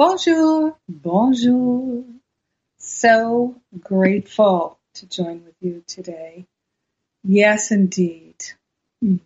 Bonjour, 0.00 0.78
bonjour. 0.88 2.04
So 2.78 3.60
grateful 3.78 4.78
to 4.94 5.06
join 5.06 5.44
with 5.44 5.56
you 5.60 5.84
today. 5.86 6.46
Yes, 7.22 7.70
indeed. 7.70 8.36
Mm. 9.04 9.20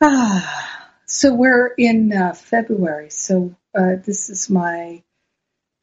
Ah, 0.00 0.88
so 1.04 1.34
we're 1.34 1.74
in 1.76 2.10
uh, 2.14 2.32
February. 2.32 3.10
So 3.10 3.54
uh, 3.78 3.96
this 4.02 4.30
is 4.30 4.48
my. 4.48 5.02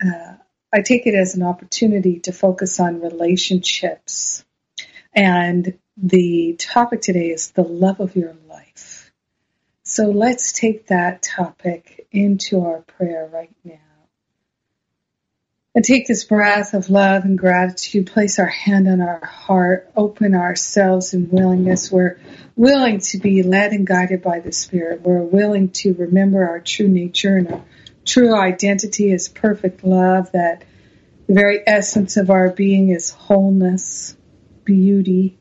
Uh, 0.04 0.34
I 0.74 0.82
take 0.82 1.06
it 1.06 1.14
as 1.14 1.36
an 1.36 1.44
opportunity 1.44 2.22
to 2.22 2.32
focus 2.32 2.80
on 2.80 3.02
relationships, 3.02 4.44
and 5.14 5.78
the 5.98 6.56
topic 6.58 7.04
today 7.04 7.30
is 7.30 7.52
the 7.52 7.62
love 7.62 8.00
of 8.00 8.16
your 8.16 8.36
life. 8.48 9.12
So 9.84 10.10
let's 10.10 10.52
take 10.52 10.88
that 10.88 11.22
topic 11.22 11.99
into 12.12 12.62
our 12.62 12.82
prayer 12.82 13.30
right 13.32 13.56
now. 13.64 13.76
And 15.76 15.86
take 15.86 16.08
this 16.08 16.24
breath 16.24 16.74
of 16.74 16.90
love 16.90 17.24
and 17.26 17.38
gratitude, 17.38 18.08
place 18.08 18.40
our 18.40 18.48
hand 18.48 18.88
on 18.88 19.02
our 19.02 19.24
heart, 19.24 19.92
open 19.96 20.34
ourselves 20.34 21.14
in 21.14 21.30
willingness. 21.30 21.92
We're 21.92 22.20
willing 22.56 23.00
to 23.02 23.20
be 23.20 23.44
led 23.44 23.72
and 23.72 23.86
guided 23.86 24.24
by 24.24 24.40
the 24.40 24.52
Spirit. 24.52 25.02
We're 25.02 25.22
willing 25.22 25.70
to 25.70 25.94
remember 25.94 26.50
our 26.50 26.60
true 26.60 26.88
nature 26.88 27.38
and 27.38 27.54
our 27.54 27.64
true 28.04 28.36
identity 28.36 29.12
is 29.12 29.30
perfect 29.30 29.84
love, 29.84 30.32
that 30.32 30.64
the 31.28 31.36
very 31.36 31.62
essence 31.66 32.18
of 32.18 32.32
our 32.32 32.50
being 32.50 32.90
is 32.90 33.12
wholeness, 33.12 34.18
beauty, 34.64 35.38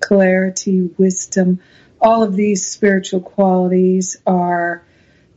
clarity, 0.00 0.80
wisdom. 0.96 1.60
All 2.00 2.22
of 2.22 2.34
these 2.34 2.66
spiritual 2.66 3.20
qualities 3.20 4.16
are 4.26 4.82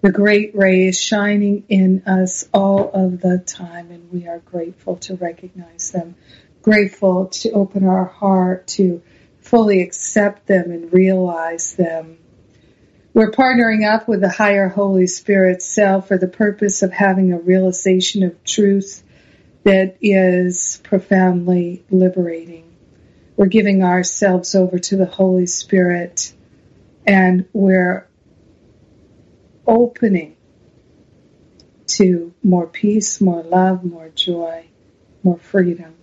the 0.04 0.12
great 0.12 0.54
rays 0.54 1.00
shining 1.00 1.64
in 1.70 2.04
us 2.06 2.50
all 2.54 2.92
of 2.92 3.22
the 3.22 3.38
time, 3.38 3.90
and 3.90 4.12
we 4.12 4.28
are 4.28 4.40
grateful 4.40 4.98
to 4.98 5.16
recognize 5.16 5.92
them, 5.92 6.14
grateful 6.62 7.28
to 7.28 7.52
open 7.52 7.88
our 7.88 8.04
heart 8.04 8.68
to 8.68 9.02
fully 9.40 9.82
accept 9.82 10.46
them 10.46 10.72
and 10.72 10.92
realize 10.92 11.76
them. 11.76 12.18
We're 13.14 13.32
partnering 13.32 13.90
up 13.90 14.10
with 14.10 14.20
the 14.20 14.30
higher 14.30 14.68
Holy 14.68 15.08
Spirit 15.08 15.62
self 15.62 16.10
for 16.10 16.18
the 16.18 16.28
purpose 16.28 16.84
of 16.84 16.92
having 16.92 17.32
a 17.32 17.40
realization 17.40 18.24
of 18.24 18.44
truth 18.44 19.02
that 19.64 19.96
is 20.02 20.82
profoundly 20.84 21.86
liberating. 21.90 22.76
We're 23.38 23.46
giving 23.46 23.86
ourselves 23.86 24.54
over 24.54 24.80
to 24.80 24.98
the 24.98 25.06
Holy 25.06 25.48
Spirit 25.48 26.34
and 27.08 27.48
we're 27.54 28.06
opening 29.66 30.36
to 31.86 32.34
more 32.44 32.68
peace, 32.68 33.22
more 33.22 33.44
love, 33.44 33.84
more 33.84 34.10
joy, 34.10 34.66
more 35.24 35.38
freedom. 35.38 35.96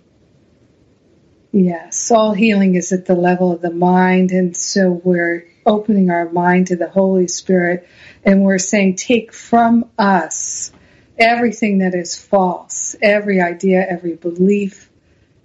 Yes, 1.51 1.97
soul 1.97 2.31
healing 2.31 2.75
is 2.75 2.93
at 2.93 3.05
the 3.05 3.15
level 3.15 3.51
of 3.51 3.61
the 3.61 3.71
mind, 3.71 4.31
and 4.31 4.55
so 4.55 4.89
we're 4.91 5.47
opening 5.65 6.09
our 6.09 6.29
mind 6.29 6.67
to 6.67 6.77
the 6.77 6.89
Holy 6.89 7.27
Spirit, 7.27 7.87
and 8.23 8.43
we're 8.43 8.57
saying, 8.57 8.95
take 8.95 9.33
from 9.33 9.89
us 9.97 10.71
everything 11.17 11.79
that 11.79 11.93
is 11.93 12.17
false, 12.17 12.95
every 13.01 13.41
idea, 13.41 13.85
every 13.87 14.15
belief, 14.15 14.89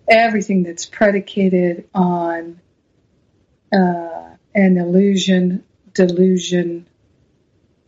everything 0.09 0.63
that's 0.63 0.87
predicated 0.87 1.89
on 1.93 2.61
uh, 3.73 4.31
an 4.55 4.79
illusion, 4.79 5.65
delusion, 5.93 6.87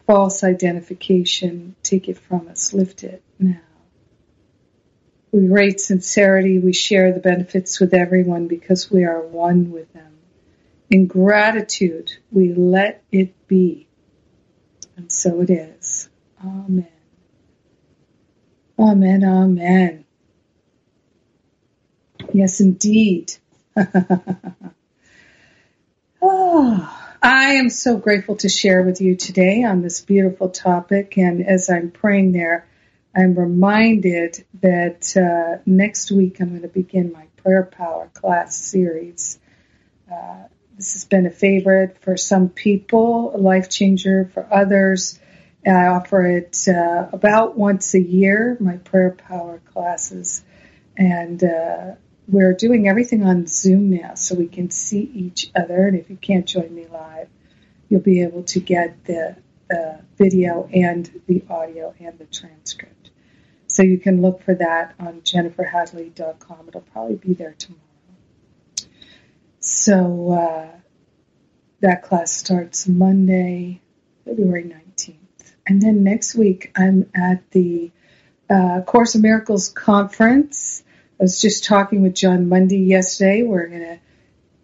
false 0.09 0.43
identification, 0.43 1.77
take 1.83 2.09
it 2.09 2.19
from 2.19 2.49
us, 2.49 2.73
lift 2.73 3.05
it 3.05 3.23
now. 3.39 3.61
We 5.33 5.49
rate 5.49 5.81
sincerity, 5.81 6.59
we 6.59 6.73
share 6.73 7.13
the 7.13 7.21
benefits 7.21 7.79
with 7.79 7.93
everyone 7.93 8.49
because 8.49 8.91
we 8.91 9.05
are 9.05 9.21
one 9.21 9.71
with 9.71 9.93
them. 9.93 10.17
In 10.91 11.07
gratitude, 11.09 12.11
we 12.33 12.55
let 12.55 13.03
it 13.13 13.35
be. 13.49 13.87
And 14.97 15.13
so 15.13 15.43
it 15.43 15.51
is. 15.51 16.09
Amen. 16.43 16.89
Amen, 18.79 19.25
amen. 19.25 20.07
Yes, 22.33 22.61
indeed. 22.61 23.35
oh. 26.23 27.05
I 27.23 27.55
am 27.55 27.69
so 27.69 27.97
grateful 27.97 28.37
to 28.37 28.49
share 28.49 28.83
with 28.83 29.01
you 29.01 29.17
today 29.17 29.65
on 29.65 29.83
this 29.83 30.01
beautiful 30.01 30.51
topic. 30.51 31.19
And 31.19 31.45
as 31.45 31.69
I'm 31.69 31.91
praying 31.91 32.33
there, 32.33 32.69
I'm 33.17 33.34
reminded 33.34 34.45
that 34.61 35.17
uh, 35.17 35.61
next 35.67 36.12
week 36.12 36.41
I'm 36.41 36.51
going 36.51 36.62
to 36.62 36.69
begin 36.69 37.12
my 37.12 37.27
prayer 37.39 37.65
power 37.65 38.09
class 38.15 38.56
series. 38.56 39.41
Uh, 40.11 40.45
this 40.77 40.93
has 40.93 41.06
been 41.06 41.27
a 41.27 41.31
favorite 41.31 41.99
for 42.03 42.17
some 42.17 42.51
people, 42.51 43.35
a 43.35 43.39
life 43.39 43.69
changer 43.69 44.31
for 44.33 44.47
others. 44.53 45.19
I 45.67 45.89
offer 45.89 46.25
it 46.25 46.69
uh, 46.69 47.09
about 47.12 47.59
once 47.59 47.95
a 47.95 48.00
year, 48.00 48.56
my 48.61 48.77
prayer 48.77 49.11
power 49.11 49.61
classes. 49.73 50.45
And 50.97 51.43
uh, 51.43 51.95
we're 52.28 52.55
doing 52.55 52.89
everything 52.89 53.25
on 53.25 53.47
Zoom 53.47 53.91
now 53.91 54.15
so 54.15 54.34
we 54.34 54.47
can 54.47 54.71
see 54.71 55.11
each 55.15 55.50
other. 55.56 55.87
And 55.87 55.99
if 55.99 56.11
you 56.11 56.16
can't 56.16 56.47
join 56.47 56.75
me 56.75 56.87
live, 56.87 57.28
you'll 57.89 58.00
be 58.00 58.22
able 58.22 58.43
to 58.44 58.61
get 58.61 59.05
the 59.05 59.37
video 60.19 60.69
and 60.72 61.22
the 61.27 61.44
audio 61.49 61.94
and 62.00 62.19
the 62.19 62.27
transcript. 62.27 63.11
So 63.67 63.83
you 63.83 63.99
can 63.99 64.21
look 64.21 64.43
for 64.43 64.55
that 64.55 64.94
on 64.99 65.21
jenniferhadley.com. 65.21 66.69
It'll 66.69 66.81
probably 66.81 67.17
be 67.17 67.34
there 67.34 67.55
tomorrow. 67.56 67.83
So 69.61 70.33
uh, 70.33 70.69
that 71.81 72.03
class 72.03 72.33
starts 72.33 72.88
Monday, 72.88 73.81
February 74.25 74.65
19th. 74.65 75.17
And 75.67 75.83
then 75.83 76.03
next 76.03 76.34
week, 76.34 76.72
I'm 76.77 77.11
at 77.15 77.50
the 77.50 77.91
uh, 78.49 78.81
Course 78.87 79.15
of 79.15 79.22
Miracles 79.22 79.69
conference 79.69 80.83
I 81.21 81.25
was 81.25 81.41
just 81.41 81.65
talking 81.65 82.03
with 82.03 82.15
John 82.15 82.49
Mundy 82.49 82.79
yesterday. 82.79 83.43
We're 83.43 83.67
going 83.67 83.99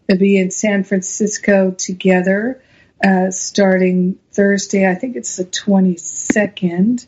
to 0.08 0.16
be 0.16 0.38
in 0.38 0.52
San 0.52 0.84
Francisco 0.84 1.72
together 1.72 2.62
uh, 3.04 3.30
starting 3.32 4.18
Thursday. 4.32 4.88
I 4.88 4.94
think 4.94 5.16
it's 5.16 5.36
the 5.36 5.44
22nd 5.44 7.06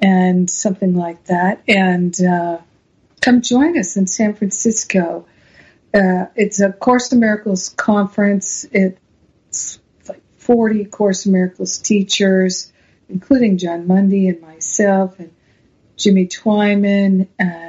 and 0.00 0.50
something 0.50 0.94
like 0.94 1.24
that. 1.24 1.62
And 1.68 2.18
uh, 2.20 2.58
come 3.20 3.42
join 3.42 3.78
us 3.78 3.96
in 3.96 4.06
San 4.06 4.34
Francisco. 4.34 5.26
Uh, 5.92 6.26
it's 6.34 6.60
a 6.60 6.72
Course 6.72 7.12
in 7.12 7.20
Miracles 7.20 7.68
conference. 7.68 8.66
It's 8.72 9.78
like 10.08 10.22
40 10.38 10.86
Course 10.86 11.26
in 11.26 11.32
Miracles 11.32 11.78
teachers, 11.78 12.72
including 13.08 13.58
John 13.58 13.86
Mundy 13.86 14.28
and 14.28 14.40
myself 14.40 15.18
and 15.18 15.32
Jimmy 15.96 16.26
Twyman 16.26 17.28
and 17.38 17.65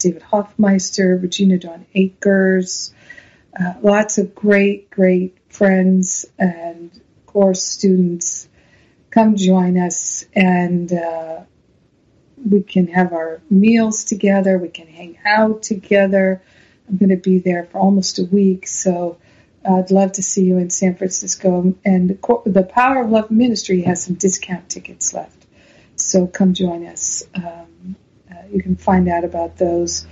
David 0.00 0.22
Hoffmeister, 0.22 1.16
Regina 1.16 1.58
Dawn 1.58 1.86
Akers, 1.94 2.92
uh, 3.58 3.74
lots 3.82 4.18
of 4.18 4.34
great, 4.34 4.90
great 4.90 5.36
friends 5.48 6.26
and 6.38 6.90
course 7.26 7.62
students. 7.62 8.48
Come 9.10 9.36
join 9.36 9.78
us 9.78 10.24
and 10.34 10.92
uh, 10.92 11.40
we 12.48 12.62
can 12.62 12.88
have 12.88 13.12
our 13.12 13.40
meals 13.50 14.04
together. 14.04 14.58
We 14.58 14.68
can 14.68 14.86
hang 14.86 15.18
out 15.24 15.62
together. 15.62 16.42
I'm 16.88 16.96
going 16.96 17.10
to 17.10 17.16
be 17.16 17.38
there 17.38 17.64
for 17.64 17.78
almost 17.78 18.18
a 18.18 18.24
week, 18.24 18.66
so 18.66 19.18
I'd 19.64 19.90
love 19.90 20.12
to 20.12 20.22
see 20.22 20.44
you 20.44 20.58
in 20.58 20.70
San 20.70 20.96
Francisco. 20.96 21.74
And 21.84 22.10
the 22.10 22.68
Power 22.68 23.04
of 23.04 23.10
Love 23.10 23.30
Ministry 23.30 23.82
has 23.82 24.04
some 24.04 24.14
discount 24.14 24.68
tickets 24.68 25.14
left, 25.14 25.46
so 25.96 26.26
come 26.26 26.54
join 26.54 26.86
us. 26.86 27.24
Um, 27.34 27.96
you 28.50 28.62
can 28.62 28.76
find 28.76 29.08
out 29.08 29.24
about 29.24 29.56
those 29.56 30.06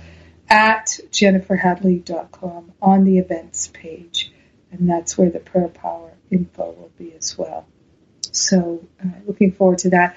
at 0.49 0.99
jenniferhadley.com 1.11 2.73
on 2.81 3.03
the 3.03 3.19
events 3.19 3.67
page. 3.67 4.31
And 4.71 4.89
that's 4.89 5.17
where 5.17 5.29
the 5.29 5.39
prayer 5.39 5.67
power 5.67 6.13
info 6.29 6.71
will 6.71 6.91
be 6.97 7.13
as 7.13 7.37
well. 7.37 7.67
so 8.31 8.87
uh, 9.03 9.07
looking 9.25 9.51
forward 9.51 9.79
to 9.79 9.89
that. 9.91 10.15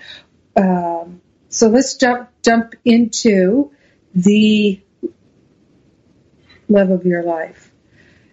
Um, 0.56 1.20
so 1.48 1.68
let's 1.68 1.96
jump 1.96 2.30
jump 2.42 2.74
into 2.84 3.72
the 4.14 4.80
love 6.68 6.90
of 6.90 7.04
your 7.06 7.22
life. 7.22 7.72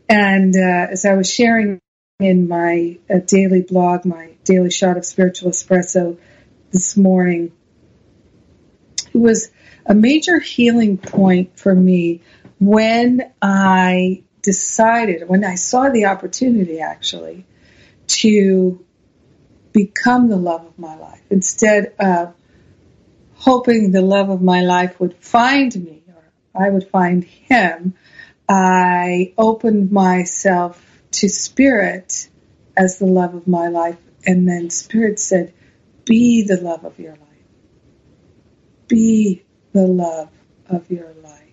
And 0.07 0.55
uh, 0.55 0.87
as 0.91 1.05
I 1.05 1.13
was 1.13 1.31
sharing 1.31 1.81
in 2.19 2.47
my 2.47 2.97
uh, 3.09 3.19
daily 3.19 3.61
blog, 3.61 4.05
my 4.05 4.31
daily 4.43 4.71
shot 4.71 4.97
of 4.97 5.05
spiritual 5.05 5.51
espresso 5.51 6.17
this 6.71 6.97
morning, 6.97 7.51
it 9.13 9.17
was 9.17 9.51
a 9.89 9.95
major 9.95 10.39
healing 10.39 10.99
point 10.99 11.57
for 11.57 11.73
me 11.73 12.21
when 12.59 13.33
I 13.41 14.23
decided, 14.43 15.27
when 15.27 15.43
I 15.43 15.55
saw 15.55 15.89
the 15.89 16.05
opportunity 16.05 16.79
actually, 16.79 17.45
to 18.07 18.85
become 19.73 20.29
the 20.29 20.37
love 20.37 20.65
of 20.65 20.77
my 20.77 20.95
life 20.95 21.21
instead 21.31 21.93
of 21.99 22.35
hoping 23.33 23.91
the 23.91 24.01
love 24.01 24.29
of 24.29 24.41
my 24.41 24.61
life 24.61 24.99
would 24.99 25.15
find 25.17 25.75
me 25.75 26.03
or 26.07 26.23
I 26.55 26.69
would 26.69 26.87
find 26.89 27.23
him. 27.23 27.95
I 28.47 29.33
opened 29.37 29.91
myself 29.91 30.83
to 31.11 31.29
spirit 31.29 32.29
as 32.77 32.99
the 32.99 33.05
love 33.05 33.33
of 33.33 33.47
my 33.47 33.69
life 33.69 33.97
and 34.25 34.47
then 34.47 34.69
spirit 34.69 35.19
said, 35.19 35.53
be 36.05 36.43
the 36.43 36.57
love 36.57 36.85
of 36.85 36.99
your 36.99 37.11
life. 37.11 37.19
Be 38.87 39.43
the 39.73 39.87
love 39.87 40.29
of 40.67 40.89
your 40.89 41.13
life. 41.23 41.43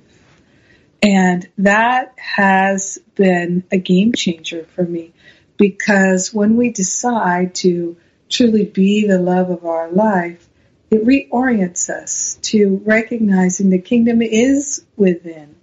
And 1.02 1.48
that 1.58 2.14
has 2.18 2.98
been 3.14 3.64
a 3.70 3.78
game 3.78 4.12
changer 4.12 4.64
for 4.74 4.82
me 4.82 5.12
because 5.56 6.32
when 6.34 6.56
we 6.56 6.70
decide 6.70 7.54
to 7.56 7.96
truly 8.28 8.64
be 8.64 9.06
the 9.06 9.18
love 9.18 9.50
of 9.50 9.64
our 9.64 9.90
life, 9.90 10.48
it 10.90 11.04
reorients 11.04 11.90
us 11.90 12.38
to 12.42 12.80
recognizing 12.84 13.70
the 13.70 13.80
kingdom 13.80 14.22
is 14.22 14.84
within. 14.96 15.56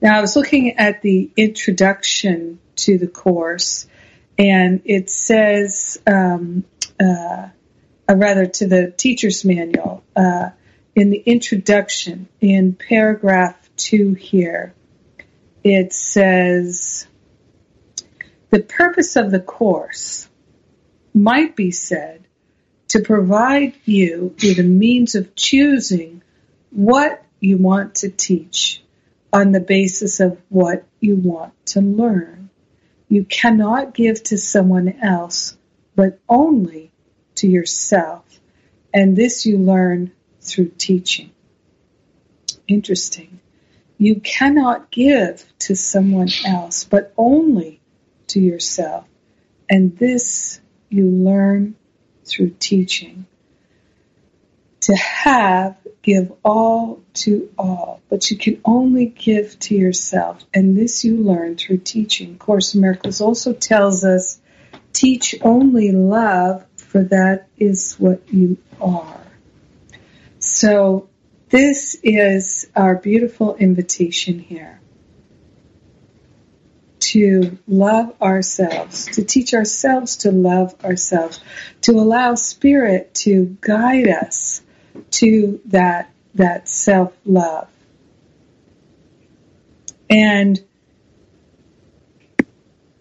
Now, 0.00 0.18
I 0.18 0.20
was 0.20 0.36
looking 0.36 0.78
at 0.78 1.02
the 1.02 1.30
introduction 1.36 2.58
to 2.76 2.98
the 2.98 3.06
course, 3.06 3.86
and 4.38 4.82
it 4.84 5.10
says, 5.10 6.00
um, 6.06 6.64
uh, 6.98 7.48
rather, 8.08 8.46
to 8.46 8.66
the 8.66 8.90
teacher's 8.96 9.44
manual, 9.44 10.02
uh, 10.16 10.50
in 11.00 11.08
the 11.08 11.22
introduction, 11.24 12.28
in 12.42 12.74
paragraph 12.74 13.56
two 13.74 14.12
here, 14.12 14.74
it 15.64 15.94
says, 15.94 17.06
the 18.50 18.60
purpose 18.60 19.16
of 19.16 19.30
the 19.30 19.40
course 19.40 20.28
might 21.14 21.56
be 21.56 21.70
said 21.70 22.22
to 22.88 23.00
provide 23.00 23.72
you 23.86 24.34
with 24.42 24.58
a 24.58 24.62
means 24.62 25.14
of 25.14 25.34
choosing 25.34 26.22
what 26.68 27.24
you 27.40 27.56
want 27.56 27.94
to 27.94 28.10
teach 28.10 28.82
on 29.32 29.52
the 29.52 29.60
basis 29.60 30.20
of 30.20 30.38
what 30.50 30.84
you 31.00 31.16
want 31.16 31.54
to 31.64 31.80
learn. 31.80 32.50
You 33.08 33.24
cannot 33.24 33.94
give 33.94 34.22
to 34.24 34.36
someone 34.36 34.98
else, 35.02 35.56
but 35.96 36.18
only 36.28 36.92
to 37.36 37.48
yourself. 37.48 38.22
And 38.92 39.16
this 39.16 39.46
you 39.46 39.56
learn 39.56 40.12
through 40.40 40.72
teaching. 40.78 41.30
Interesting. 42.66 43.40
You 43.98 44.20
cannot 44.20 44.90
give 44.90 45.44
to 45.60 45.76
someone 45.76 46.30
else, 46.46 46.84
but 46.84 47.12
only 47.16 47.80
to 48.28 48.40
yourself. 48.40 49.06
And 49.68 49.96
this 49.98 50.60
you 50.88 51.10
learn 51.10 51.76
through 52.24 52.56
teaching. 52.58 53.26
To 54.82 54.96
have, 54.96 55.76
give 56.00 56.32
all 56.42 57.02
to 57.12 57.52
all, 57.58 58.00
but 58.08 58.30
you 58.30 58.38
can 58.38 58.60
only 58.64 59.06
give 59.06 59.58
to 59.60 59.74
yourself. 59.76 60.42
And 60.54 60.76
this 60.76 61.04
you 61.04 61.18
learn 61.18 61.56
through 61.56 61.78
teaching. 61.78 62.38
Course 62.38 62.74
in 62.74 62.80
Miracles 62.80 63.20
also 63.20 63.52
tells 63.52 64.04
us, 64.04 64.40
teach 64.92 65.34
only 65.42 65.92
love, 65.92 66.64
for 66.76 67.04
that 67.04 67.48
is 67.58 67.96
what 67.98 68.32
you 68.32 68.56
are. 68.80 69.20
So 70.60 71.08
this 71.48 71.98
is 72.02 72.68
our 72.76 72.94
beautiful 72.94 73.56
invitation 73.56 74.38
here 74.38 74.78
to 76.98 77.56
love 77.66 78.14
ourselves, 78.20 79.06
to 79.06 79.24
teach 79.24 79.54
ourselves 79.54 80.18
to 80.18 80.30
love 80.30 80.74
ourselves, 80.84 81.40
to 81.80 81.92
allow 81.92 82.34
spirit 82.34 83.14
to 83.24 83.56
guide 83.62 84.06
us 84.06 84.60
to 85.12 85.62
that, 85.64 86.12
that 86.34 86.68
self-love. 86.68 87.68
And 90.10 90.62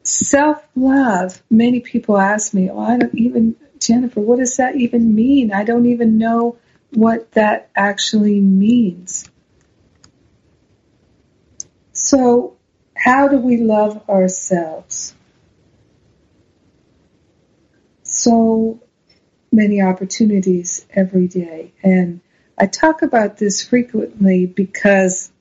self-love, 0.03 1.43
many 1.49 1.81
people 1.81 2.17
ask 2.17 2.53
me, 2.53 2.69
oh, 2.69 2.79
I 2.79 2.97
don't 2.99 3.15
even, 3.15 3.57
Jennifer, 3.81 4.21
what 4.21 4.39
does 4.39 4.55
that 4.55 4.77
even 4.77 5.13
mean? 5.13 5.51
I 5.51 5.65
don't 5.65 5.87
even 5.87 6.17
know 6.17 6.57
what 6.91 7.31
that 7.33 7.69
actually 7.75 8.39
means. 8.39 9.29
So 11.93 12.57
how 12.95 13.27
do 13.27 13.37
we 13.37 13.57
love 13.57 14.09
ourselves? 14.09 15.15
So 18.03 18.81
many 19.51 19.81
opportunities 19.81 20.85
every 20.89 21.27
day. 21.27 21.73
And 21.83 22.21
I 22.57 22.65
talk 22.65 23.01
about 23.01 23.37
this 23.37 23.63
frequently 23.63 24.45
because 24.45 25.31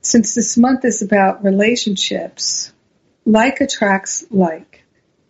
since 0.00 0.34
this 0.34 0.56
month 0.56 0.84
is 0.84 1.00
about 1.00 1.44
relationships, 1.44 2.72
like 3.24 3.60
attracts 3.60 4.24
like. 4.30 4.84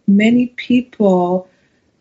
Many 0.06 0.46
people 0.46 1.48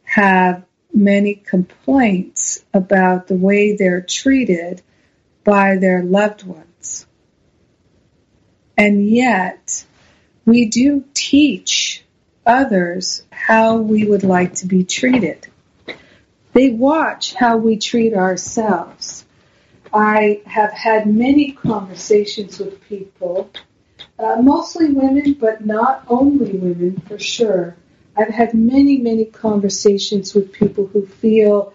have 0.04 0.66
many 0.94 1.36
complaints 1.36 2.64
about 2.74 3.28
the 3.28 3.36
way 3.36 3.76
they're 3.76 4.02
treated 4.02 4.82
by 5.44 5.78
their 5.78 6.04
loved 6.04 6.44
ones. 6.44 7.06
And 8.78 9.08
yet, 9.08 9.86
we 10.46 10.66
do 10.66 11.06
teach 11.14 12.04
others 12.46 13.24
how 13.32 13.78
we 13.78 14.06
would 14.06 14.24
like 14.24 14.56
to 14.56 14.66
be 14.66 14.84
treated. 14.84 15.48
They 16.54 16.70
watch 16.70 17.34
how 17.34 17.58
we 17.58 17.78
treat 17.78 18.14
ourselves. 18.14 19.26
I 19.94 20.42
have 20.46 20.72
had 20.72 21.06
many 21.06 21.52
conversations 21.52 22.60
with 22.60 22.82
people, 22.82 23.52
uh, 24.18 24.38
mostly 24.42 24.92
women, 24.92 25.34
but 25.34 25.66
not 25.66 26.06
only 26.08 26.52
women 26.52 27.02
for 27.08 27.20
sure. 27.20 27.76
I've 28.16 28.30
had 28.30 28.54
many, 28.54 28.98
many 28.98 29.26
conversations 29.26 30.34
with 30.34 30.52
people 30.52 30.88
who 30.88 31.06
feel 31.06 31.74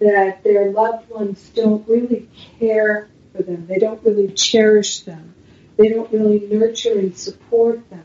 that 0.00 0.42
their 0.42 0.70
loved 0.72 1.08
ones 1.10 1.50
don't 1.54 1.86
really 1.88 2.28
care 2.58 3.08
for 3.34 3.42
them. 3.42 3.66
They 3.66 3.78
don't 3.78 4.02
really 4.04 4.28
cherish 4.28 5.00
them. 5.00 5.34
They 5.76 5.88
don't 5.88 6.10
really 6.12 6.40
nurture 6.40 6.98
and 6.98 7.16
support 7.16 7.88
them, 7.90 8.04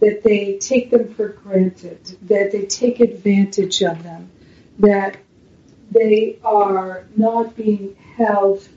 that 0.00 0.22
they 0.22 0.58
take 0.58 0.90
them 0.90 1.14
for 1.14 1.28
granted, 1.28 2.18
that 2.22 2.52
they 2.52 2.66
take 2.66 3.00
advantage 3.00 3.82
of 3.82 4.02
them, 4.02 4.30
that 4.78 5.16
they 5.90 6.38
are 6.44 7.06
not 7.16 7.56
being 7.56 7.96
held 8.16 8.68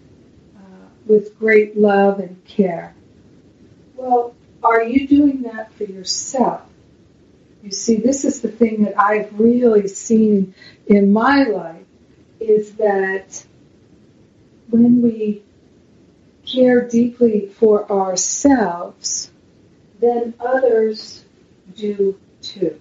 uh, 0.56 0.88
with 1.06 1.38
great 1.38 1.77
love 1.77 2.20
and 2.20 2.44
care. 2.46 2.96
Well, 3.96 4.36
are 4.63 4.84
you 4.84 5.08
doing 5.08 5.41
that 5.44 5.74
for 5.74 5.84
yourself? 5.84 6.69
You 7.63 7.72
see, 7.72 7.98
this 7.98 8.24
is 8.24 8.42
the 8.42 8.50
thing 8.50 8.84
that 8.84 9.00
I've 9.00 9.38
really 9.39 9.88
seen 9.88 10.54
in 10.88 11.12
my 11.12 11.44
life 11.44 11.86
is 12.39 12.74
that 12.74 13.46
when 14.70 15.01
we 15.01 15.44
care 16.46 16.88
deeply 16.88 17.48
for 17.48 17.92
ourselves, 17.92 19.32
then 20.00 20.34
others 20.39 21.25
do 21.75 22.18
too. 22.42 22.80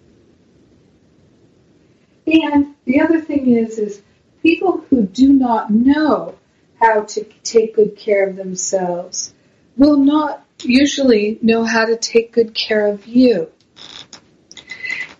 And 2.26 2.74
the 2.84 3.00
other 3.00 3.20
thing 3.20 3.56
is, 3.56 3.78
is 3.78 4.02
people 4.42 4.84
who 4.88 5.02
do 5.02 5.32
not 5.32 5.70
know 5.70 6.36
how 6.80 7.02
to 7.02 7.24
take 7.42 7.74
good 7.74 7.96
care 7.96 8.28
of 8.28 8.36
themselves 8.36 9.34
will 9.76 9.96
not 9.96 10.44
usually 10.62 11.38
know 11.42 11.64
how 11.64 11.86
to 11.86 11.96
take 11.96 12.32
good 12.32 12.54
care 12.54 12.86
of 12.86 13.06
you. 13.06 13.50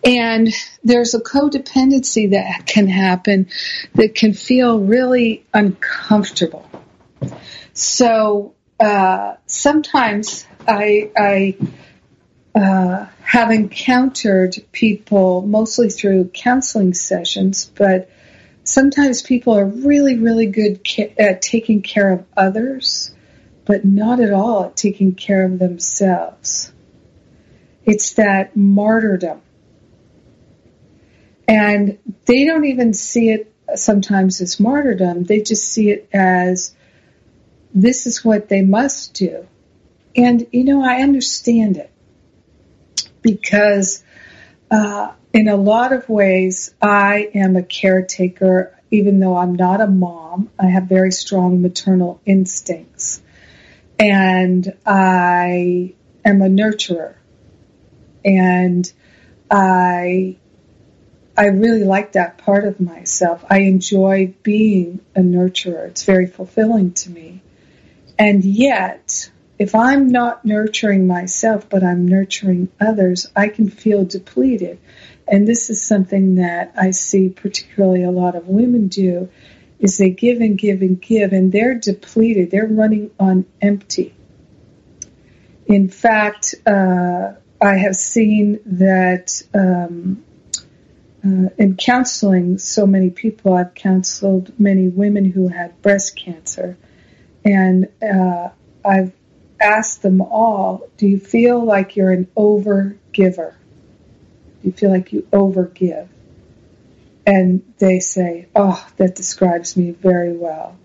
And 0.03 0.53
there's 0.83 1.13
a 1.13 1.19
codependency 1.19 2.31
that 2.31 2.65
can 2.65 2.87
happen 2.87 3.49
that 3.95 4.15
can 4.15 4.33
feel 4.33 4.79
really 4.79 5.45
uncomfortable. 5.53 6.69
So 7.73 8.53
uh, 8.79 9.35
sometimes 9.45 10.45
I, 10.67 11.11
I 11.17 11.57
uh, 12.55 13.07
have 13.23 13.51
encountered 13.51 14.55
people 14.71 15.41
mostly 15.41 15.89
through 15.89 16.31
counseling 16.33 16.93
sessions, 16.93 17.71
but 17.75 18.09
sometimes 18.63 19.21
people 19.21 19.57
are 19.57 19.65
really, 19.65 20.17
really 20.17 20.47
good 20.47 20.81
at 21.17 21.41
taking 21.41 21.81
care 21.81 22.11
of 22.11 22.25
others, 22.35 23.13
but 23.65 23.85
not 23.85 24.19
at 24.19 24.31
all 24.31 24.65
at 24.65 24.77
taking 24.77 25.13
care 25.13 25.43
of 25.43 25.59
themselves. 25.59 26.71
It's 27.85 28.13
that 28.13 28.55
martyrdom. 28.55 29.41
And 31.49 31.97
they 32.27 32.45
don't 32.45 32.65
even 32.65 32.93
see 32.93 33.31
it 33.31 33.51
sometimes 33.75 34.39
as 34.39 34.59
martyrdom, 34.59 35.23
they 35.23 35.41
just 35.41 35.67
see 35.67 35.89
it 35.89 36.07
as 36.13 36.75
this 37.73 38.05
is 38.05 38.23
what 38.23 38.49
they 38.49 38.61
must 38.61 39.15
do. 39.15 39.47
And, 40.15 40.45
you 40.51 40.63
know, 40.63 40.83
I 40.83 41.01
understand 41.01 41.77
it 41.77 41.89
because 43.23 44.03
uh, 44.69 45.11
in 45.33 45.47
a 45.47 45.55
lot 45.55 45.91
of 45.91 46.07
ways, 46.07 46.71
I 46.83 47.31
am 47.33 47.55
a 47.55 47.63
caretaker, 47.63 48.77
even 48.91 49.19
though 49.19 49.35
I'm 49.35 49.55
not 49.55 49.81
a 49.81 49.87
mom. 49.87 50.51
I 50.59 50.67
have 50.67 50.83
very 50.83 51.11
strong 51.11 51.63
maternal 51.63 52.21
instincts. 52.27 53.23
And 53.97 54.71
I 54.85 55.95
am 56.23 56.43
a 56.43 56.47
nurturer. 56.47 57.15
And 58.23 58.91
I 59.49 60.37
I 61.39 61.45
really 61.45 61.85
like 61.85 62.11
that 62.11 62.37
part 62.37 62.65
of 62.65 62.81
myself. 62.81 63.45
I 63.49 63.59
enjoy 63.59 64.33
being 64.43 64.99
a 65.15 65.21
nurturer. 65.21 65.87
It's 65.87 66.03
very 66.03 66.27
fulfilling 66.27 66.91
to 66.95 67.09
me. 67.09 67.41
And 68.17 68.43
yet, 68.43 69.31
if 69.57 69.73
I'm 69.73 70.09
not 70.09 70.43
nurturing 70.43 71.07
myself, 71.07 71.69
but 71.69 71.81
I'm 71.81 72.05
nurturing 72.05 72.67
others, 72.77 73.31
I 73.37 73.47
can 73.47 73.69
feel 73.69 74.03
depleted. 74.03 74.79
And 75.29 75.47
this 75.47 75.69
is 75.69 75.81
something 75.81 76.35
that 76.35 76.73
I 76.75 76.91
see 76.91 77.29
particularly 77.29 78.03
a 78.03 78.11
lot 78.11 78.35
of 78.35 78.49
women 78.49 78.89
do 78.89 79.29
is 79.79 79.97
they 79.97 80.09
give 80.09 80.41
and 80.41 80.57
give 80.57 80.81
and 80.81 81.01
give 81.01 81.31
and 81.31 81.53
they're 81.53 81.75
depleted. 81.75 82.51
They're 82.51 82.67
running 82.67 83.11
on 83.17 83.45
empty. 83.61 84.13
In 85.67 85.87
fact, 85.87 86.55
uh, 86.65 87.35
I 87.61 87.75
have 87.75 87.95
seen 87.95 88.59
that 88.65 89.41
um, 89.53 90.25
uh, 91.25 91.49
in 91.57 91.75
counseling 91.75 92.57
so 92.57 92.85
many 92.85 93.09
people, 93.09 93.53
I've 93.53 93.73
counseled 93.73 94.57
many 94.59 94.87
women 94.87 95.25
who 95.25 95.49
had 95.49 95.81
breast 95.81 96.15
cancer, 96.15 96.77
and 97.43 97.89
uh, 98.01 98.49
I've 98.85 99.13
asked 99.59 100.01
them 100.01 100.21
all, 100.21 100.87
do 100.97 101.07
you 101.07 101.19
feel 101.19 101.63
like 101.63 101.95
you're 101.95 102.11
an 102.11 102.29
over 102.35 102.97
giver? 103.11 103.55
Do 104.61 104.67
you 104.67 104.71
feel 104.71 104.89
like 104.89 105.11
you 105.11 105.27
overgive? 105.33 106.07
And 107.25 107.73
they 107.77 107.99
say, 107.99 108.47
oh, 108.55 108.87
that 108.97 109.15
describes 109.15 109.75
me 109.75 109.91
very 109.91 110.35
well. 110.35 110.77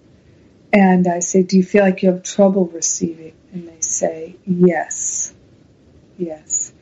And 0.73 1.07
I 1.07 1.21
say, 1.21 1.43
do 1.45 1.57
you 1.57 1.63
feel 1.63 1.85
like 1.85 2.03
you 2.03 2.11
have 2.11 2.25
trouble 2.25 2.67
receiving? 2.67 3.33
And 3.53 3.69
they 3.69 3.81
say, 3.81 4.37
yes, 4.45 5.33
yes. 6.19 6.73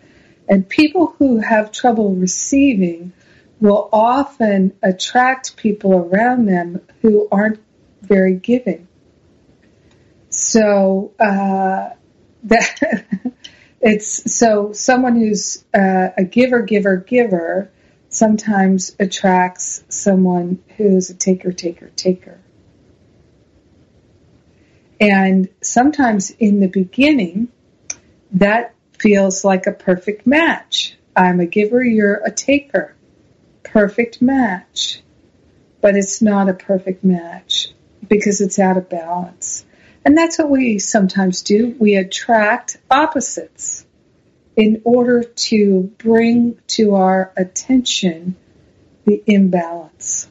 And 0.48 0.66
people 0.66 1.14
who 1.18 1.38
have 1.38 1.70
trouble 1.70 2.14
receiving 2.14 3.12
will 3.62 3.88
often 3.92 4.76
attract 4.82 5.56
people 5.56 5.94
around 5.94 6.46
them 6.46 6.80
who 7.00 7.28
aren't 7.30 7.60
very 8.02 8.34
giving. 8.34 8.88
So 10.30 11.12
uh, 11.20 11.90
that 12.44 13.04
it's 13.80 14.34
so 14.34 14.72
someone 14.72 15.14
who's 15.14 15.64
uh, 15.72 16.08
a 16.18 16.24
giver, 16.24 16.62
giver, 16.62 16.96
giver 16.96 17.70
sometimes 18.08 18.96
attracts 18.98 19.84
someone 19.88 20.60
who's 20.76 21.10
a 21.10 21.14
taker, 21.14 21.52
taker, 21.52 21.88
taker. 21.94 22.40
And 25.00 25.48
sometimes 25.62 26.30
in 26.30 26.58
the 26.58 26.66
beginning, 26.66 27.48
that 28.32 28.74
feels 28.98 29.44
like 29.44 29.68
a 29.68 29.72
perfect 29.72 30.26
match. 30.26 30.96
I'm 31.14 31.38
a 31.38 31.46
giver, 31.46 31.82
you're 31.82 32.20
a 32.24 32.30
taker 32.30 32.96
perfect 33.72 34.20
match, 34.20 35.02
but 35.80 35.96
it's 35.96 36.20
not 36.20 36.48
a 36.48 36.54
perfect 36.54 37.02
match 37.02 37.72
because 38.06 38.40
it's 38.40 38.58
out 38.58 38.76
of 38.76 38.90
balance. 38.90 39.64
And 40.04 40.16
that's 40.16 40.38
what 40.38 40.50
we 40.50 40.78
sometimes 40.78 41.42
do. 41.42 41.74
We 41.78 41.96
attract 41.96 42.76
opposites 42.90 43.86
in 44.56 44.82
order 44.84 45.22
to 45.22 45.90
bring 45.96 46.58
to 46.66 46.96
our 46.96 47.32
attention 47.36 48.36
the 49.06 49.22
imbalance. 49.26 50.28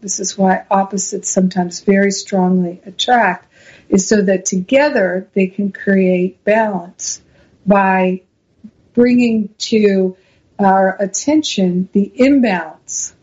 This 0.00 0.18
is 0.18 0.38
why 0.38 0.64
opposites 0.70 1.28
sometimes 1.28 1.80
very 1.80 2.10
strongly 2.10 2.80
attract, 2.86 3.52
is 3.88 4.08
so 4.08 4.22
that 4.22 4.46
together 4.46 5.28
they 5.34 5.48
can 5.48 5.72
create 5.72 6.42
balance 6.44 7.20
by 7.66 8.22
bringing 8.94 9.50
to 9.58 10.16
our 10.58 10.96
attention 11.00 11.88
the 11.92 12.10
imbalance. 12.14 13.14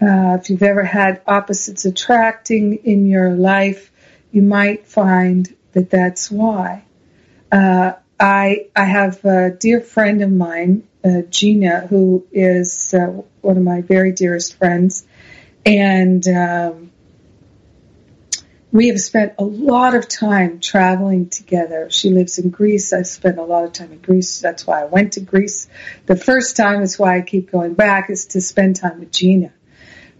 Uh, 0.00 0.38
if 0.40 0.48
you've 0.48 0.62
ever 0.62 0.84
had 0.84 1.20
opposites 1.26 1.84
attracting 1.84 2.76
in 2.84 3.06
your 3.06 3.30
life, 3.30 3.90
you 4.30 4.42
might 4.42 4.86
find 4.86 5.54
that 5.72 5.90
that's 5.90 6.30
why. 6.30 6.84
Uh, 7.50 7.92
I 8.20 8.66
I 8.74 8.84
have 8.84 9.24
a 9.24 9.50
dear 9.50 9.80
friend 9.80 10.22
of 10.22 10.30
mine, 10.30 10.86
uh, 11.04 11.22
Gina, 11.30 11.86
who 11.88 12.26
is 12.32 12.94
uh, 12.94 13.22
one 13.40 13.56
of 13.56 13.62
my 13.62 13.80
very 13.80 14.12
dearest 14.12 14.54
friends, 14.54 15.06
and 15.64 16.26
um, 16.28 16.90
we 18.70 18.88
have 18.88 19.00
spent 19.00 19.34
a 19.38 19.44
lot 19.44 19.94
of 19.94 20.08
time 20.08 20.60
traveling 20.60 21.28
together. 21.28 21.88
She 21.90 22.10
lives 22.10 22.38
in 22.38 22.50
Greece. 22.50 22.92
I've 22.92 23.06
spent 23.06 23.38
a 23.38 23.42
lot 23.42 23.64
of 23.64 23.72
time 23.72 23.92
in 23.92 23.98
Greece. 23.98 24.40
That's 24.40 24.66
why 24.66 24.82
I 24.82 24.84
went 24.84 25.14
to 25.14 25.20
Greece 25.20 25.68
the 26.06 26.16
first 26.16 26.56
time. 26.56 26.82
Is 26.82 26.98
why 26.98 27.16
I 27.16 27.22
keep 27.22 27.50
going 27.50 27.74
back 27.74 28.10
is 28.10 28.26
to 28.28 28.40
spend 28.40 28.76
time 28.76 29.00
with 29.00 29.10
Gina, 29.10 29.52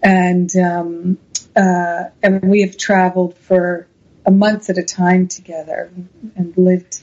and 0.03 0.55
um, 0.57 1.19
uh, 1.55 2.05
and 2.23 2.43
we 2.43 2.63
have 2.63 2.77
traveled 2.77 3.37
for 3.37 3.87
a 4.25 4.31
month 4.31 4.71
at 4.71 4.79
a 4.79 4.83
time 4.83 5.29
together 5.29 5.91
and 6.37 6.57
lived 6.57 7.03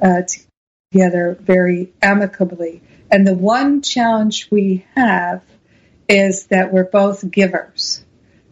uh, 0.00 0.22
together 0.92 1.36
very 1.40 1.92
amicably. 2.02 2.82
And 3.10 3.26
the 3.26 3.34
one 3.34 3.82
challenge 3.82 4.48
we 4.50 4.86
have 4.94 5.42
is 6.08 6.46
that 6.46 6.72
we're 6.72 6.84
both 6.84 7.28
givers. 7.30 8.03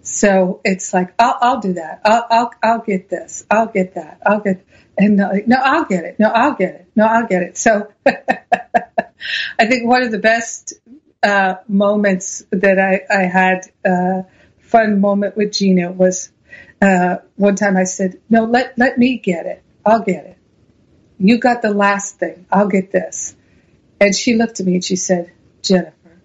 So 0.02 0.60
it's 0.64 0.92
like, 0.92 1.14
I'll, 1.18 1.38
I'll 1.40 1.60
do 1.60 1.74
that. 1.74 2.00
I'll, 2.04 2.26
I'll, 2.30 2.50
I'll 2.62 2.80
get 2.80 3.08
this. 3.08 3.44
I'll 3.50 3.66
get 3.66 3.94
that. 3.94 4.20
I'll 4.26 4.40
get, 4.40 4.66
and 4.98 5.16
no, 5.16 5.32
no, 5.46 5.56
I'll 5.62 5.84
get 5.84 6.04
it. 6.04 6.18
No, 6.18 6.28
I'll 6.28 6.54
get 6.54 6.74
it. 6.74 6.88
No, 6.96 7.06
I'll 7.06 7.26
get 7.26 7.42
it. 7.42 7.56
So 7.56 7.88
I 8.06 9.66
think 9.66 9.86
one 9.86 10.02
of 10.02 10.10
the 10.10 10.18
best 10.18 10.74
uh, 11.22 11.54
moments 11.68 12.42
that 12.50 12.78
I, 12.78 13.02
I 13.08 13.22
had 13.22 13.70
uh, 13.84 14.22
fun 14.58 15.00
moment 15.00 15.36
with 15.36 15.52
Gina 15.52 15.92
was 15.92 16.30
uh, 16.80 17.18
one 17.36 17.54
time 17.54 17.76
I 17.76 17.84
said, 17.84 18.20
no, 18.28 18.44
let, 18.44 18.76
let 18.76 18.98
me 18.98 19.18
get 19.18 19.46
it. 19.46 19.62
I'll 19.86 20.02
get 20.02 20.26
it. 20.26 20.38
You 21.18 21.38
got 21.38 21.62
the 21.62 21.72
last 21.72 22.18
thing. 22.18 22.46
I'll 22.50 22.68
get 22.68 22.90
this. 22.90 23.36
And 24.00 24.16
she 24.16 24.34
looked 24.34 24.58
at 24.58 24.66
me 24.66 24.74
and 24.74 24.84
she 24.84 24.96
said, 24.96 25.32
Jennifer, 25.62 26.20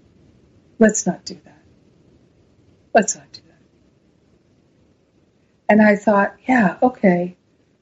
let's 0.80 1.06
not 1.06 1.24
do 1.26 1.36
that. 1.46 1.62
Let's 2.96 3.16
not 3.16 3.32
do 3.32 3.42
that. 3.42 3.47
And 5.70 5.82
I 5.82 5.96
thought, 5.96 6.36
yeah, 6.48 6.78
okay, 6.82 7.36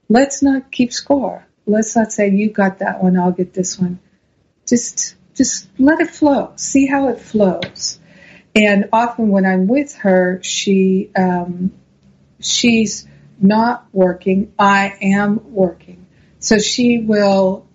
let's 0.09 0.41
not 0.41 0.71
keep 0.71 0.91
score. 0.91 1.45
Let's 1.65 1.95
not 1.95 2.11
say 2.11 2.29
you 2.29 2.49
got 2.49 2.79
that 2.79 3.03
one, 3.03 3.17
I'll 3.17 3.31
get 3.31 3.53
this 3.53 3.79
one. 3.79 3.99
Just, 4.67 5.15
just 5.35 5.67
let 5.77 5.99
it 5.99 6.09
flow. 6.09 6.53
See 6.55 6.87
how 6.87 7.09
it 7.09 7.19
flows. 7.19 7.99
And 8.55 8.89
often 8.93 9.29
when 9.29 9.45
I'm 9.45 9.67
with 9.67 9.95
her, 9.97 10.39
she, 10.41 11.11
um, 11.15 11.73
she's 12.39 13.07
not 13.39 13.85
working. 13.91 14.53
I 14.57 14.93
am 15.01 15.53
working. 15.53 16.07
So 16.39 16.57
she 16.57 16.99
will, 16.99 17.67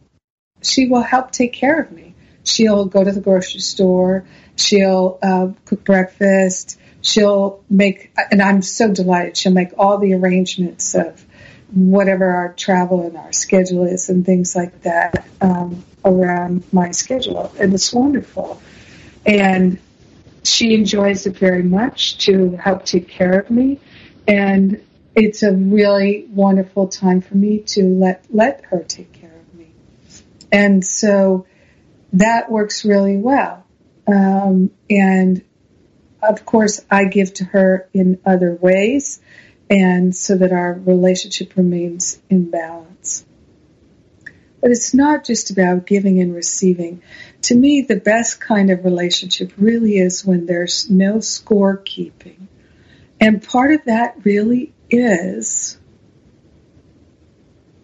she 0.62 0.88
will 0.88 1.02
help 1.02 1.32
take 1.32 1.52
care 1.52 1.80
of 1.80 1.92
me. 1.92 2.14
She'll 2.44 2.86
go 2.86 3.04
to 3.04 3.12
the 3.12 3.20
grocery 3.20 3.60
store. 3.60 4.24
She'll 4.56 5.18
uh, 5.22 5.48
cook 5.64 5.84
breakfast 5.84 6.79
she'll 7.02 7.62
make, 7.68 8.12
and 8.30 8.42
I'm 8.42 8.62
so 8.62 8.92
delighted, 8.92 9.36
she'll 9.36 9.52
make 9.52 9.70
all 9.78 9.98
the 9.98 10.14
arrangements 10.14 10.94
of 10.94 11.24
whatever 11.72 12.28
our 12.28 12.52
travel 12.54 13.06
and 13.06 13.16
our 13.16 13.32
schedule 13.32 13.84
is 13.84 14.08
and 14.08 14.26
things 14.26 14.56
like 14.56 14.82
that 14.82 15.26
um, 15.40 15.84
around 16.04 16.64
my 16.72 16.90
schedule. 16.90 17.52
And 17.58 17.72
it's 17.72 17.92
wonderful. 17.92 18.60
And 19.24 19.78
she 20.42 20.74
enjoys 20.74 21.26
it 21.26 21.36
very 21.36 21.62
much 21.62 22.18
to 22.26 22.56
help 22.56 22.84
take 22.84 23.08
care 23.08 23.38
of 23.38 23.50
me. 23.50 23.78
And 24.26 24.82
it's 25.14 25.42
a 25.42 25.52
really 25.52 26.26
wonderful 26.30 26.88
time 26.88 27.20
for 27.20 27.34
me 27.34 27.60
to 27.60 27.84
let, 27.84 28.24
let 28.30 28.64
her 28.66 28.82
take 28.82 29.12
care 29.12 29.30
of 29.30 29.58
me. 29.58 29.72
And 30.50 30.84
so 30.84 31.46
that 32.14 32.50
works 32.50 32.84
really 32.84 33.16
well. 33.16 33.64
Um, 34.06 34.70
and 34.88 35.42
of 36.22 36.44
course, 36.44 36.80
I 36.90 37.04
give 37.04 37.34
to 37.34 37.44
her 37.44 37.88
in 37.92 38.20
other 38.24 38.54
ways, 38.54 39.20
and 39.68 40.14
so 40.14 40.36
that 40.36 40.52
our 40.52 40.74
relationship 40.74 41.56
remains 41.56 42.20
in 42.28 42.50
balance. 42.50 43.24
But 44.60 44.72
it's 44.72 44.92
not 44.92 45.24
just 45.24 45.50
about 45.50 45.86
giving 45.86 46.20
and 46.20 46.34
receiving. 46.34 47.02
To 47.42 47.54
me, 47.54 47.82
the 47.82 47.96
best 47.96 48.40
kind 48.40 48.70
of 48.70 48.84
relationship 48.84 49.52
really 49.56 49.96
is 49.96 50.24
when 50.24 50.44
there's 50.46 50.90
no 50.90 51.16
scorekeeping. 51.16 52.46
And 53.18 53.42
part 53.42 53.72
of 53.72 53.84
that 53.84 54.16
really 54.24 54.72
is 54.90 55.78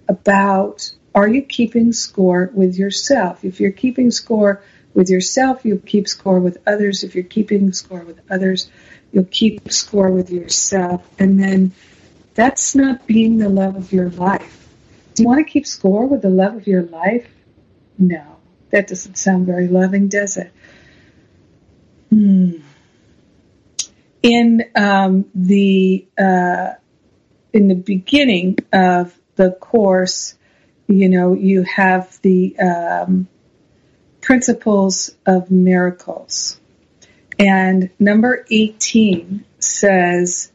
about 0.09 0.93
are 1.15 1.27
you 1.27 1.43
keeping 1.43 1.95
score 1.95 2.51
with 2.53 2.77
yourself? 2.77 3.43
If 3.43 3.59
you're 3.59 3.73
keeping 3.73 4.11
score 4.11 4.63
with 4.97 5.11
yourself, 5.11 5.61
you'll 5.63 5.79
keep 5.79 6.09
score 6.09 6.41
with 6.41 6.57
others. 6.67 7.05
If 7.05 7.15
you're 7.15 7.23
keeping 7.23 7.73
score 7.75 8.01
with 8.01 8.19
others, 8.31 8.71
you'll 9.13 9.25
keep 9.25 9.71
score 9.71 10.11
with 10.11 10.31
yourself. 10.31 11.07
And 11.19 11.39
then 11.39 11.73
that's 12.35 12.75
not 12.75 13.07
being 13.07 13.37
the 13.37 13.51
love 13.51 13.77
of 13.77 13.93
your 13.93 14.09
life. 14.09 14.69
Do 15.15 15.23
you 15.23 15.29
want 15.29 15.47
to 15.47 15.53
keep 15.53 15.67
score 15.67 16.07
with 16.07 16.23
the 16.23 16.31
love 16.31 16.57
of 16.57 16.67
your 16.67 16.83
life? 16.83 17.29
No, 17.99 18.37
that 18.71 18.89
doesn't 18.89 19.17
sound 19.17 19.47
very 19.47 19.69
loving, 19.69 20.09
does 20.09 20.39
it? 20.39 20.51
Hmm. 22.09 22.53
In 24.23 24.65
um, 24.75 25.27
the 25.35 26.07
uh, 26.19 26.73
in 27.53 27.69
the 27.69 27.75
beginning 27.75 28.59
of 28.73 29.17
the 29.37 29.51
course, 29.53 30.35
you 30.89 31.09
know, 31.11 31.35
you 31.35 31.63
have 31.63 32.19
the 32.23 32.59
um, 32.59 33.29
principles 34.27 35.15
of 35.25 35.53
miracles. 35.53 36.61
And 37.39 37.91
number 38.01 38.45
18 38.51 39.45
says, 39.61 40.51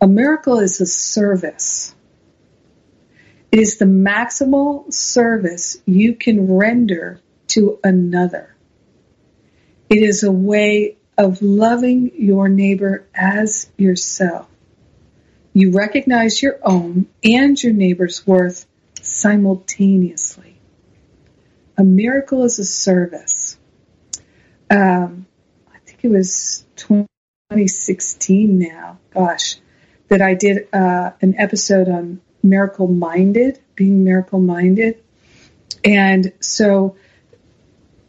a 0.00 0.06
miracle 0.06 0.60
is 0.60 0.80
a 0.80 0.86
service. 0.86 1.96
It 3.50 3.58
is 3.58 3.78
the 3.78 3.86
maximal 3.86 4.92
service 4.92 5.78
you 5.84 6.14
can 6.14 6.54
render 6.54 7.20
to 7.48 7.80
another. 7.82 8.54
It 9.90 9.98
is 9.98 10.22
a 10.22 10.30
way 10.30 10.96
of 11.18 11.42
loving 11.42 12.12
your 12.14 12.48
neighbor 12.48 13.04
as 13.12 13.68
yourself. 13.76 14.46
You 15.52 15.72
recognize 15.72 16.40
your 16.40 16.60
own 16.62 17.08
and 17.24 17.60
your 17.60 17.72
neighbor's 17.72 18.24
worth 18.24 18.64
simultaneously. 19.00 20.51
A 21.76 21.84
miracle 21.84 22.44
is 22.44 22.58
a 22.58 22.64
service. 22.64 23.58
Um, 24.70 25.26
I 25.72 25.78
think 25.78 26.00
it 26.02 26.08
was 26.08 26.64
2016 26.76 28.58
now, 28.58 28.98
gosh, 29.12 29.56
that 30.08 30.20
I 30.20 30.34
did 30.34 30.68
uh, 30.72 31.12
an 31.20 31.34
episode 31.38 31.88
on 31.88 32.20
miracle 32.42 32.88
minded, 32.88 33.60
being 33.74 34.04
miracle 34.04 34.40
minded. 34.40 35.02
And 35.84 36.32
so, 36.40 36.96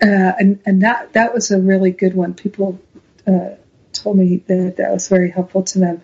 uh, 0.02 0.34
and, 0.40 0.60
and 0.66 0.82
that, 0.84 1.14
that 1.14 1.34
was 1.34 1.52
a 1.52 1.60
really 1.60 1.92
good 1.92 2.14
one. 2.14 2.34
People 2.34 2.80
uh, 3.26 3.52
told 3.94 4.18
me 4.18 4.38
that 4.48 4.76
that 4.78 4.92
was 4.92 5.08
very 5.08 5.32
helpful 5.32 5.64
to 5.64 5.80
them. 5.80 6.02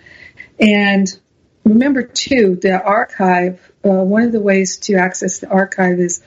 And 0.59 1.07
remember 1.63 2.03
too, 2.03 2.57
the 2.61 2.81
archive, 2.81 3.71
uh, 3.83 3.89
one 3.89 4.23
of 4.23 4.31
the 4.31 4.41
ways 4.41 4.77
to 4.77 4.95
access 4.95 5.39
the 5.39 5.49
archive 5.49 5.99
is, 5.99 6.23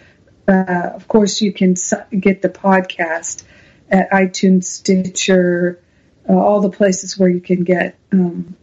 uh, 0.49 0.91
of 0.95 1.07
course, 1.09 1.41
you 1.41 1.53
can 1.53 1.75
get 2.19 2.43
the 2.43 2.49
podcast 2.49 3.45
at 3.91 4.11
iTunes, 4.11 4.65
Stitcher, 4.65 5.81
uh, 6.29 6.37
all 6.37 6.61
the 6.61 6.71
places 6.71 7.17
where 7.19 7.29
you 7.29 7.41
can 7.41 7.65
get 7.65 7.99
um, 8.13 8.57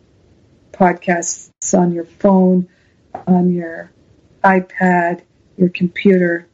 podcasts 0.72 1.78
on 1.78 1.92
your 1.94 2.06
phone, 2.06 2.70
on 3.28 3.52
your 3.54 3.92
iPad, 4.44 5.22
your 5.58 5.70
computer. 5.70 6.48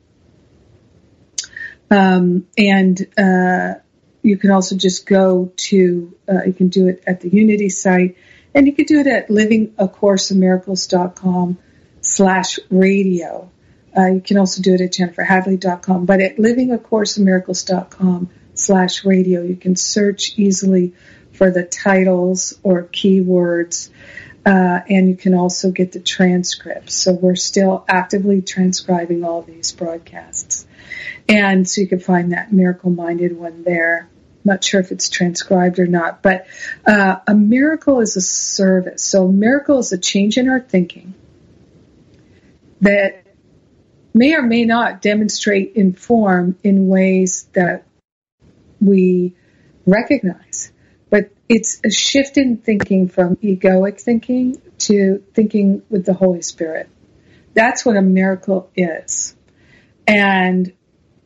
Um, 1.89 2.45
and 2.57 2.99
uh, 3.17 3.75
you 4.21 4.37
can 4.37 4.51
also 4.51 4.75
just 4.75 5.05
go 5.05 5.53
to, 5.55 6.13
uh, 6.27 6.43
you 6.45 6.51
can 6.53 6.67
do 6.69 6.87
it 6.87 7.03
at 7.05 7.21
the 7.21 7.29
Unity 7.29 7.69
site 7.69 8.17
and 8.53 8.67
you 8.67 8.73
can 8.73 8.85
do 8.85 8.99
it 8.99 9.07
at 9.07 9.29
livingacourseofmiracles.com 9.29 11.57
slash 12.01 12.59
radio. 12.69 13.49
Uh, 13.97 14.07
you 14.07 14.21
can 14.21 14.37
also 14.37 14.61
do 14.61 14.73
it 14.73 14.81
at 14.81 14.93
jenniferhadley.com, 14.93 16.05
but 16.05 16.21
at 16.21 16.37
livingacourseofmiracles.com 16.37 18.29
slash 18.53 19.05
radio, 19.05 19.41
you 19.41 19.55
can 19.55 19.75
search 19.75 20.37
easily 20.37 20.93
for 21.31 21.51
the 21.51 21.63
titles 21.63 22.57
or 22.63 22.83
keywords, 22.83 23.89
uh, 24.45 24.81
and 24.89 25.09
you 25.09 25.15
can 25.15 25.33
also 25.33 25.71
get 25.71 25.91
the 25.91 25.99
transcripts. 25.99 26.93
So 26.93 27.13
we're 27.13 27.35
still 27.35 27.85
actively 27.87 28.41
transcribing 28.41 29.23
all 29.23 29.41
these 29.41 29.71
broadcasts. 29.71 30.67
And 31.27 31.67
so 31.67 31.81
you 31.81 31.87
can 31.87 31.99
find 31.99 32.31
that 32.33 32.53
miracle 32.53 32.91
minded 32.91 33.37
one 33.37 33.63
there 33.63 34.09
not 34.45 34.63
sure 34.63 34.79
if 34.79 34.91
it's 34.91 35.09
transcribed 35.09 35.79
or 35.79 35.87
not, 35.87 36.21
but 36.21 36.45
uh, 36.85 37.15
a 37.27 37.33
miracle 37.33 37.99
is 37.99 38.15
a 38.15 38.21
service. 38.21 39.03
So 39.03 39.27
a 39.27 39.31
miracle 39.31 39.79
is 39.79 39.91
a 39.91 39.97
change 39.97 40.37
in 40.37 40.47
our 40.47 40.61
thinking 40.61 41.15
that 42.81 43.24
may 44.15 44.33
or 44.33 44.41
may 44.41 44.63
not 44.63 45.01
demonstrate 45.01 45.73
in 45.75 45.91
form 45.91 46.57
in 46.63 46.87
ways 46.87 47.49
that 47.51 47.85
we 48.79 49.35
recognize. 49.85 50.71
But 51.09 51.31
it's 51.49 51.81
a 51.85 51.91
shift 51.91 52.37
in 52.37 52.57
thinking 52.57 53.09
from 53.09 53.35
egoic 53.35 53.99
thinking 53.99 54.61
to 54.79 55.21
thinking 55.33 55.83
with 55.89 56.05
the 56.05 56.13
Holy 56.13 56.41
Spirit. 56.41 56.89
That's 57.53 57.85
what 57.85 57.97
a 57.97 58.01
miracle 58.01 58.71
is. 58.75 59.35
And 60.07 60.71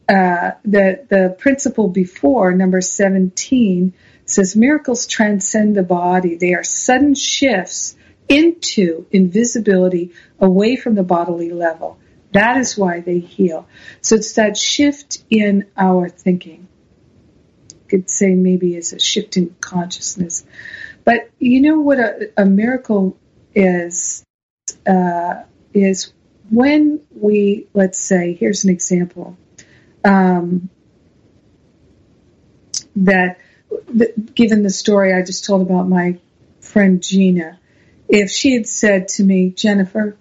uh, 0.10 0.52
the 0.66 1.06
the 1.08 1.36
principle 1.38 1.90
before 1.90 2.54
number 2.54 2.82
17 2.82 3.94
says 4.26 4.56
miracles 4.56 5.06
transcend 5.06 5.76
the 5.76 5.84
body 5.84 6.36
they 6.36 6.56
are 6.56 6.64
sudden 6.64 7.14
shifts 7.14 7.96
into 8.28 9.06
invisibility 9.12 10.12
away 10.40 10.76
from 10.76 10.96
the 10.96 11.04
bodily 11.04 11.52
level 11.52 12.00
that 12.32 12.58
is 12.58 12.78
why 12.78 13.02
they 13.02 13.20
heal. 13.20 13.68
So 14.02 14.16
it's 14.16 14.34
that 14.34 14.58
shift 14.58 15.24
in 15.30 15.68
our 15.76 16.10
thinking. 16.10 16.68
You 17.70 17.78
could 17.88 18.10
say 18.10 18.36
maybe 18.36 18.76
it's 18.76 18.94
a 18.94 19.00
shift 19.00 19.38
in 19.38 19.56
consciousness. 19.60 20.46
But 21.04 21.30
you 21.40 21.62
know 21.62 21.80
what 21.80 22.00
a, 22.00 22.32
a 22.38 22.46
miracle 22.46 23.18
is 23.56 24.24
uh, 24.88 25.44
is 25.74 26.14
when 26.50 27.02
we 27.16 27.68
let's 27.74 28.00
say 28.00 28.34
here's 28.34 28.64
an 28.64 28.70
example 28.70 29.38
um, 30.04 30.70
that, 32.96 33.40
that, 33.94 34.36
given 34.36 34.64
the 34.64 34.70
story 34.70 35.14
I 35.14 35.22
just 35.22 35.46
told 35.46 35.62
about 35.62 35.88
my 35.88 36.18
friend 36.60 37.02
Gina, 37.02 37.60
if 38.08 38.32
she 38.32 38.54
had 38.54 38.68
said 38.68 39.08
to 39.10 39.24
me, 39.24 39.52
Jennifer, 39.52 40.18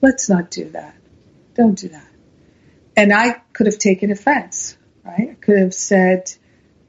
let's 0.00 0.28
not 0.28 0.50
do 0.50 0.68
that. 0.70 0.94
Don't 1.54 1.78
do 1.78 1.88
that. 1.88 2.08
And 2.96 3.12
I 3.12 3.42
could 3.52 3.66
have 3.66 3.78
taken 3.78 4.10
offense, 4.10 4.76
right? 5.04 5.30
I 5.30 5.34
could 5.34 5.58
have 5.58 5.74
said, 5.74 6.32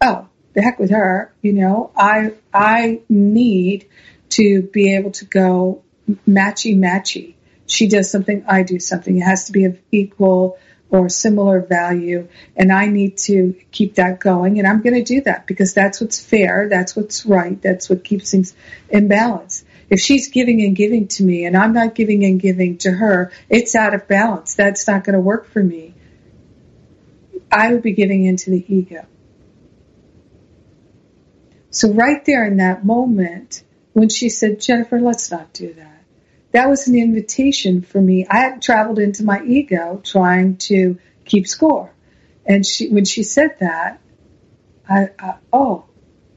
oh, 0.01 0.27
the 0.53 0.61
heck 0.61 0.79
with 0.79 0.91
her, 0.91 1.33
you 1.41 1.53
know, 1.53 1.91
I, 1.95 2.33
I 2.53 3.01
need 3.09 3.87
to 4.29 4.61
be 4.61 4.95
able 4.95 5.11
to 5.11 5.25
go 5.25 5.83
matchy 6.27 6.77
matchy. 6.77 7.35
She 7.67 7.87
does 7.87 8.11
something, 8.11 8.45
I 8.47 8.63
do 8.63 8.79
something. 8.79 9.17
It 9.17 9.21
has 9.21 9.45
to 9.45 9.51
be 9.51 9.65
of 9.65 9.79
equal 9.91 10.57
or 10.89 11.09
similar 11.09 11.61
value 11.61 12.27
and 12.55 12.71
I 12.71 12.87
need 12.87 13.17
to 13.17 13.55
keep 13.71 13.95
that 13.95 14.19
going 14.19 14.59
and 14.59 14.67
I'm 14.67 14.81
going 14.81 14.93
to 14.93 15.03
do 15.03 15.21
that 15.21 15.47
because 15.47 15.73
that's 15.73 15.99
what's 15.99 16.23
fair, 16.23 16.69
that's 16.69 16.95
what's 16.95 17.25
right, 17.25 17.59
that's 17.61 17.89
what 17.89 18.03
keeps 18.03 18.31
things 18.31 18.55
in 18.89 19.07
balance. 19.07 19.65
If 19.89 19.99
she's 19.99 20.29
giving 20.29 20.61
and 20.61 20.75
giving 20.75 21.07
to 21.09 21.23
me 21.23 21.45
and 21.45 21.55
I'm 21.55 21.73
not 21.73 21.95
giving 21.95 22.23
and 22.25 22.39
giving 22.39 22.77
to 22.79 22.91
her, 22.91 23.31
it's 23.49 23.75
out 23.75 23.93
of 23.93 24.07
balance. 24.07 24.55
That's 24.55 24.87
not 24.87 25.03
going 25.03 25.13
to 25.13 25.19
work 25.19 25.47
for 25.47 25.63
me. 25.63 25.93
I 27.51 27.71
would 27.71 27.83
be 27.83 27.93
giving 27.93 28.25
into 28.25 28.49
the 28.49 28.65
ego. 28.73 29.05
So 31.69 31.91
right 31.91 32.23
there 32.25 32.45
in 32.45 32.57
that 32.57 32.85
moment, 32.85 33.63
when 33.93 34.09
she 34.09 34.29
said, 34.29 34.59
Jennifer, 34.59 34.99
let's 34.99 35.29
not 35.29 35.53
do 35.53 35.73
that 35.73 35.95
that 36.55 36.69
was 36.69 36.87
an 36.87 36.95
invitation 36.95 37.81
for 37.81 37.99
me. 37.99 38.25
I 38.29 38.37
had 38.37 38.61
traveled 38.61 38.97
into 38.97 39.25
my 39.25 39.43
ego 39.43 39.99
trying 40.01 40.55
to 40.69 40.97
keep 41.25 41.49
score. 41.49 41.91
And 42.45 42.65
she, 42.65 42.87
when 42.87 43.03
she 43.03 43.23
said 43.23 43.57
that, 43.59 43.99
I, 44.87 45.09
I, 45.19 45.35
oh, 45.51 45.83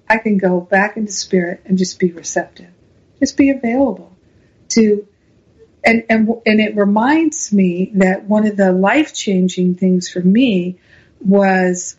I 0.08 0.18
can 0.18 0.36
go 0.38 0.60
back 0.60 0.96
into 0.96 1.12
spirit 1.12 1.62
and 1.66 1.78
just 1.78 2.00
be 2.00 2.10
receptive, 2.10 2.72
just 3.18 3.36
be 3.36 3.50
available 3.50 4.16
to 4.68 5.06
and, 5.84 6.04
and, 6.10 6.28
and 6.44 6.60
it 6.60 6.76
reminds 6.76 7.52
me 7.52 7.92
that 7.94 8.24
one 8.24 8.46
of 8.46 8.56
the 8.56 8.72
life 8.72 9.14
changing 9.14 9.76
things 9.76 10.10
for 10.10 10.20
me 10.20 10.78
was 11.20 11.96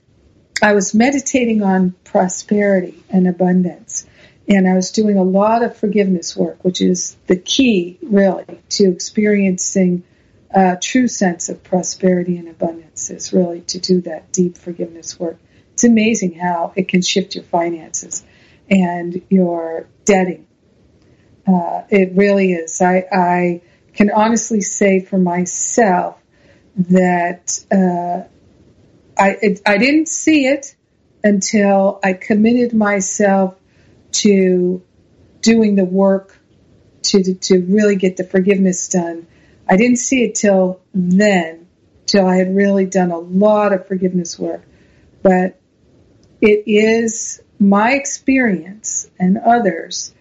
I 0.62 0.74
was 0.74 0.94
meditating 0.94 1.64
on 1.64 1.96
prosperity 2.04 3.02
and 3.10 3.28
abundance. 3.28 4.06
And 4.48 4.68
I 4.68 4.74
was 4.74 4.92
doing 4.92 5.18
a 5.18 5.24
lot 5.24 5.64
of 5.64 5.78
forgiveness 5.78 6.36
work, 6.36 6.64
which 6.64 6.82
is 6.82 7.16
the 7.28 7.38
key, 7.38 8.00
really, 8.02 8.62
to 8.70 8.92
experiencing 8.92 10.04
a 10.52 10.78
true 10.82 11.08
sense 11.08 11.50
of 11.50 11.64
prosperity 11.64 12.38
and 12.38 12.50
abundance, 12.50 13.12
is 13.12 13.32
really 13.32 13.62
to 13.62 13.80
do 13.80 14.02
that 14.02 14.32
deep 14.32 14.58
forgiveness 14.58 15.20
work. 15.20 15.38
It's 15.74 15.84
amazing 15.84 16.34
how 16.34 16.74
it 16.76 16.88
can 16.88 17.02
shift 17.02 17.36
your 17.36 17.44
finances 17.44 18.24
and 18.70 19.22
your 19.30 19.88
debting. 20.04 20.48
Uh, 21.50 21.84
it 21.90 22.12
really 22.16 22.54
is. 22.54 22.82
I, 22.82 23.06
I 23.12 23.62
can 23.94 24.12
honestly 24.12 24.62
say 24.62 25.00
for 25.00 25.18
myself 25.18 26.18
that 26.76 27.60
uh, 27.72 28.28
I 29.20 29.38
it, 29.42 29.62
I 29.66 29.78
didn't 29.78 30.10
see 30.10 30.46
it 30.46 30.76
until 31.24 32.00
I 32.04 32.14
committed 32.14 32.74
myself 32.74 33.56
to 34.12 34.84
doing 35.42 35.76
the 35.76 35.86
work 35.86 36.40
to 37.04 37.34
to 37.34 37.62
really 37.62 37.96
get 37.96 38.18
the 38.18 38.24
forgiveness 38.24 38.88
done. 38.88 39.26
I 39.68 39.76
didn't 39.76 39.98
see 39.98 40.24
it 40.24 40.36
till 40.36 40.82
then, 40.94 41.68
till 42.06 42.28
I 42.28 42.36
had 42.36 42.56
really 42.56 42.86
done 42.86 43.12
a 43.12 43.18
lot 43.18 43.74
of 43.74 43.88
forgiveness 43.88 44.38
work. 44.38 44.64
But 45.24 45.60
it 46.42 46.64
is 46.68 47.42
my 47.60 47.94
experience 47.94 49.10
and 49.20 49.38
others 49.38 50.14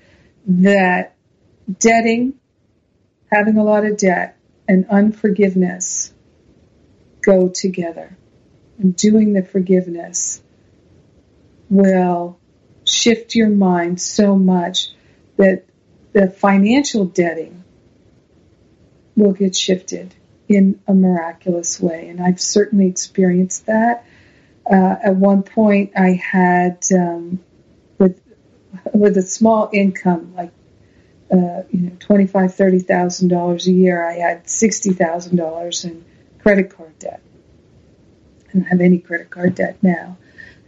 that 0.46 1.14
debting, 1.78 2.34
having 3.30 3.56
a 3.56 3.64
lot 3.64 3.84
of 3.84 3.96
debt, 3.96 4.36
and 4.66 4.86
unforgiveness 4.88 6.12
go 7.22 7.48
together. 7.48 8.16
And 8.78 8.94
doing 8.94 9.32
the 9.32 9.42
forgiveness 9.42 10.40
will 11.68 12.38
shift 12.84 13.34
your 13.34 13.48
mind 13.48 14.00
so 14.00 14.36
much 14.36 14.90
that 15.36 15.64
the 16.12 16.28
financial 16.28 17.04
debting 17.04 17.64
will 19.16 19.32
get 19.32 19.54
shifted 19.54 20.14
in 20.48 20.80
a 20.86 20.94
miraculous 20.94 21.80
way. 21.80 22.08
And 22.08 22.20
I've 22.20 22.40
certainly 22.40 22.86
experienced 22.86 23.66
that. 23.66 24.06
Uh, 24.70 24.96
at 25.02 25.16
one 25.16 25.42
point, 25.42 25.92
I 25.96 26.12
had 26.12 26.84
um, 26.92 27.40
with 27.98 28.20
with 28.92 29.16
a 29.16 29.22
small 29.22 29.70
income, 29.72 30.34
like 30.36 30.52
uh, 31.30 31.62
you 31.70 31.80
know, 31.80 31.92
twenty 32.00 32.26
five, 32.26 32.54
thirty 32.54 32.78
thousand 32.78 33.28
dollars 33.28 33.66
a 33.66 33.72
year. 33.72 34.08
I 34.08 34.14
had 34.14 34.48
sixty 34.48 34.92
thousand 34.92 35.36
dollars 35.36 35.84
in 35.84 36.04
credit 36.40 36.74
card 36.74 36.98
debt. 36.98 37.20
I 38.48 38.52
don't 38.54 38.64
have 38.64 38.80
any 38.80 38.98
credit 38.98 39.30
card 39.30 39.54
debt 39.54 39.78
now. 39.82 40.16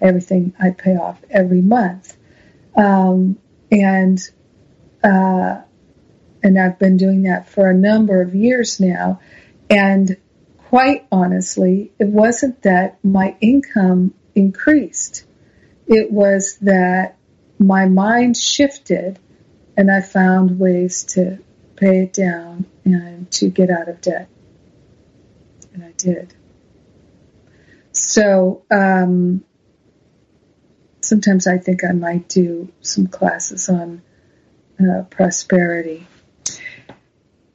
Everything 0.00 0.54
I 0.60 0.70
pay 0.70 0.96
off 0.96 1.20
every 1.30 1.62
month, 1.62 2.16
um, 2.76 3.38
and 3.70 4.18
uh, 5.02 5.60
and 6.42 6.58
I've 6.58 6.78
been 6.78 6.96
doing 6.96 7.22
that 7.22 7.48
for 7.48 7.68
a 7.68 7.74
number 7.74 8.20
of 8.20 8.34
years 8.34 8.80
now. 8.80 9.20
And 9.68 10.16
quite 10.58 11.06
honestly, 11.10 11.92
it 11.98 12.08
wasn't 12.08 12.62
that 12.62 13.02
my 13.04 13.36
income 13.40 14.14
increased. 14.34 15.24
It 15.86 16.10
was 16.10 16.56
that 16.62 17.16
my 17.58 17.86
mind 17.86 18.36
shifted 18.36 19.18
and 19.80 19.90
I 19.90 20.02
found 20.02 20.60
ways 20.60 21.04
to 21.14 21.38
pay 21.74 22.02
it 22.02 22.12
down 22.12 22.66
and 22.84 23.30
to 23.30 23.48
get 23.48 23.70
out 23.70 23.88
of 23.88 24.02
debt. 24.02 24.28
And 25.72 25.82
I 25.82 25.92
did. 25.92 26.34
So, 27.92 28.62
um, 28.70 29.42
sometimes 31.00 31.46
I 31.46 31.56
think 31.56 31.82
I 31.82 31.92
might 31.92 32.28
do 32.28 32.70
some 32.82 33.06
classes 33.06 33.70
on 33.70 34.02
uh, 34.78 35.04
prosperity. 35.08 36.06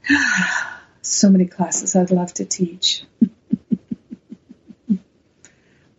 so 1.04 1.30
many 1.30 1.46
classes 1.46 1.96
I'd 1.96 2.10
love 2.10 2.34
to 2.34 2.46
teach. 2.46 3.04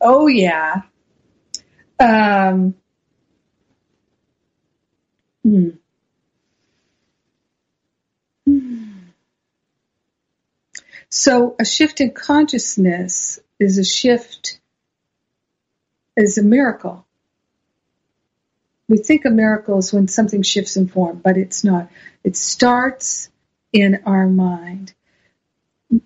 oh 0.01 0.27
yeah. 0.27 0.83
Um, 2.01 2.75
hmm. 5.45 5.69
So 11.09 11.55
a 11.59 11.64
shift 11.64 12.01
in 12.01 12.12
consciousness 12.12 13.38
is 13.59 13.79
a 13.79 13.85
shift, 13.85 14.61
is 16.16 16.38
a 16.38 16.42
miracle. 16.42 17.07
We 18.88 18.99
think 18.99 19.25
a 19.25 19.31
miracle 19.31 19.79
is 19.79 19.92
when 19.92 20.09
something 20.09 20.42
shifts 20.42 20.77
in 20.77 20.88
form, 20.88 21.21
but 21.23 21.37
it's 21.37 21.64
not. 21.64 21.90
It 22.23 22.37
starts 22.37 23.31
in 23.73 24.03
our 24.07 24.29
mind. 24.29 24.95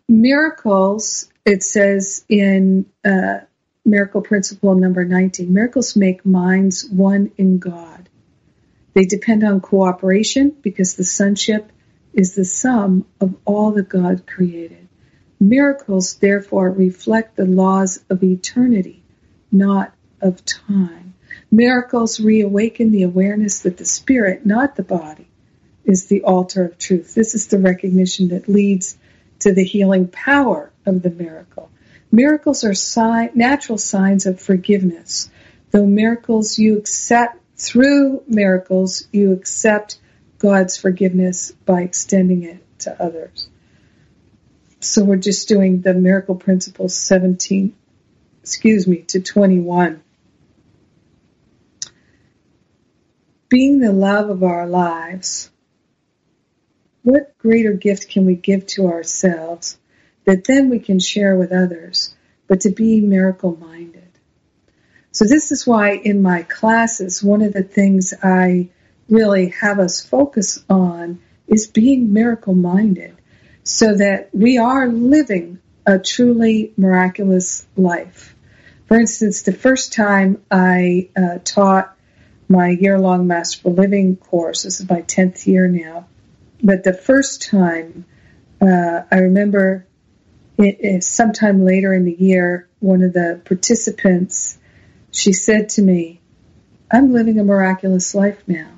Miracles, 0.08 1.28
it 1.44 1.62
says 1.62 2.24
in 2.28 2.86
uh, 3.04 3.40
Miracle 3.84 4.20
Principle 4.20 4.74
number 4.74 5.04
19, 5.04 5.52
miracles 5.52 5.96
make 5.96 6.24
minds 6.24 6.88
one 6.88 7.32
in 7.36 7.58
God. 7.58 8.08
They 8.94 9.04
depend 9.04 9.44
on 9.44 9.60
cooperation 9.60 10.50
because 10.50 10.94
the 10.94 11.04
sonship 11.04 11.70
is 12.12 12.34
the 12.34 12.44
sum 12.44 13.06
of 13.20 13.34
all 13.44 13.72
that 13.72 13.88
God 13.88 14.26
created. 14.26 14.88
Miracles, 15.40 16.14
therefore, 16.16 16.70
reflect 16.70 17.36
the 17.36 17.46
laws 17.46 18.04
of 18.10 18.22
eternity, 18.22 19.02
not 19.50 19.94
of 20.20 20.44
time. 20.44 21.14
Miracles 21.50 22.20
reawaken 22.20 22.92
the 22.92 23.04
awareness 23.04 23.60
that 23.60 23.78
the 23.78 23.86
spirit, 23.86 24.44
not 24.44 24.76
the 24.76 24.82
body, 24.82 25.26
is 25.84 26.06
the 26.06 26.22
altar 26.22 26.64
of 26.64 26.76
truth. 26.76 27.14
This 27.14 27.34
is 27.34 27.46
the 27.46 27.58
recognition 27.58 28.28
that 28.28 28.48
leads 28.48 28.98
to 29.38 29.54
the 29.54 29.64
healing 29.64 30.08
power 30.08 30.70
of 30.84 31.02
the 31.02 31.10
miracle. 31.10 31.70
Miracles 32.12 32.62
are 32.64 32.74
sign, 32.74 33.30
natural 33.34 33.78
signs 33.78 34.26
of 34.26 34.40
forgiveness. 34.40 35.30
Though 35.70 35.86
miracles 35.86 36.58
you 36.58 36.76
accept, 36.76 37.38
through 37.56 38.24
miracles, 38.26 39.08
you 39.12 39.32
accept 39.32 39.98
God's 40.38 40.76
forgiveness 40.76 41.52
by 41.64 41.82
extending 41.82 42.42
it 42.42 42.64
to 42.80 43.02
others. 43.02 43.48
So 44.82 45.04
we're 45.04 45.16
just 45.16 45.46
doing 45.46 45.82
the 45.82 45.92
miracle 45.92 46.34
principles 46.34 46.96
17, 46.96 47.76
excuse 48.42 48.86
me, 48.86 49.02
to 49.08 49.20
21. 49.20 50.02
Being 53.50 53.80
the 53.80 53.92
love 53.92 54.30
of 54.30 54.42
our 54.42 54.66
lives, 54.66 55.50
what 57.02 57.36
greater 57.36 57.74
gift 57.74 58.08
can 58.08 58.24
we 58.24 58.34
give 58.34 58.66
to 58.68 58.86
ourselves 58.86 59.76
that 60.24 60.44
then 60.44 60.70
we 60.70 60.78
can 60.78 60.98
share 60.98 61.36
with 61.36 61.52
others, 61.52 62.14
but 62.46 62.62
to 62.62 62.70
be 62.70 63.02
miracle 63.02 63.56
minded? 63.56 64.08
So 65.12 65.26
this 65.26 65.52
is 65.52 65.66
why 65.66 65.92
in 65.92 66.22
my 66.22 66.42
classes, 66.44 67.22
one 67.22 67.42
of 67.42 67.52
the 67.52 67.64
things 67.64 68.14
I 68.22 68.70
really 69.10 69.50
have 69.60 69.78
us 69.78 70.02
focus 70.02 70.64
on 70.70 71.20
is 71.46 71.66
being 71.66 72.14
miracle 72.14 72.54
minded 72.54 73.19
so 73.64 73.94
that 73.94 74.30
we 74.32 74.58
are 74.58 74.88
living 74.88 75.58
a 75.86 75.98
truly 75.98 76.72
miraculous 76.76 77.66
life. 77.76 78.34
For 78.86 78.98
instance, 78.98 79.42
the 79.42 79.52
first 79.52 79.92
time 79.92 80.42
I 80.50 81.10
uh, 81.16 81.38
taught 81.44 81.96
my 82.48 82.70
year 82.70 82.98
long 82.98 83.26
Masterful 83.26 83.74
Living 83.74 84.16
course, 84.16 84.64
this 84.64 84.80
is 84.80 84.88
my 84.88 85.02
10th 85.02 85.46
year 85.46 85.68
now, 85.68 86.08
but 86.62 86.84
the 86.84 86.92
first 86.92 87.42
time, 87.42 88.04
uh, 88.60 89.02
I 89.10 89.18
remember 89.18 89.86
it, 90.58 90.76
it, 90.80 91.04
sometime 91.04 91.64
later 91.64 91.94
in 91.94 92.04
the 92.04 92.12
year, 92.12 92.68
one 92.80 93.02
of 93.02 93.12
the 93.12 93.40
participants, 93.44 94.58
she 95.10 95.32
said 95.32 95.70
to 95.70 95.82
me, 95.82 96.20
I'm 96.90 97.12
living 97.12 97.38
a 97.38 97.44
miraculous 97.44 98.14
life 98.14 98.42
now. 98.46 98.70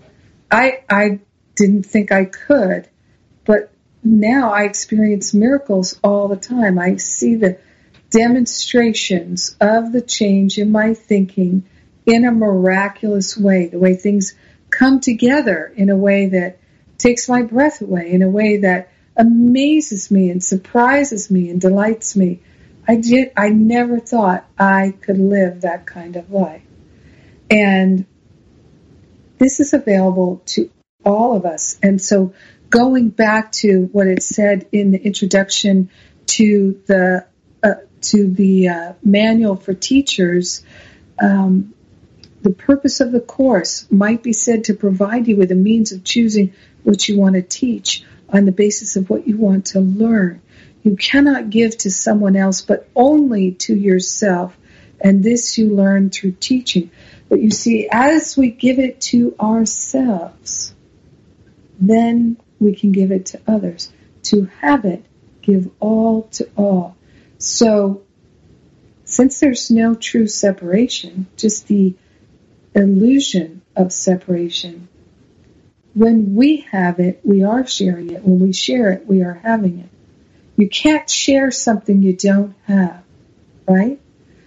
I, 0.51 0.85
I 0.89 1.21
didn't 1.55 1.85
think 1.85 2.13
I 2.13 2.27
could, 2.27 2.89
now 4.03 4.53
I 4.53 4.65
experience 4.65 5.33
miracles 5.33 5.99
all 6.03 6.29
the 6.29 6.37
time. 6.37 6.79
I 6.79 6.97
see 6.97 7.37
the 7.37 7.59
demonstrations 8.11 9.57
of 9.61 9.93
the 9.93 10.03
change 10.03 10.59
in 10.59 10.71
my 10.71 10.95
thinking 10.95 11.65
in 12.05 12.25
a 12.25 12.33
miraculous 12.33 13.37
way, 13.37 13.69
the 13.69 13.79
way 13.79 13.95
things 13.95 14.35
come 14.71 15.01
together 15.01 15.73
in 15.77 15.91
a 15.91 15.97
way 15.97 16.27
that 16.27 16.59
takes 16.99 17.29
my 17.29 17.43
breath 17.43 17.81
away 17.81 18.11
in 18.13 18.23
a 18.23 18.29
way 18.29 18.59
that 18.59 18.91
amazes 19.17 20.11
me 20.11 20.31
and 20.31 20.43
surprises 20.43 21.31
me 21.31 21.51
and 21.51 21.61
delights 21.61 22.17
me. 22.17 22.41
I 22.89 22.97
did 22.97 23.33
I 23.37 23.51
never 23.51 24.01
thought 24.01 24.49
I 24.59 24.95
could 25.03 25.19
live 25.19 25.61
that 25.61 25.87
kind 25.87 26.17
of 26.17 26.31
life. 26.31 26.63
And 27.51 28.07
this 29.39 29.61
is 29.61 29.75
available 29.75 30.43
to 30.47 30.71
all 31.05 31.37
of 31.37 31.45
us. 31.45 31.79
And 31.83 32.01
so 32.01 32.35
going 32.73 33.11
back 33.11 33.53
to 33.53 33.89
what 33.93 34.07
it 34.07 34.23
said 34.23 34.67
in 34.73 34.91
the 34.93 35.01
introduction 35.01 35.91
to 36.27 36.83
the 36.87 37.27
uh, 37.63 37.75
to 38.01 38.27
the 38.27 38.69
uh, 38.69 38.93
manual 39.05 39.57
for 39.57 39.75
teachers, 39.75 40.65
um, 41.21 41.75
the 42.41 42.51
purpose 42.51 43.01
of 43.01 43.13
the 43.13 43.21
course 43.21 43.87
might 43.93 44.23
be 44.23 44.33
said 44.33 44.65
to 44.65 44.75
provide 44.75 45.29
you 45.29 45.37
with 45.37 45.53
a 45.53 45.55
means 45.55 45.93
of 45.93 46.03
choosing 46.03 46.55
what 46.83 47.07
you 47.09 47.19
want 47.19 47.35
to 47.35 47.43
teach 47.43 48.05
on 48.31 48.47
the 48.47 48.53
basis 48.53 48.97
of 48.97 49.09
what 49.11 49.29
you 49.29 49.37
want 49.37 49.67
to 49.67 49.81
learn. 49.81 50.41
You 50.83 50.97
cannot 50.97 51.51
give 51.51 51.77
to 51.79 51.91
someone 51.91 52.35
else, 52.35 52.63
but 52.63 52.89
only 52.97 53.53
to 53.53 53.77
yourself. 53.77 54.57
And 54.99 55.23
this 55.23 55.59
you 55.59 55.75
learn 55.75 56.11
through 56.11 56.37
teaching. 56.41 56.91
But 57.29 57.41
you 57.41 57.51
see, 57.51 57.89
as 57.93 58.37
we 58.37 58.51
give 58.51 58.79
it 58.79 59.01
to 59.13 59.37
ourselves, 59.39 60.75
then 61.79 62.39
we 62.63 62.75
can 62.75 62.93
give 62.93 63.13
it 63.13 63.27
to 63.27 63.41
others. 63.47 63.91
To 64.25 64.45
have 64.61 64.85
it, 64.85 65.05
give 65.43 65.71
all 65.81 66.23
to 66.33 66.49
all. 66.57 66.97
So, 67.39 68.03
since 69.05 69.41
there's 69.41 69.71
no 69.71 69.95
true 69.95 70.29
separation, 70.29 71.27
just 71.37 71.67
the 71.67 71.95
illusion 72.75 73.63
of 73.77 73.93
separation, 73.93 74.89
when 75.95 76.35
we 76.35 76.59
have 76.71 77.01
it, 77.01 77.21
we 77.25 77.43
are 77.43 77.67
sharing 77.67 78.11
it. 78.11 78.23
When 78.23 78.41
we 78.41 78.53
share 78.53 78.93
it, 78.93 79.07
we 79.07 79.23
are 79.23 79.35
having 79.35 79.81
it. 79.81 79.89
You 80.57 80.69
can't 80.69 81.09
share 81.09 81.51
something 81.51 82.03
you 82.03 82.15
don't 82.15 82.55
have, 82.67 83.03
right? 83.67 84.01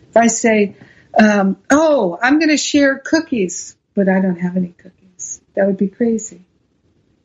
If 0.09 0.17
I 0.17 0.27
say, 0.27 0.75
um, 1.17 1.57
oh, 1.69 2.17
I'm 2.21 2.39
going 2.39 2.49
to 2.49 2.57
share 2.57 2.97
cookies, 2.99 3.75
but 3.93 4.09
I 4.09 4.21
don't 4.21 4.39
have 4.39 4.57
any 4.57 4.69
cookies, 4.69 5.41
that 5.55 5.67
would 5.67 5.77
be 5.77 5.87
crazy. 5.89 6.41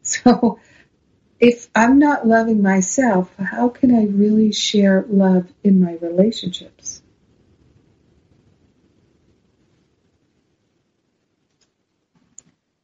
So 0.02 0.58
if 1.40 1.68
I'm 1.74 1.98
not 1.98 2.26
loving 2.26 2.60
myself, 2.60 3.34
how 3.36 3.70
can 3.70 3.94
I 3.94 4.04
really 4.04 4.52
share 4.52 5.06
love 5.08 5.50
in 5.64 5.80
my 5.80 5.96
relationships? 6.00 7.02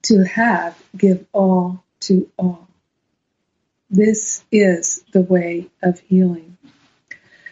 To 0.05 0.25
have, 0.25 0.81
give 0.97 1.27
all 1.33 1.85
to 2.01 2.31
all. 2.39 2.67
This 3.91 4.43
is 4.51 5.05
the 5.13 5.21
way 5.21 5.69
of 5.83 6.01
healing. 6.01 6.57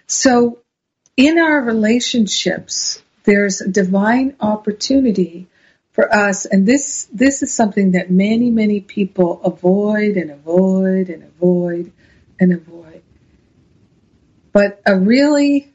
So, 0.07 0.59
in 1.17 1.39
our 1.39 1.61
relationships, 1.61 3.03
there's 3.25 3.61
a 3.61 3.69
divine 3.69 4.37
opportunity 4.41 5.49
for 5.95 6.13
us, 6.13 6.45
and 6.45 6.67
this 6.67 7.09
this 7.13 7.43
is 7.43 7.55
something 7.55 7.93
that 7.93 8.11
many 8.11 8.51
many 8.51 8.81
people 8.81 9.41
avoid 9.43 10.17
and 10.17 10.31
avoid 10.31 11.09
and 11.09 11.23
avoid 11.23 11.93
and 12.39 12.53
avoid. 12.53 13.03
But 14.53 14.83
a 14.85 14.99
really 14.99 15.73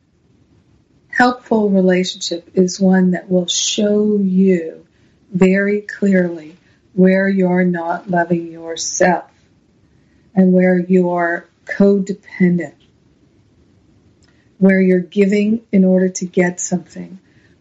helpful 1.08 1.70
relationship 1.70 2.52
is 2.54 2.80
one 2.80 3.12
that 3.12 3.30
will 3.30 3.48
show 3.48 4.18
you 4.18 4.86
very 5.34 5.82
clearly 5.82 6.58
where 6.94 7.28
you're 7.28 7.64
not 7.64 8.10
loving 8.10 8.52
yourself 8.52 9.32
and 10.36 10.52
where 10.54 10.78
you're 10.78 11.48
codependent, 11.66 12.76
where 14.58 14.82
you're 14.82 15.00
giving 15.00 15.62
in 15.72 15.86
order 15.86 16.10
to 16.10 16.26
get 16.26 16.60
something, 16.60 17.20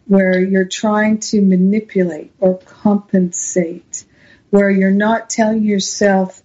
where 0.09 0.41
you're 0.41 0.65
trying 0.65 1.19
to 1.19 1.39
manipulate 1.39 2.33
or 2.39 2.57
compensate, 2.57 4.05
where 4.49 4.71
you're 4.71 4.89
not 4.89 5.29
telling 5.29 5.63
yourself 5.63 6.41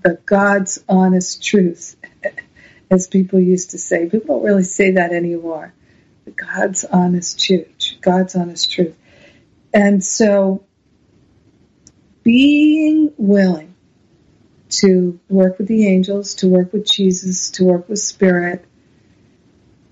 the 0.00 0.16
God's 0.24 0.78
honest 0.88 1.42
truth, 1.42 1.96
as 2.90 3.08
people 3.08 3.40
used 3.40 3.72
to 3.72 3.78
say. 3.78 4.08
People 4.08 4.36
don't 4.36 4.46
really 4.46 4.62
say 4.62 4.92
that 4.92 5.12
anymore. 5.12 5.74
The 6.24 6.30
God's 6.30 6.84
honest 6.84 7.44
truth, 7.44 7.94
God's 8.00 8.36
honest 8.36 8.70
truth. 8.70 8.96
And 9.74 10.04
so 10.04 10.64
being 12.22 13.12
willing 13.16 13.74
to 14.68 15.18
work 15.28 15.58
with 15.58 15.66
the 15.66 15.88
angels, 15.88 16.36
to 16.36 16.48
work 16.48 16.72
with 16.72 16.86
Jesus, 16.86 17.50
to 17.50 17.64
work 17.64 17.88
with 17.88 17.98
Spirit. 17.98 18.64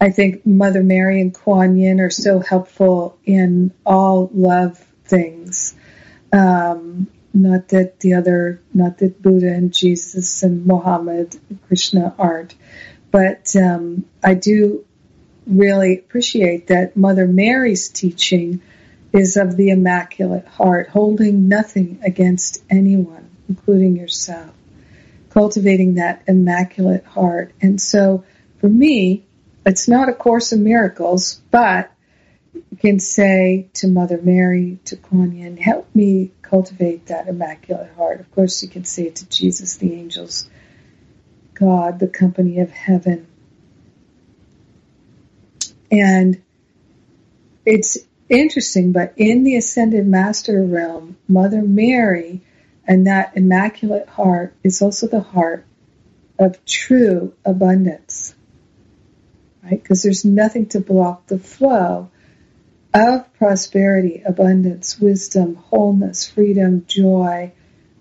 I 0.01 0.11
think 0.11 0.47
Mother 0.47 0.83
Mary 0.83 1.21
and 1.21 1.35
Kuan 1.35 1.77
Yin 1.77 2.01
are 2.01 2.11
so 2.11 2.39
helpful 2.39 3.19
in 3.25 3.73
all 3.85 4.31
love 4.33 4.79
things. 5.05 5.75
Um, 6.33 7.09
not 7.35 7.69
that 7.69 8.01
the 8.01 8.15
other, 8.15 8.61
not 8.73 8.99
that 8.99 9.21
Buddha 9.21 9.53
and 9.53 9.73
Jesus 9.73 10.43
and 10.43 10.67
Muhammad 10.67 11.37
and 11.49 11.61
Krishna 11.67 12.15
aren't, 12.19 12.55
but 13.11 13.55
um, 13.57 14.05
I 14.23 14.35
do 14.35 14.85
really 15.47 15.99
appreciate 15.99 16.69
that 16.69 16.97
Mother 16.97 17.27
Mary's 17.27 17.89
teaching 17.89 18.61
is 19.13 19.37
of 19.37 19.57
the 19.57 19.71
Immaculate 19.71 20.47
Heart, 20.47 20.89
holding 20.89 21.49
nothing 21.49 21.99
against 22.03 22.63
anyone, 22.71 23.31
including 23.49 23.97
yourself 23.97 24.55
cultivating 25.31 25.95
that 25.95 26.23
immaculate 26.27 27.05
heart. 27.05 27.53
And 27.61 27.81
so 27.81 28.25
for 28.61 28.69
me, 28.69 29.25
it's 29.67 29.89
not 29.89 30.09
a 30.09 30.15
course 30.15 30.53
in 30.53 30.65
miracles, 30.65 31.41
but 31.51 31.93
you 32.55 32.77
can 32.79 32.99
say 32.99 33.69
to 33.75 33.89
Mother 33.89 34.21
Mary, 34.23 34.79
to 34.87 34.97
Kuan 34.97 35.33
Yin, 35.33 35.57
help 35.57 35.95
me 35.95 36.33
cultivate 36.43 37.07
that 37.07 37.29
immaculate 37.29 37.93
heart. 37.95 38.21
Of 38.21 38.31
course, 38.33 38.63
you 38.63 38.69
can 38.69 38.85
say 38.85 39.05
it 39.05 39.17
to 39.17 39.29
Jesus, 39.29 39.77
the 39.77 39.93
angels, 39.93 40.49
God, 41.55 41.99
the 41.99 42.09
company 42.09 42.61
of 42.61 42.71
heaven. 42.71 43.27
And 45.91 46.43
it's 47.65 47.99
interesting, 48.29 48.93
but 48.93 49.15
in 49.17 49.45
the 49.45 49.57
Ascended 49.57 50.07
Master 50.07 50.65
realm, 50.65 51.17
Mother 51.29 51.63
Mary 51.63 52.43
and 52.87 53.07
that 53.07 53.37
immaculate 53.37 54.09
heart 54.09 54.55
is 54.65 54.81
also 54.81 55.07
the 55.07 55.21
heart 55.21 55.67
of 56.39 56.65
true 56.65 57.35
abundance. 57.45 58.35
Right? 59.71 59.83
Because 59.83 60.03
there's 60.03 60.25
nothing 60.25 60.67
to 60.67 60.81
block 60.81 61.27
the 61.27 61.39
flow 61.39 62.11
of 62.95 63.33
prosperity, 63.35 64.23
abundance, 64.25 64.99
wisdom, 64.99 65.57
wholeness, 65.57 66.29
freedom, 66.29 66.85
joy, 66.87 67.53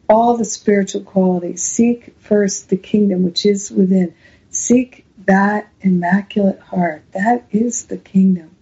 all 0.10 0.38
the 0.38 0.46
spiritual 0.46 1.02
qualities. 1.02 1.62
Seek 1.62 2.16
first 2.20 2.70
the 2.70 2.78
kingdom 2.78 3.24
which 3.24 3.46
is 3.46 3.70
within. 3.70 4.16
Seek 4.50 5.06
that 5.26 5.70
immaculate 5.82 6.60
heart. 6.60 7.04
That 7.12 7.46
is 7.52 7.88
the 7.88 7.98
kingdom. 7.98 8.56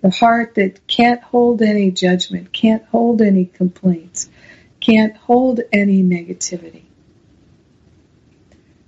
The 0.00 0.10
heart 0.10 0.54
that 0.54 0.86
can't 0.86 1.22
hold 1.22 1.60
any 1.60 1.90
judgment, 1.90 2.52
can't 2.52 2.84
hold 2.86 3.20
any 3.20 3.44
complaints, 3.44 4.28
can't 4.80 5.16
hold 5.16 5.60
any 5.72 6.02
negativity. 6.02 6.84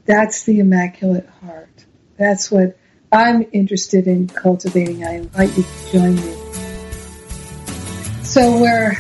That's 0.07 0.45
the 0.45 0.61
Immaculate 0.61 1.29
Heart. 1.43 1.85
That's 2.17 2.51
what 2.51 2.79
I'm 3.17 3.47
interested 3.51 4.07
in 4.07 4.29
cultivating. 4.29 5.03
I 5.07 5.15
invite 5.15 5.57
you 5.57 5.63
to 5.63 5.91
join 5.91 6.17
me. 6.17 6.35
So 8.23 8.61
we're 8.61 8.95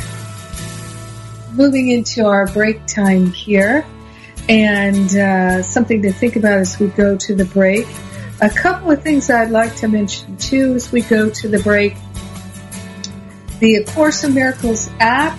moving 1.53 1.91
into 1.91 2.25
our 2.25 2.47
break 2.47 2.87
time 2.87 3.31
here 3.31 3.85
and 4.49 5.15
uh, 5.15 5.63
something 5.63 6.01
to 6.01 6.13
think 6.15 6.37
about 6.37 6.61
as 6.61 6.79
we 6.79 6.87
go 6.87 7.19
to 7.19 7.35
the 7.35 7.45
break. 7.45 7.87
A 8.41 8.49
couple 8.49 8.91
of 8.91 9.03
things 9.03 9.29
I'd 9.29 9.51
like 9.51 9.77
to 9.77 9.89
mention 9.89 10.39
too 10.39 10.73
as 10.73 10.91
we 10.91 11.03
go 11.03 11.29
to 11.29 11.49
the 11.49 11.59
break. 11.59 11.95
The 13.59 13.75
A 13.77 13.85
Course 13.85 14.25
in 14.25 14.33
Miracles 14.33 14.89
app 14.99 15.39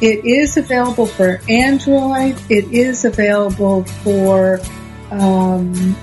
it 0.00 0.24
is 0.24 0.56
available 0.56 1.06
for 1.06 1.40
Android. 1.48 2.36
It 2.48 2.72
is 2.72 3.04
available 3.04 3.84
for 3.84 4.58
um, 5.12 5.94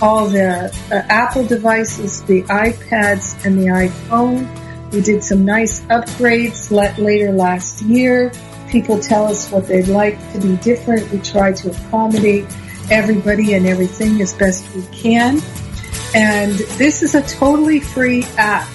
all 0.00 0.26
the 0.26 0.66
uh, 0.90 0.94
Apple 1.08 1.44
devices, 1.46 2.22
the 2.22 2.42
iPads, 2.44 3.44
and 3.44 3.58
the 3.58 3.66
iPhone. 3.66 4.46
We 4.92 5.00
did 5.00 5.22
some 5.22 5.44
nice 5.44 5.80
upgrades 5.82 6.70
let, 6.70 6.98
later 6.98 7.32
last 7.32 7.82
year. 7.82 8.32
People 8.70 8.98
tell 8.98 9.26
us 9.26 9.50
what 9.50 9.66
they'd 9.66 9.88
like 9.88 10.18
to 10.32 10.40
be 10.40 10.56
different. 10.56 11.10
We 11.10 11.18
try 11.18 11.52
to 11.52 11.70
accommodate 11.70 12.46
everybody 12.90 13.54
and 13.54 13.66
everything 13.66 14.20
as 14.22 14.34
best 14.34 14.64
we 14.74 14.82
can. 14.86 15.40
And 16.14 16.52
this 16.52 17.02
is 17.02 17.14
a 17.14 17.22
totally 17.22 17.80
free 17.80 18.24
app 18.36 18.68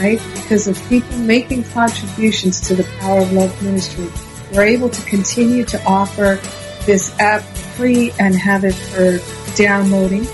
right? 0.00 0.20
Because 0.34 0.66
of 0.66 0.82
people 0.88 1.16
making 1.18 1.64
contributions 1.64 2.60
to 2.68 2.74
the 2.74 2.84
Power 3.00 3.20
of 3.20 3.32
Love 3.32 3.62
ministry, 3.62 4.08
we're 4.52 4.64
able 4.64 4.88
to 4.88 5.02
continue 5.02 5.64
to 5.66 5.82
offer 5.84 6.40
this 6.86 7.18
app 7.20 7.42
free 7.42 8.12
and 8.18 8.34
have 8.34 8.64
it 8.64 8.74
for 8.74 9.18
downloading. 9.56 10.26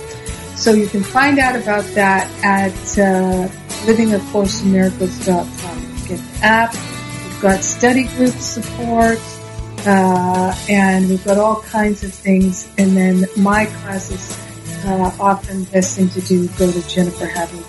So 0.57 0.73
you 0.73 0.88
can 0.88 1.03
find 1.03 1.38
out 1.38 1.55
about 1.55 1.85
that 1.95 2.27
at 2.42 2.73
uh, 2.99 3.47
livingacourseinmiracles.com. 3.85 5.83
You 5.83 6.09
get 6.09 6.19
the 6.19 6.38
app. 6.42 6.73
We've 6.73 7.40
got 7.42 7.62
study 7.62 8.05
group 8.16 8.33
support. 8.33 9.21
Uh, 9.87 10.53
and 10.69 11.09
we've 11.09 11.25
got 11.25 11.38
all 11.38 11.61
kinds 11.62 12.03
of 12.03 12.12
things. 12.12 12.69
And 12.79 12.97
then 12.97 13.27
my 13.37 13.66
classes, 13.66 14.37
uh, 14.87 15.12
often 15.21 15.64
best 15.64 15.97
thing 15.97 16.09
to 16.11 16.21
do, 16.23 16.49
go 16.59 16.73
to 16.73 16.88
Jennifer 16.88 17.27
Hadley. 17.27 17.62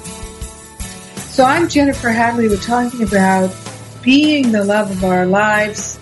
So 1.29 1.43
I'm 1.43 1.67
Jennifer 1.67 2.09
Hadley. 2.09 2.47
We're 2.47 2.57
talking 2.57 3.03
about 3.03 3.53
being 4.01 4.51
the 4.53 4.63
love 4.63 4.89
of 4.89 5.03
our 5.03 5.25
lives, 5.25 5.99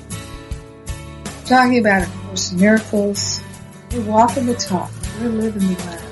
talking 1.46 1.80
about 1.80 2.04
A 2.08 2.12
Course 2.20 2.52
in 2.52 2.60
Miracles. 2.60 3.42
We're 3.92 4.04
walking 4.04 4.46
the 4.46 4.56
talk. 4.56 4.92
We're 5.20 5.30
living 5.30 5.74
the 5.74 5.84
life. 5.86 6.05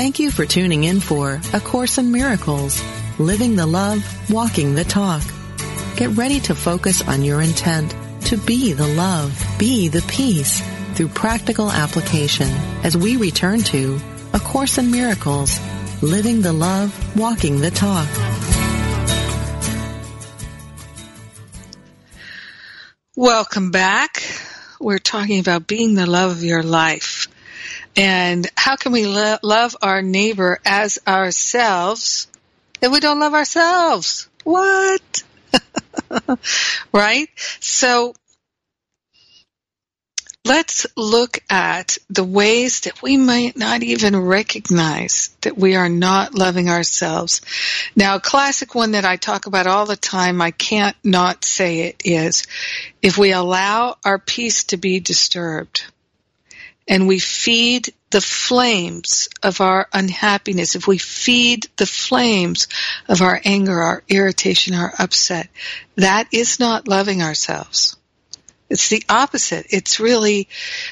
Thank 0.00 0.18
you 0.18 0.30
for 0.30 0.46
tuning 0.46 0.84
in 0.84 0.98
for 0.98 1.42
A 1.52 1.60
Course 1.60 1.98
in 1.98 2.10
Miracles, 2.10 2.82
Living 3.18 3.54
the 3.54 3.66
Love, 3.66 4.02
Walking 4.30 4.74
the 4.74 4.82
Talk. 4.82 5.20
Get 5.96 6.16
ready 6.16 6.40
to 6.40 6.54
focus 6.54 7.06
on 7.06 7.22
your 7.22 7.42
intent 7.42 7.94
to 8.24 8.38
be 8.38 8.72
the 8.72 8.86
love, 8.86 9.38
be 9.58 9.88
the 9.88 10.00
peace 10.08 10.62
through 10.94 11.08
practical 11.08 11.70
application 11.70 12.48
as 12.82 12.96
we 12.96 13.18
return 13.18 13.60
to 13.64 14.00
A 14.32 14.40
Course 14.40 14.78
in 14.78 14.90
Miracles, 14.90 15.60
Living 16.00 16.40
the 16.40 16.54
Love, 16.54 16.90
Walking 17.14 17.60
the 17.60 17.70
Talk. 17.70 18.08
Welcome 23.14 23.70
back. 23.70 24.22
We're 24.80 24.98
talking 24.98 25.40
about 25.40 25.66
being 25.66 25.92
the 25.92 26.06
love 26.06 26.30
of 26.30 26.42
your 26.42 26.62
life. 26.62 27.19
And 27.96 28.48
how 28.56 28.76
can 28.76 28.92
we 28.92 29.06
lo- 29.06 29.38
love 29.42 29.76
our 29.82 30.02
neighbor 30.02 30.58
as 30.64 30.98
ourselves 31.06 32.28
if 32.80 32.90
we 32.90 33.00
don't 33.00 33.20
love 33.20 33.34
ourselves? 33.34 34.28
What? 34.44 35.22
right? 36.92 37.28
So 37.60 38.14
let's 40.44 40.86
look 40.96 41.38
at 41.50 41.98
the 42.08 42.24
ways 42.24 42.80
that 42.80 43.02
we 43.02 43.16
might 43.16 43.56
not 43.56 43.82
even 43.82 44.16
recognize 44.16 45.30
that 45.42 45.58
we 45.58 45.76
are 45.76 45.88
not 45.88 46.34
loving 46.34 46.70
ourselves. 46.70 47.40
Now, 47.94 48.16
a 48.16 48.20
classic 48.20 48.74
one 48.74 48.92
that 48.92 49.04
I 49.04 49.16
talk 49.16 49.46
about 49.46 49.66
all 49.66 49.86
the 49.86 49.96
time, 49.96 50.40
I 50.40 50.52
can't 50.52 50.96
not 51.04 51.44
say 51.44 51.80
it, 51.80 52.02
is 52.04 52.46
if 53.02 53.18
we 53.18 53.32
allow 53.32 53.96
our 54.04 54.18
peace 54.18 54.64
to 54.64 54.76
be 54.76 55.00
disturbed 55.00 55.84
and 56.90 57.06
we 57.06 57.20
feed 57.20 57.94
the 58.10 58.20
flames 58.20 59.28
of 59.44 59.60
our 59.60 59.88
unhappiness, 59.92 60.74
if 60.74 60.88
we 60.88 60.98
feed 60.98 61.68
the 61.76 61.86
flames 61.86 62.66
of 63.08 63.22
our 63.22 63.40
anger, 63.44 63.80
our 63.80 64.02
irritation, 64.08 64.74
our 64.74 64.92
upset, 64.98 65.48
that 65.94 66.26
is 66.32 66.58
not 66.58 66.88
loving 66.88 67.22
ourselves. 67.22 67.96
It's 68.68 68.88
the 68.88 69.04
opposite. 69.08 69.66
It's 69.70 70.00
really, 70.00 70.48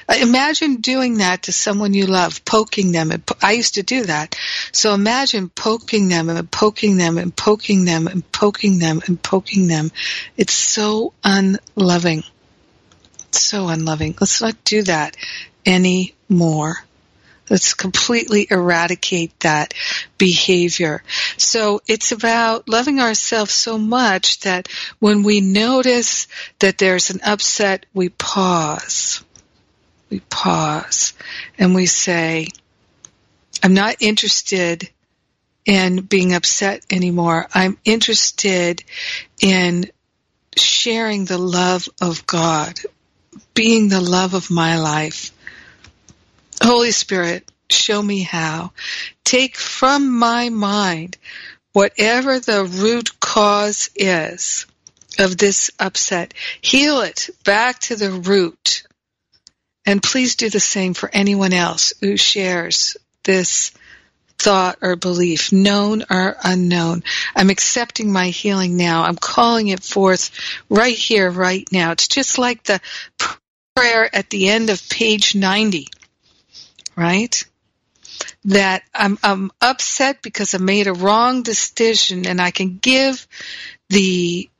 imagine 0.08 0.76
doing 0.76 1.18
that 1.18 1.44
to 1.44 1.52
someone 1.52 1.94
you 1.94 2.06
love, 2.06 2.44
poking 2.44 2.92
them. 2.92 3.10
I 3.42 3.52
used 3.52 3.74
to 3.74 3.82
do 3.82 4.04
that. 4.04 4.36
So 4.72 4.94
imagine 4.94 5.48
poking 5.48 6.06
them 6.06 6.28
and 6.28 6.48
poking 6.48 6.96
them 6.96 7.18
and 7.18 7.34
poking 7.34 7.84
them 7.84 8.06
and 8.06 8.30
poking 8.30 8.78
them 8.78 9.02
and 9.06 9.20
poking 9.20 9.66
them. 9.66 9.90
It's 10.36 10.54
so 10.54 11.12
unloving. 11.24 12.22
It's 13.28 13.42
so 13.42 13.68
unloving. 13.68 14.16
Let's 14.20 14.40
not 14.40 14.62
do 14.64 14.82
that 14.84 15.16
anymore. 15.68 16.82
Let's 17.50 17.74
completely 17.74 18.46
eradicate 18.50 19.38
that 19.40 19.72
behavior. 20.18 21.02
So 21.36 21.80
it's 21.86 22.12
about 22.12 22.68
loving 22.68 23.00
ourselves 23.00 23.52
so 23.52 23.78
much 23.78 24.40
that 24.40 24.68
when 24.98 25.22
we 25.22 25.40
notice 25.40 26.26
that 26.58 26.78
there's 26.78 27.10
an 27.10 27.20
upset, 27.24 27.86
we 27.94 28.08
pause. 28.10 29.22
We 30.10 30.20
pause 30.20 31.14
and 31.58 31.74
we 31.74 31.86
say, 31.86 32.48
I'm 33.62 33.74
not 33.74 33.96
interested 34.00 34.88
in 35.64 36.00
being 36.02 36.34
upset 36.34 36.84
anymore. 36.90 37.46
I'm 37.54 37.78
interested 37.84 38.82
in 39.40 39.90
sharing 40.56 41.24
the 41.24 41.38
love 41.38 41.88
of 42.00 42.26
God, 42.26 42.78
being 43.54 43.88
the 43.88 44.00
love 44.00 44.34
of 44.34 44.50
my 44.50 44.78
life. 44.78 45.32
Holy 46.62 46.90
Spirit, 46.90 47.50
show 47.70 48.02
me 48.02 48.22
how. 48.22 48.72
Take 49.24 49.56
from 49.56 50.18
my 50.18 50.48
mind 50.48 51.16
whatever 51.72 52.40
the 52.40 52.64
root 52.64 53.20
cause 53.20 53.90
is 53.94 54.66
of 55.18 55.36
this 55.36 55.70
upset. 55.78 56.34
Heal 56.60 57.00
it 57.02 57.30
back 57.44 57.78
to 57.80 57.96
the 57.96 58.10
root. 58.10 58.84
And 59.86 60.02
please 60.02 60.36
do 60.36 60.50
the 60.50 60.60
same 60.60 60.94
for 60.94 61.10
anyone 61.12 61.52
else 61.52 61.92
who 62.00 62.16
shares 62.16 62.96
this 63.24 63.72
thought 64.38 64.78
or 64.82 64.96
belief, 64.96 65.52
known 65.52 66.04
or 66.10 66.36
unknown. 66.42 67.02
I'm 67.34 67.50
accepting 67.50 68.12
my 68.12 68.28
healing 68.28 68.76
now. 68.76 69.02
I'm 69.02 69.16
calling 69.16 69.68
it 69.68 69.82
forth 69.82 70.30
right 70.68 70.96
here, 70.96 71.30
right 71.30 71.66
now. 71.72 71.92
It's 71.92 72.08
just 72.08 72.38
like 72.38 72.64
the 72.64 72.80
prayer 73.74 74.14
at 74.14 74.30
the 74.30 74.48
end 74.48 74.70
of 74.70 74.88
page 74.88 75.34
90 75.34 75.88
right? 76.98 77.44
That 78.46 78.82
I'm, 78.92 79.18
I'm 79.22 79.52
upset 79.60 80.20
because 80.20 80.54
I 80.54 80.58
made 80.58 80.88
a 80.88 80.92
wrong 80.92 81.44
decision 81.44 82.26
and 82.26 82.40
I 82.40 82.50
can 82.50 82.78
give 82.78 83.26
the 83.88 84.50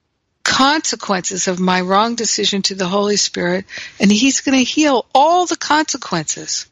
consequences 0.45 1.49
of 1.49 1.59
my 1.59 1.81
wrong 1.81 2.15
decision 2.15 2.63
to 2.63 2.77
the 2.77 2.87
Holy 2.87 3.17
Spirit 3.17 3.65
and 3.99 4.11
He's 4.11 4.41
going 4.41 4.57
to 4.57 4.65
heal 4.65 5.07
all 5.13 5.47
the 5.47 5.57
consequences. 5.57 6.69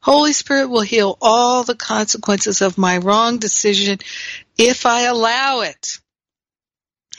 Holy 0.00 0.32
Spirit 0.32 0.68
will 0.68 0.82
heal 0.82 1.16
all 1.22 1.62
the 1.62 1.76
consequences 1.76 2.60
of 2.60 2.76
my 2.76 2.98
wrong 2.98 3.38
decision 3.38 3.98
if 4.58 4.84
I 4.84 5.02
allow 5.02 5.60
it. 5.60 6.00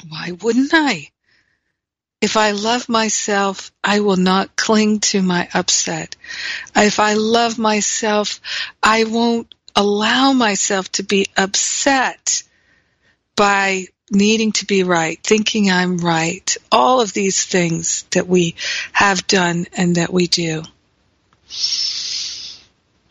Why 0.08 0.34
wouldn't 0.34 0.72
I? 0.74 1.10
If 2.26 2.38
I 2.38 2.52
love 2.52 2.90
myself, 2.90 3.72
I 3.84 4.00
will 4.00 4.18
not 4.18 4.56
cling 4.56 5.00
to 5.12 5.22
my 5.22 5.48
upset. 5.54 6.16
If 6.76 7.00
I 7.00 7.14
love 7.14 7.60
myself, 7.60 8.42
I 8.82 9.04
won't 9.04 9.54
allow 9.76 10.34
myself 10.34 10.92
to 10.94 11.04
be 11.04 11.28
upset 11.38 12.42
by 13.36 13.86
needing 14.10 14.54
to 14.54 14.66
be 14.66 14.82
right, 14.82 15.22
thinking 15.22 15.70
I'm 15.70 16.00
right, 16.00 16.58
all 16.72 17.00
of 17.00 17.14
these 17.14 17.46
things 17.46 18.06
that 18.10 18.28
we 18.28 18.56
have 18.92 19.28
done 19.28 19.68
and 19.78 19.98
that 19.98 20.12
we 20.12 20.26
do. 20.26 20.64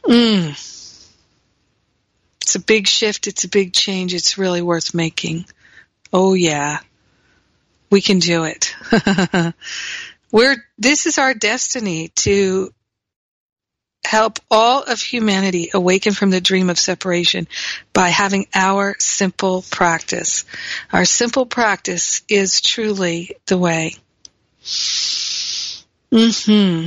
Mm. 0.02 0.48
It's 2.42 2.54
a 2.56 2.58
big 2.58 2.88
shift. 2.88 3.28
It's 3.28 3.44
a 3.44 3.48
big 3.48 3.72
change. 3.72 4.12
It's 4.12 4.38
really 4.38 4.60
worth 4.60 4.92
making. 4.92 5.44
Oh 6.12 6.34
yeah 6.34 6.80
we 7.94 8.00
can 8.00 8.18
do 8.18 8.42
it. 8.42 8.74
We're, 10.32 10.56
this 10.76 11.06
is 11.06 11.18
our 11.18 11.32
destiny 11.32 12.08
to 12.16 12.74
help 14.04 14.40
all 14.50 14.82
of 14.82 15.00
humanity 15.00 15.70
awaken 15.72 16.12
from 16.12 16.30
the 16.30 16.40
dream 16.40 16.70
of 16.70 16.78
separation 16.78 17.46
by 17.92 18.08
having 18.08 18.48
our 18.52 18.96
simple 18.98 19.64
practice. 19.70 20.44
Our 20.92 21.04
simple 21.04 21.46
practice 21.46 22.22
is 22.28 22.60
truly 22.60 23.36
the 23.46 23.58
way. 23.58 23.94
Hmm 26.10 26.86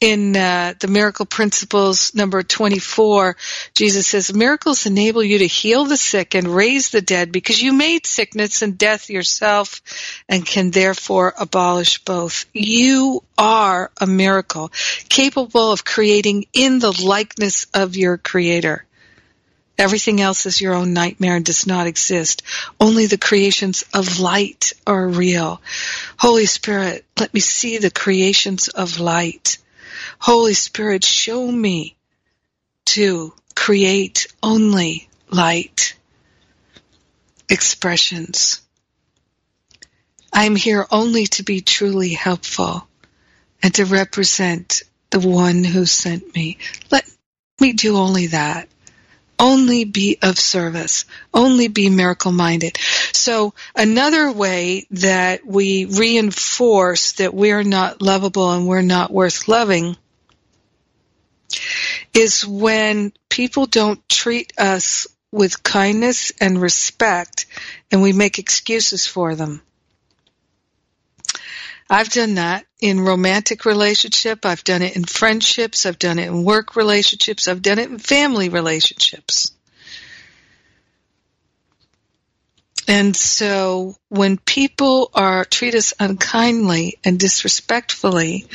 in 0.00 0.36
uh, 0.36 0.74
the 0.78 0.86
miracle 0.86 1.26
principles 1.26 2.14
number 2.14 2.42
24 2.42 3.36
jesus 3.74 4.06
says 4.06 4.32
miracles 4.32 4.86
enable 4.86 5.24
you 5.24 5.38
to 5.38 5.46
heal 5.46 5.84
the 5.84 5.96
sick 5.96 6.36
and 6.36 6.46
raise 6.46 6.90
the 6.90 7.00
dead 7.00 7.32
because 7.32 7.60
you 7.60 7.72
made 7.72 8.06
sickness 8.06 8.62
and 8.62 8.78
death 8.78 9.10
yourself 9.10 9.82
and 10.28 10.46
can 10.46 10.70
therefore 10.70 11.34
abolish 11.38 12.04
both 12.04 12.46
you 12.52 13.22
are 13.36 13.90
a 14.00 14.06
miracle 14.06 14.70
capable 15.08 15.72
of 15.72 15.84
creating 15.84 16.44
in 16.52 16.78
the 16.78 17.04
likeness 17.04 17.66
of 17.74 17.96
your 17.96 18.16
creator 18.16 18.84
Everything 19.78 20.20
else 20.20 20.44
is 20.44 20.60
your 20.60 20.74
own 20.74 20.92
nightmare 20.92 21.36
and 21.36 21.44
does 21.44 21.64
not 21.64 21.86
exist. 21.86 22.42
Only 22.80 23.06
the 23.06 23.16
creations 23.16 23.84
of 23.94 24.18
light 24.18 24.72
are 24.88 25.06
real. 25.06 25.62
Holy 26.18 26.46
Spirit, 26.46 27.04
let 27.16 27.32
me 27.32 27.38
see 27.38 27.78
the 27.78 27.90
creations 27.90 28.66
of 28.66 28.98
light. 28.98 29.58
Holy 30.18 30.54
Spirit, 30.54 31.04
show 31.04 31.50
me 31.50 31.96
to 32.86 33.34
create 33.54 34.26
only 34.42 35.08
light 35.30 35.94
expressions. 37.48 38.60
I'm 40.32 40.56
here 40.56 40.86
only 40.90 41.26
to 41.26 41.42
be 41.42 41.60
truly 41.60 42.10
helpful 42.10 42.86
and 43.62 43.74
to 43.74 43.84
represent 43.84 44.82
the 45.10 45.20
one 45.20 45.64
who 45.64 45.86
sent 45.86 46.34
me. 46.34 46.58
Let 46.90 47.08
me 47.60 47.72
do 47.72 47.96
only 47.96 48.28
that. 48.28 48.68
Only 49.38 49.84
be 49.84 50.18
of 50.22 50.38
service. 50.38 51.04
Only 51.32 51.68
be 51.68 51.90
miracle 51.90 52.32
minded. 52.32 52.78
So 53.12 53.54
another 53.74 54.32
way 54.32 54.86
that 54.90 55.46
we 55.46 55.84
reinforce 55.84 57.12
that 57.12 57.34
we're 57.34 57.62
not 57.62 58.02
lovable 58.02 58.52
and 58.52 58.66
we're 58.66 58.82
not 58.82 59.12
worth 59.12 59.48
loving 59.48 59.96
is 62.14 62.46
when 62.46 63.12
people 63.28 63.66
don't 63.66 64.06
treat 64.08 64.52
us 64.58 65.06
with 65.30 65.62
kindness 65.62 66.32
and 66.40 66.60
respect 66.60 67.46
and 67.90 68.02
we 68.02 68.12
make 68.12 68.38
excuses 68.38 69.06
for 69.06 69.34
them. 69.34 69.62
I've 71.90 72.10
done 72.10 72.34
that 72.34 72.66
in 72.80 73.00
romantic 73.00 73.64
relationship. 73.64 74.44
I've 74.44 74.64
done 74.64 74.82
it 74.82 74.96
in 74.96 75.04
friendships. 75.04 75.86
I've 75.86 75.98
done 75.98 76.18
it 76.18 76.28
in 76.28 76.44
work 76.44 76.76
relationships. 76.76 77.48
I've 77.48 77.62
done 77.62 77.78
it 77.78 77.90
in 77.90 77.98
family 77.98 78.50
relationships. 78.50 79.52
And 82.86 83.14
so 83.14 83.96
when 84.08 84.38
people 84.38 85.10
are 85.14 85.44
treat 85.44 85.74
us 85.74 85.92
unkindly 86.00 86.98
and 87.04 87.18
disrespectfully, 87.18 88.46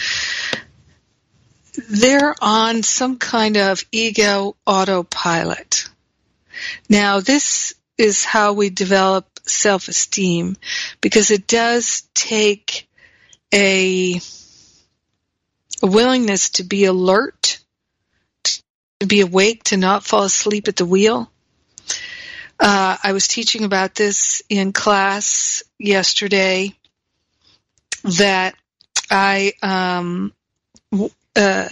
they're 1.89 2.36
on 2.41 2.84
some 2.84 3.17
kind 3.17 3.57
of 3.57 3.84
ego 3.91 4.55
autopilot. 4.65 5.88
Now 6.89 7.19
this 7.19 7.75
is 7.97 8.25
how 8.25 8.53
we 8.53 8.69
develop 8.69 9.27
self-esteem 9.45 10.55
because 10.99 11.29
it 11.29 11.47
does 11.47 12.03
take 12.13 12.88
a, 13.53 14.19
a 15.81 15.87
willingness 15.87 16.49
to 16.51 16.63
be 16.63 16.85
alert, 16.85 17.59
to 18.99 19.05
be 19.05 19.21
awake, 19.21 19.63
to 19.65 19.77
not 19.77 20.03
fall 20.03 20.23
asleep 20.23 20.67
at 20.67 20.75
the 20.75 20.85
wheel. 20.85 21.29
Uh, 22.59 22.97
I 23.03 23.13
was 23.13 23.27
teaching 23.27 23.63
about 23.63 23.93
this 23.93 24.41
in 24.49 24.73
class 24.73 25.63
yesterday 25.77 26.73
that 28.03 28.55
I 29.09 29.53
um, 29.61 30.33
uh, 31.35 31.69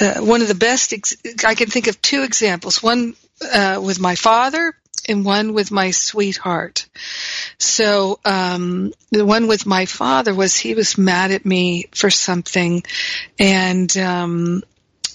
uh, 0.00 0.20
one 0.20 0.42
of 0.42 0.48
the 0.48 0.54
best 0.54 0.92
ex- 0.92 1.16
I 1.44 1.54
can 1.54 1.68
think 1.68 1.86
of 1.86 2.00
two 2.00 2.22
examples. 2.22 2.82
One 2.82 3.14
uh, 3.52 3.80
with 3.82 4.00
my 4.00 4.14
father 4.14 4.74
and 5.10 5.24
one 5.24 5.52
with 5.52 5.70
my 5.70 5.90
sweetheart. 5.90 6.86
So 7.58 8.18
um, 8.24 8.92
the 9.10 9.26
one 9.26 9.48
with 9.48 9.66
my 9.66 9.86
father 9.86 10.34
was 10.34 10.56
he 10.56 10.74
was 10.74 10.96
mad 10.96 11.30
at 11.32 11.44
me 11.44 11.88
for 11.92 12.10
something, 12.10 12.82
and 13.38 13.94
um, 13.98 14.62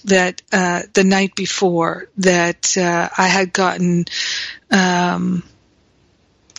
that 0.04 0.42
uh, 0.52 0.82
the 0.92 1.04
night 1.04 1.34
before 1.34 2.08
that 2.18 2.76
uh, 2.76 3.08
I 3.16 3.26
had 3.26 3.52
gotten 3.52 4.04
um, 4.70 5.42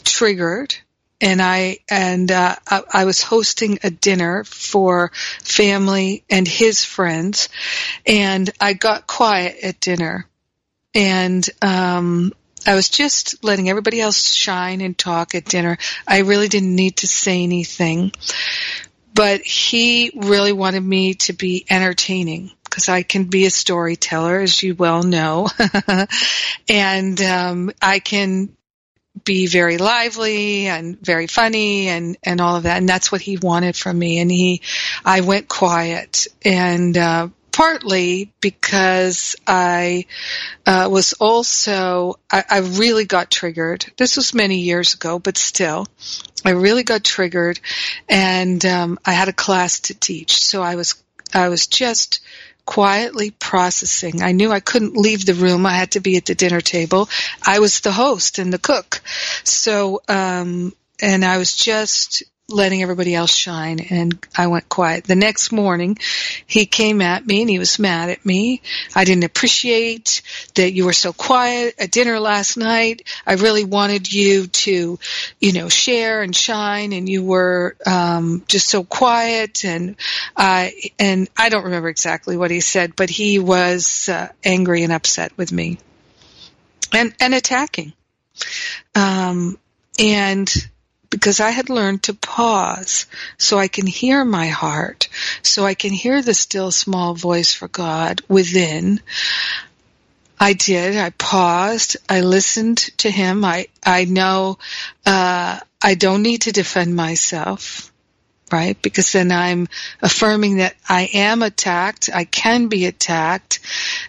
triggered. 0.03 0.75
And 1.19 1.41
I 1.41 1.79
and 1.89 2.31
uh, 2.31 2.57
I, 2.69 2.83
I 2.93 3.05
was 3.05 3.23
hosting 3.23 3.79
a 3.83 3.89
dinner 3.89 4.43
for 4.43 5.11
family 5.43 6.23
and 6.29 6.47
his 6.47 6.83
friends, 6.83 7.49
and 8.05 8.47
I 8.61 8.73
got 8.73 9.07
quiet 9.07 9.57
at 9.63 9.79
dinner, 9.79 10.27
and 10.93 11.49
um, 11.63 12.33
I 12.67 12.75
was 12.75 12.89
just 12.89 13.43
letting 13.45 13.69
everybody 13.69 14.01
else 14.01 14.33
shine 14.33 14.81
and 14.81 14.97
talk 14.97 15.35
at 15.35 15.45
dinner. 15.45 15.77
I 16.05 16.19
really 16.19 16.49
didn't 16.49 16.75
need 16.75 16.97
to 16.97 17.07
say 17.07 17.41
anything. 17.41 18.11
But 19.13 19.41
he 19.41 20.11
really 20.13 20.51
wanted 20.51 20.81
me 20.81 21.13
to 21.13 21.33
be 21.33 21.65
entertaining 21.69 22.51
because 22.65 22.89
I 22.89 23.03
can 23.03 23.23
be 23.23 23.45
a 23.45 23.49
storyteller, 23.49 24.41
as 24.41 24.61
you 24.61 24.75
well 24.75 25.01
know. 25.01 25.47
and 26.69 27.19
um, 27.21 27.71
I 27.81 27.99
can 27.99 28.49
be 29.23 29.47
very 29.47 29.77
lively 29.77 30.67
and 30.67 30.99
very 31.01 31.27
funny 31.27 31.87
and 31.87 32.17
and 32.23 32.39
all 32.39 32.55
of 32.55 32.63
that 32.63 32.77
and 32.77 32.87
that's 32.87 33.11
what 33.11 33.19
he 33.19 33.35
wanted 33.35 33.75
from 33.75 33.97
me 33.97 34.19
and 34.19 34.29
he 34.29 34.61
I 35.03 35.21
went 35.21 35.47
quiet 35.47 36.27
and 36.45 36.95
uh 36.95 37.29
partly 37.57 38.31
because 38.39 39.35
I 39.47 40.05
uh, 40.67 40.87
was 40.91 41.13
also 41.13 42.19
I, 42.31 42.43
I 42.47 42.59
really 42.59 43.05
got 43.05 43.31
triggered. 43.31 43.83
This 43.97 44.15
was 44.15 44.35
many 44.35 44.59
years 44.59 44.93
ago, 44.93 45.17
but 45.17 45.39
still, 45.39 45.87
I 46.45 46.51
really 46.51 46.83
got 46.83 47.03
triggered, 47.03 47.59
and 48.07 48.63
um, 48.63 48.99
I 49.03 49.13
had 49.13 49.27
a 49.27 49.33
class 49.33 49.79
to 49.79 49.95
teach, 49.95 50.37
so 50.43 50.61
I 50.61 50.75
was 50.75 51.01
I 51.33 51.49
was 51.49 51.65
just 51.65 52.19
quietly 52.67 53.31
processing. 53.31 54.21
I 54.21 54.33
knew 54.33 54.51
I 54.51 54.59
couldn't 54.59 54.95
leave 54.95 55.25
the 55.25 55.33
room. 55.33 55.65
I 55.65 55.73
had 55.73 55.93
to 55.93 55.99
be 55.99 56.15
at 56.15 56.25
the 56.25 56.35
dinner 56.35 56.61
table. 56.61 57.09
I 57.43 57.57
was 57.57 57.79
the 57.79 57.91
host 57.91 58.37
and 58.37 58.53
the 58.53 58.59
cook. 58.59 59.01
So, 59.43 60.03
um, 60.07 60.73
and 61.01 61.25
I 61.25 61.39
was 61.39 61.55
just 61.55 62.21
letting 62.49 62.81
everybody 62.81 63.13
else 63.13 63.35
shine 63.35 63.79
and 63.89 64.25
I 64.35 64.47
went 64.47 64.69
quiet. 64.69 65.03
The 65.03 65.17
next 65.17 65.51
morning 65.51 65.97
he 66.45 66.65
came 66.65 67.01
at 67.01 67.27
me 67.27 67.41
and 67.41 67.49
he 67.49 67.59
was 67.59 67.77
mad 67.77 68.09
at 68.09 68.25
me. 68.25 68.61
I 68.95 69.03
didn't 69.03 69.25
appreciate 69.25 70.21
that 70.55 70.71
you 70.71 70.85
were 70.85 70.93
so 70.93 71.11
quiet 71.11 71.75
at 71.77 71.91
dinner 71.91 72.21
last 72.21 72.55
night. 72.55 73.05
I 73.25 73.33
really 73.33 73.65
wanted 73.65 74.11
you 74.11 74.47
to, 74.47 74.97
you 75.41 75.51
know, 75.51 75.67
share 75.67 76.21
and 76.21 76.33
shine 76.33 76.93
and 76.93 77.09
you 77.09 77.25
were 77.25 77.75
um 77.85 78.43
just 78.47 78.69
so 78.69 78.85
quiet 78.85 79.65
and 79.65 79.97
I 80.35 80.73
and 80.97 81.29
I 81.35 81.49
don't 81.49 81.65
remember 81.65 81.89
exactly 81.89 82.37
what 82.37 82.49
he 82.49 82.61
said, 82.61 82.95
but 82.95 83.09
he 83.09 83.39
was 83.39 84.07
uh, 84.07 84.29
angry 84.41 84.83
and 84.83 84.93
upset 84.93 85.37
with 85.37 85.51
me. 85.51 85.79
And 86.93 87.13
and 87.19 87.33
attacking. 87.33 87.91
Um 88.95 89.59
and 89.99 90.49
because 91.09 91.39
I 91.39 91.51
had 91.51 91.69
learned 91.69 92.03
to 92.03 92.13
pause 92.13 93.05
so 93.37 93.57
I 93.57 93.67
can 93.67 93.87
hear 93.87 94.25
my 94.25 94.47
heart, 94.47 95.07
so 95.41 95.65
I 95.65 95.73
can 95.73 95.91
hear 95.91 96.21
the 96.21 96.33
still 96.33 96.71
small 96.71 97.13
voice 97.13 97.53
for 97.53 97.67
God 97.67 98.21
within. 98.27 98.99
I 100.39 100.53
did. 100.53 100.95
I 100.95 101.09
paused. 101.11 101.97
I 102.07 102.21
listened 102.21 102.77
to 102.97 103.09
him. 103.09 103.43
I, 103.43 103.67
I 103.83 104.05
know, 104.05 104.59
uh, 105.05 105.59
I 105.81 105.95
don't 105.95 106.21
need 106.21 106.43
to 106.43 106.51
defend 106.51 106.95
myself, 106.95 107.91
right? 108.51 108.79
Because 108.81 109.11
then 109.11 109.31
I'm 109.31 109.67
affirming 110.01 110.57
that 110.57 110.75
I 110.87 111.09
am 111.13 111.41
attacked, 111.41 112.09
I 112.13 112.25
can 112.25 112.67
be 112.67 112.85
attacked, 112.85 113.59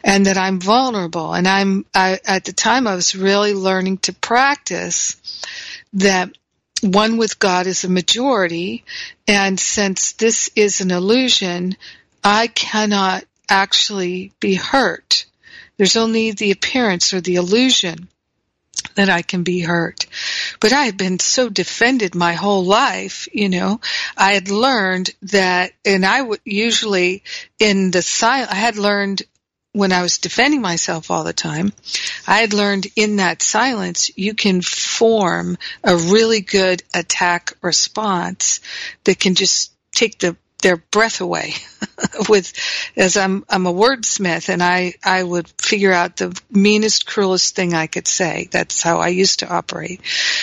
and 0.04 0.26
that 0.26 0.36
I'm 0.36 0.60
vulnerable. 0.60 1.32
And 1.32 1.48
I'm, 1.48 1.86
I, 1.94 2.20
at 2.26 2.44
the 2.44 2.52
time 2.52 2.86
I 2.86 2.94
was 2.94 3.16
really 3.16 3.54
learning 3.54 3.98
to 3.98 4.12
practice 4.12 5.16
that 5.94 6.30
one 6.82 7.16
with 7.16 7.38
God 7.38 7.66
is 7.66 7.84
a 7.84 7.88
majority, 7.88 8.84
and 9.26 9.58
since 9.58 10.12
this 10.12 10.50
is 10.54 10.80
an 10.80 10.90
illusion, 10.90 11.76
I 12.22 12.46
cannot 12.46 13.24
actually 13.48 14.32
be 14.40 14.54
hurt. 14.54 15.26
There's 15.76 15.96
only 15.96 16.32
the 16.32 16.50
appearance 16.50 17.14
or 17.14 17.20
the 17.20 17.36
illusion 17.36 18.08
that 18.94 19.08
I 19.08 19.22
can 19.22 19.42
be 19.42 19.60
hurt. 19.60 20.06
But 20.60 20.72
I 20.72 20.84
have 20.84 20.96
been 20.96 21.18
so 21.18 21.48
defended 21.48 22.14
my 22.14 22.32
whole 22.34 22.64
life, 22.64 23.28
you 23.32 23.48
know. 23.48 23.80
I 24.16 24.32
had 24.32 24.50
learned 24.50 25.10
that, 25.22 25.72
and 25.84 26.04
I 26.04 26.20
would 26.20 26.40
usually 26.44 27.22
in 27.58 27.90
the 27.90 28.02
silence, 28.02 28.50
I 28.50 28.56
had 28.56 28.76
learned 28.76 29.22
when 29.72 29.92
I 29.92 30.02
was 30.02 30.18
defending 30.18 30.60
myself 30.60 31.10
all 31.10 31.24
the 31.24 31.32
time, 31.32 31.72
I 32.26 32.38
had 32.38 32.52
learned 32.52 32.86
in 32.96 33.16
that 33.16 33.42
silence 33.42 34.10
you 34.16 34.34
can 34.34 34.62
form 34.62 35.58
a 35.84 35.96
really 35.96 36.40
good 36.40 36.82
attack 36.94 37.52
response 37.62 38.60
that 39.04 39.20
can 39.20 39.34
just 39.34 39.72
take 39.92 40.18
the 40.18 40.36
their 40.60 40.76
breath 40.76 41.20
away 41.20 41.54
with 42.28 42.52
as 42.96 43.16
I'm 43.16 43.44
I'm 43.48 43.66
a 43.66 43.72
wordsmith 43.72 44.48
and 44.48 44.62
I 44.62 44.94
I 45.04 45.22
would 45.22 45.48
figure 45.60 45.92
out 45.92 46.16
the 46.16 46.38
meanest 46.50 47.06
cruelest 47.06 47.54
thing 47.54 47.74
I 47.74 47.86
could 47.86 48.08
say. 48.08 48.48
That's 48.50 48.82
how 48.82 48.98
I 48.98 49.08
used 49.08 49.40
to 49.40 49.52
operate. 49.52 50.00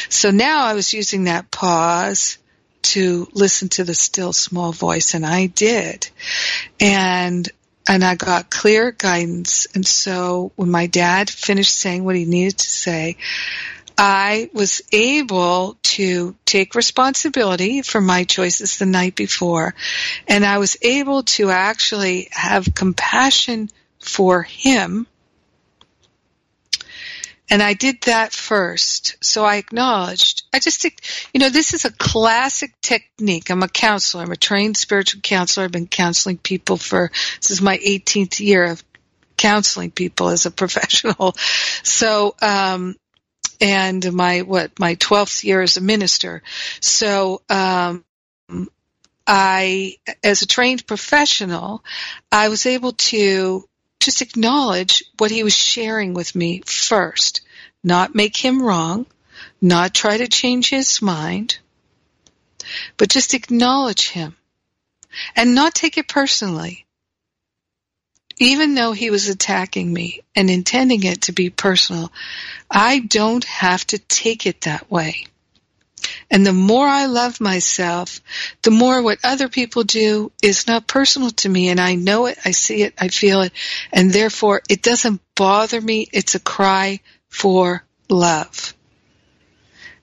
So 0.10 0.32
now 0.32 0.64
I 0.64 0.74
was 0.74 0.94
using 0.94 1.26
that 1.26 1.52
pause 1.52 2.38
to 2.84 3.28
listen 3.34 3.68
to 3.68 3.84
the 3.84 3.96
still 3.96 4.32
small 4.32 4.72
voice 4.72 5.16
and 5.16 5.26
I 5.26 5.48
did. 5.48 6.10
And 6.80 7.50
and 7.88 8.04
I 8.04 8.16
got 8.16 8.50
clear 8.50 8.92
guidance. 8.92 9.68
And 9.76 9.86
so 9.86 10.52
when 10.56 10.72
my 10.72 10.88
dad 10.88 11.30
finished 11.30 11.76
saying 11.76 12.04
what 12.04 12.16
he 12.16 12.26
needed 12.26 12.58
to 12.60 12.70
say, 12.70 13.18
I 13.98 14.50
was 14.54 14.82
able 14.92 15.78
to 15.84 16.36
take 16.46 16.76
responsibility 16.76 17.82
for 17.82 18.02
my 18.02 18.26
choices 18.26 18.78
the 18.78 18.86
night 18.86 19.16
before. 19.16 19.74
And 20.28 20.46
I 20.46 20.58
was 20.58 20.78
able 20.82 21.24
to 21.24 21.50
actually 21.50 22.28
have 22.32 22.76
compassion 22.76 23.70
for 24.00 24.44
him 24.44 25.08
And 27.50 27.62
I 27.62 27.74
did 27.74 28.02
that 28.02 28.34
first. 28.34 29.18
So 29.22 29.46
I 29.46 29.58
acknowledged, 29.58 30.44
I 30.54 30.60
just, 30.60 30.84
you 30.84 31.40
know, 31.40 31.50
this 31.50 31.74
is 31.74 31.86
a 31.86 31.92
classic 31.92 32.74
technique. 32.82 33.50
I'm 33.50 33.62
a 33.64 33.68
counselor. 33.68 34.24
I'm 34.24 34.32
a 34.32 34.36
trained 34.36 34.78
spiritual 34.78 35.22
counselor. 35.22 35.66
I've 35.66 35.72
been 35.72 35.88
counseling 35.88 36.38
people 36.38 36.78
for, 36.78 37.12
this 37.40 37.52
is 37.52 37.62
my 37.62 37.78
18th 37.78 38.40
year 38.40 38.66
of 38.66 38.84
counseling 39.38 39.92
people 39.92 40.30
as 40.30 40.46
a 40.46 40.52
professional. 40.64 41.34
So, 41.84 42.36
um, 42.42 42.96
and 43.62 44.12
my, 44.12 44.42
what, 44.42 44.80
my 44.80 44.96
12th 44.96 45.44
year 45.44 45.62
as 45.62 45.78
a 45.78 45.82
minister. 45.82 46.42
So, 46.82 47.42
um, 47.50 48.04
I, 49.28 49.98
as 50.24 50.42
a 50.42 50.48
trained 50.48 50.86
professional, 50.86 51.84
I 52.32 52.50
was 52.50 52.66
able 52.66 52.94
to 52.94 53.68
just 54.06 54.22
acknowledge 54.22 55.04
what 55.18 55.32
he 55.32 55.44
was 55.44 55.56
sharing 55.56 56.14
with 56.14 56.36
me 56.36 56.62
first, 56.66 57.42
not 57.84 58.16
make 58.16 58.38
him 58.38 58.62
wrong, 58.62 59.08
not 59.60 59.94
try 59.96 60.18
to 60.18 60.28
change 60.28 60.70
his 60.70 61.02
mind, 61.02 61.58
but 62.98 63.10
just 63.10 63.34
acknowledge 63.34 64.10
him 64.10 64.36
and 65.36 65.56
not 65.56 65.74
take 65.74 65.98
it 65.98 66.08
personally. 66.08 66.86
Even 68.38 68.76
though 68.76 68.92
he 68.92 69.10
was 69.10 69.28
attacking 69.30 69.92
me 69.92 70.20
and 70.36 70.50
intending 70.50 71.04
it 71.04 71.24
to 71.24 71.32
be 71.32 71.50
personal, 71.50 72.12
I 72.70 73.00
don't 73.00 73.46
have 73.46 73.88
to 73.88 73.98
take 73.98 74.46
it 74.46 74.62
that 74.62 74.92
way. 74.92 75.26
And 76.32 76.46
the 76.46 76.54
more 76.54 76.88
I 76.88 77.06
love 77.06 77.40
myself, 77.40 78.22
the 78.64 78.72
more 78.72 79.02
what 79.02 79.20
other 79.24 79.48
people 79.48 79.84
do 79.84 80.32
is 80.42 80.68
not 80.68 80.88
personal 80.88 81.30
to 81.32 81.50
me. 81.50 81.70
And 81.70 81.80
I 81.80 81.96
know 81.96 82.26
it, 82.26 82.38
I 82.44 82.52
see 82.52 82.82
it, 82.82 82.96
I 82.98 83.10
feel 83.10 83.42
it. 83.42 83.54
And 83.92 84.12
therefore, 84.12 84.62
it 84.70 84.82
doesn't 84.82 85.22
bother 85.36 85.80
me. 85.80 86.08
It's 86.12 86.36
a 86.36 86.40
cry 86.40 87.02
for 87.30 87.84
love. 88.10 88.74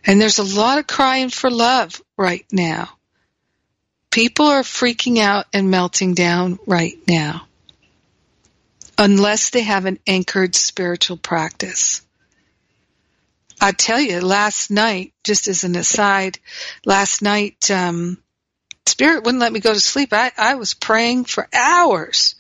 And 0.05 0.21
there's 0.21 0.39
a 0.39 0.57
lot 0.57 0.79
of 0.79 0.87
crying 0.87 1.31
for 1.31 1.51
love 1.51 2.01
right 2.17 2.47
now. 2.53 2.91
People 4.11 4.47
are 4.47 4.63
freaking 4.63 5.19
out 5.19 5.47
and 5.53 5.71
melting 5.71 6.15
down 6.15 6.59
right 6.67 6.99
now. 7.09 7.47
Unless 8.99 9.51
they 9.51 9.63
have 9.63 9.87
an 9.87 9.99
anchored 10.07 10.55
spiritual 10.55 11.17
practice. 11.17 12.03
I 13.63 13.71
tell 13.71 14.01
you, 14.01 14.21
last 14.21 14.73
night, 14.73 15.13
just 15.23 15.47
as 15.47 15.63
an 15.63 15.77
aside, 15.77 16.41
last 16.85 17.23
night, 17.23 17.71
um, 17.71 18.19
Spirit 18.87 19.23
wouldn't 19.23 19.41
let 19.41 19.53
me 19.53 19.61
go 19.61 19.73
to 19.73 19.79
sleep. 19.79 20.13
I, 20.13 20.33
I 20.37 20.57
was 20.57 20.75
praying 20.75 21.27
for 21.27 21.49
hours 21.55 22.35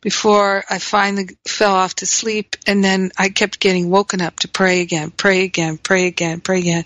before 0.00 0.64
I 0.68 0.78
finally 0.78 1.36
fell 1.46 1.74
off 1.74 1.96
to 1.96 2.06
sleep. 2.06 2.56
And 2.66 2.82
then 2.82 3.10
I 3.18 3.28
kept 3.28 3.60
getting 3.60 3.90
woken 3.90 4.20
up 4.20 4.40
to 4.40 4.48
pray 4.48 4.80
again, 4.80 5.10
pray 5.10 5.44
again, 5.44 5.78
pray 5.78 6.06
again, 6.06 6.40
pray 6.40 6.60
again. 6.60 6.84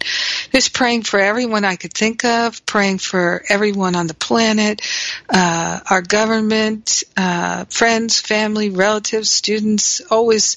Just 0.53 0.73
praying 0.73 1.03
for 1.03 1.19
everyone 1.19 1.65
I 1.65 1.77
could 1.77 1.93
think 1.93 2.25
of, 2.25 2.65
praying 2.67 2.99
for 2.99 3.43
everyone 3.49 3.95
on 3.97 4.07
the 4.07 4.15
planet, 4.15 4.83
uh, 5.29 5.81
our 5.89 6.03
government, 6.03 7.05
uh, 7.17 7.65
friends, 7.67 8.21
family, 8.21 8.71
relatives, 8.71 9.31
students, 9.31 10.01
always, 10.11 10.57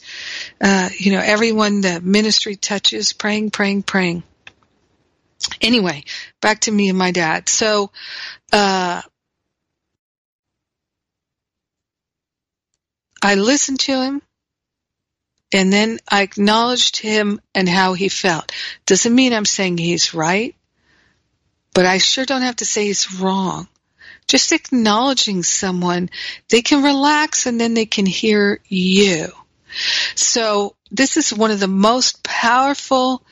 uh, 0.62 0.90
you 0.98 1.12
know, 1.12 1.22
everyone 1.24 1.82
the 1.82 2.02
ministry 2.02 2.56
touches, 2.56 3.14
praying, 3.14 3.52
praying, 3.52 3.84
praying. 3.84 4.24
Anyway, 5.62 6.04
back 6.42 6.62
to 6.62 6.72
me 6.72 6.90
and 6.90 6.98
my 6.98 7.12
dad. 7.12 7.50
So, 7.50 7.92
uh, 8.52 9.02
I 13.26 13.34
listened 13.34 13.80
to 13.80 14.04
him 14.04 14.22
and 15.52 15.74
then 15.74 15.98
I 16.08 16.22
acknowledged 16.22 16.98
him 16.98 17.42
and 17.56 17.68
how 17.68 17.94
he 17.94 18.08
felt. 18.08 18.52
Doesn't 18.86 19.16
mean 19.16 19.34
I'm 19.34 19.46
saying 19.46 19.80
he's 19.80 20.14
right, 20.14 20.56
but 21.74 21.88
I 21.88 21.98
sure 21.98 22.26
don't 22.26 22.44
have 22.44 22.58
to 22.58 22.66
say 22.66 22.86
he's 22.86 23.20
wrong. 23.20 23.68
Just 24.28 24.52
acknowledging 24.52 25.42
someone, 25.42 26.12
they 26.50 26.62
can 26.62 26.84
relax 26.84 27.48
and 27.48 27.60
then 27.60 27.74
they 27.74 27.88
can 27.88 28.06
hear 28.06 28.60
you. 28.68 29.30
So 30.14 30.76
this 30.92 31.18
is 31.18 31.34
one 31.34 31.50
of 31.50 31.60
the 31.60 31.68
most 31.68 32.24
powerful 32.24 33.24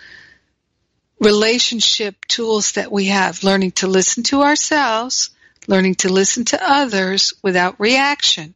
relationship 1.19 2.15
tools 2.25 2.71
that 2.71 2.91
we 2.91 3.05
have, 3.05 3.43
learning 3.43 3.73
to 3.73 3.85
listen 3.85 4.23
to 4.23 4.41
ourselves, 4.41 5.29
learning 5.67 5.95
to 5.95 6.09
listen 6.09 6.45
to 6.45 6.59
others 6.67 7.35
without 7.43 7.79
reaction 7.79 8.55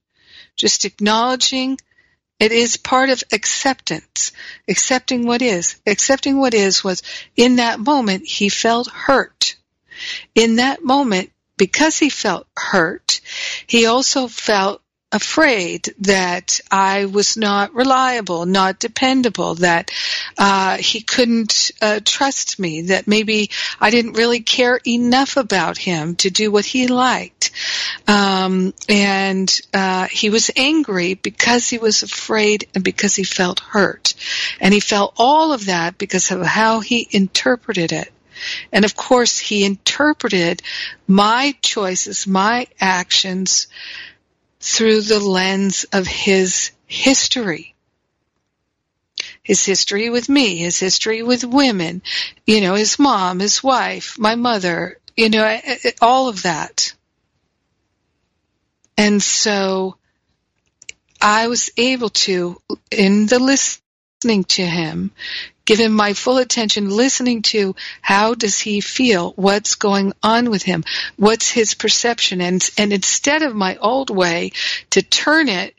just 0.57 0.85
acknowledging 0.85 1.77
it 2.39 2.51
is 2.51 2.77
part 2.77 3.09
of 3.09 3.23
acceptance, 3.31 4.31
accepting 4.67 5.25
what 5.25 5.41
is. 5.41 5.77
Accepting 5.87 6.37
what 6.37 6.53
is 6.53 6.83
was 6.83 7.01
in 7.35 7.55
that 7.55 7.79
moment 7.79 8.27
he 8.27 8.49
felt 8.49 8.87
hurt. 8.87 9.55
In 10.35 10.57
that 10.57 10.83
moment, 10.83 11.31
because 11.57 11.97
he 11.97 12.09
felt 12.09 12.47
hurt, 12.55 13.21
he 13.65 13.87
also 13.87 14.27
felt 14.27 14.81
afraid 15.11 15.93
that 15.99 16.59
I 16.69 17.05
was 17.05 17.37
not 17.37 17.73
reliable, 17.73 18.45
not 18.45 18.79
dependable, 18.79 19.55
that 19.55 19.89
uh, 20.37 20.77
he 20.77 20.99
couldn't 20.99 21.71
uh, 21.81 22.01
trust 22.03 22.59
me, 22.59 22.81
that 22.83 23.07
maybe 23.07 23.49
I 23.79 23.89
didn't 23.89 24.13
really 24.13 24.41
care 24.41 24.79
enough 24.85 25.37
about 25.37 25.77
him 25.77 26.17
to 26.17 26.29
do 26.29 26.51
what 26.51 26.65
he 26.65 26.87
liked. 26.87 27.51
Um, 28.05 28.73
and 28.89 29.61
uh, 29.73 30.07
he 30.07 30.29
was 30.29 30.51
angry 30.57 31.13
because 31.13 31.69
he 31.69 31.77
was 31.77 32.03
afraid 32.03 32.67
and 32.75 32.83
because 32.83 33.15
he 33.15 33.23
felt 33.23 33.61
hurt. 33.61 34.13
And 34.59 34.73
he 34.73 34.81
felt 34.81 35.13
all 35.17 35.53
of 35.53 35.67
that 35.67 35.97
because 35.97 36.31
of 36.31 36.45
how 36.45 36.81
he 36.81 37.07
interpreted 37.11 37.93
it. 37.93 38.11
And 38.71 38.85
of 38.85 38.95
course, 38.95 39.39
he 39.39 39.63
interpreted 39.63 40.61
my 41.07 41.55
choices, 41.61 42.27
my 42.27 42.67
actions, 42.79 43.67
through 44.59 45.01
the 45.01 45.19
lens 45.19 45.85
of 45.93 46.07
his 46.07 46.71
history. 46.85 47.75
His 49.43 49.65
history 49.65 50.09
with 50.09 50.27
me, 50.27 50.57
his 50.57 50.79
history 50.79 51.23
with 51.23 51.43
women, 51.43 52.01
you 52.45 52.61
know, 52.61 52.75
his 52.75 52.99
mom, 52.99 53.39
his 53.39 53.63
wife, 53.63 54.17
my 54.19 54.35
mother, 54.35 54.99
you 55.15 55.29
know, 55.29 55.59
all 56.01 56.27
of 56.27 56.43
that. 56.43 56.93
And 58.97 59.21
so 59.21 59.95
I 61.21 61.47
was 61.47 61.69
able 61.77 62.09
to, 62.09 62.61
in 62.91 63.27
the 63.27 63.39
listening 63.39 64.43
to 64.45 64.65
him, 64.65 65.11
give 65.67 65.79
him 65.79 65.91
my 65.91 66.13
full 66.13 66.37
attention, 66.37 66.89
listening 66.89 67.43
to 67.43 67.75
how 68.01 68.33
does 68.33 68.57
he 68.57 68.81
feel, 68.81 69.33
what's 69.35 69.75
going 69.75 70.13
on 70.23 70.49
with 70.49 70.63
him, 70.63 70.83
what's 71.17 71.51
his 71.51 71.75
perception, 71.75 72.41
and 72.41 72.67
and 72.77 72.91
instead 72.91 73.43
of 73.43 73.53
my 73.53 73.75
old 73.75 74.09
way 74.09 74.53
to 74.89 75.03
turn 75.03 75.49
it 75.49 75.75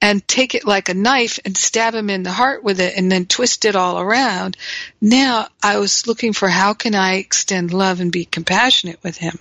and 0.00 0.26
take 0.26 0.54
it 0.54 0.64
like 0.64 0.88
a 0.88 0.94
knife 0.94 1.38
and 1.44 1.56
stab 1.56 1.94
him 1.94 2.08
in 2.08 2.22
the 2.22 2.32
heart 2.32 2.64
with 2.64 2.80
it 2.80 2.96
and 2.96 3.10
then 3.10 3.26
twist 3.26 3.64
it 3.64 3.76
all 3.76 4.00
around. 4.00 4.56
Now 5.00 5.48
I 5.62 5.78
was 5.78 6.06
looking 6.06 6.32
for 6.32 6.48
how 6.48 6.74
can 6.74 6.94
I 6.94 7.16
extend 7.16 7.72
love 7.72 8.00
and 8.00 8.10
be 8.10 8.24
compassionate 8.24 9.02
with 9.02 9.16
him. 9.16 9.38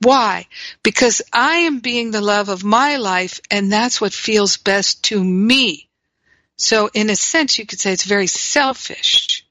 Why? 0.00 0.46
Because 0.84 1.22
I 1.32 1.56
am 1.68 1.80
being 1.80 2.12
the 2.12 2.20
love 2.20 2.48
of 2.48 2.62
my 2.62 2.96
life 2.96 3.40
and 3.50 3.72
that's 3.72 4.00
what 4.00 4.12
feels 4.12 4.56
best 4.56 5.04
to 5.04 5.22
me. 5.22 5.87
So 6.58 6.90
in 6.92 7.08
a 7.08 7.16
sense, 7.16 7.56
you 7.56 7.64
could 7.64 7.80
say 7.80 7.92
it's 7.92 8.04
very 8.04 8.26
selfish. 8.26 9.44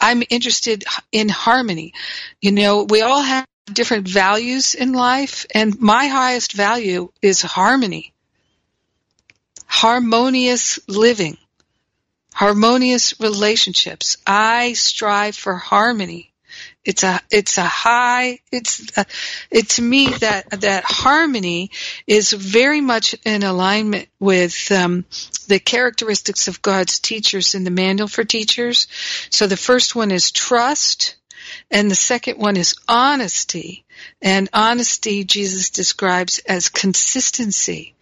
I'm 0.00 0.22
interested 0.30 0.84
in 1.10 1.28
harmony. 1.28 1.94
You 2.40 2.52
know, 2.52 2.84
we 2.84 3.02
all 3.02 3.22
have 3.22 3.46
different 3.72 4.06
values 4.06 4.74
in 4.74 4.92
life, 4.92 5.46
and 5.54 5.80
my 5.80 6.06
highest 6.06 6.52
value 6.52 7.10
is 7.20 7.42
harmony. 7.42 8.12
Harmonious 9.66 10.78
living. 10.86 11.38
Harmonious 12.34 13.18
relationships. 13.20 14.16
I 14.26 14.74
strive 14.74 15.36
for 15.36 15.54
harmony. 15.54 16.33
It's 16.84 17.02
a 17.02 17.20
it's 17.30 17.56
a 17.56 17.64
high 17.64 18.40
it's 18.52 18.96
a, 18.96 19.06
it 19.50 19.70
to 19.70 19.82
me 19.82 20.08
that 20.08 20.50
that 20.50 20.84
harmony 20.84 21.70
is 22.06 22.32
very 22.32 22.80
much 22.80 23.14
in 23.24 23.42
alignment 23.42 24.08
with 24.20 24.70
um, 24.70 25.04
the 25.48 25.58
characteristics 25.58 26.48
of 26.48 26.62
God's 26.62 26.98
teachers 26.98 27.54
in 27.54 27.64
the 27.64 27.70
manual 27.70 28.08
for 28.08 28.24
teachers. 28.24 28.86
So 29.30 29.46
the 29.46 29.56
first 29.56 29.94
one 29.94 30.10
is 30.10 30.30
trust, 30.30 31.16
and 31.70 31.90
the 31.90 31.94
second 31.94 32.38
one 32.38 32.56
is 32.56 32.74
honesty. 32.88 33.84
And 34.20 34.48
honesty 34.52 35.24
Jesus 35.24 35.70
describes 35.70 36.38
as 36.40 36.68
consistency. 36.68 37.93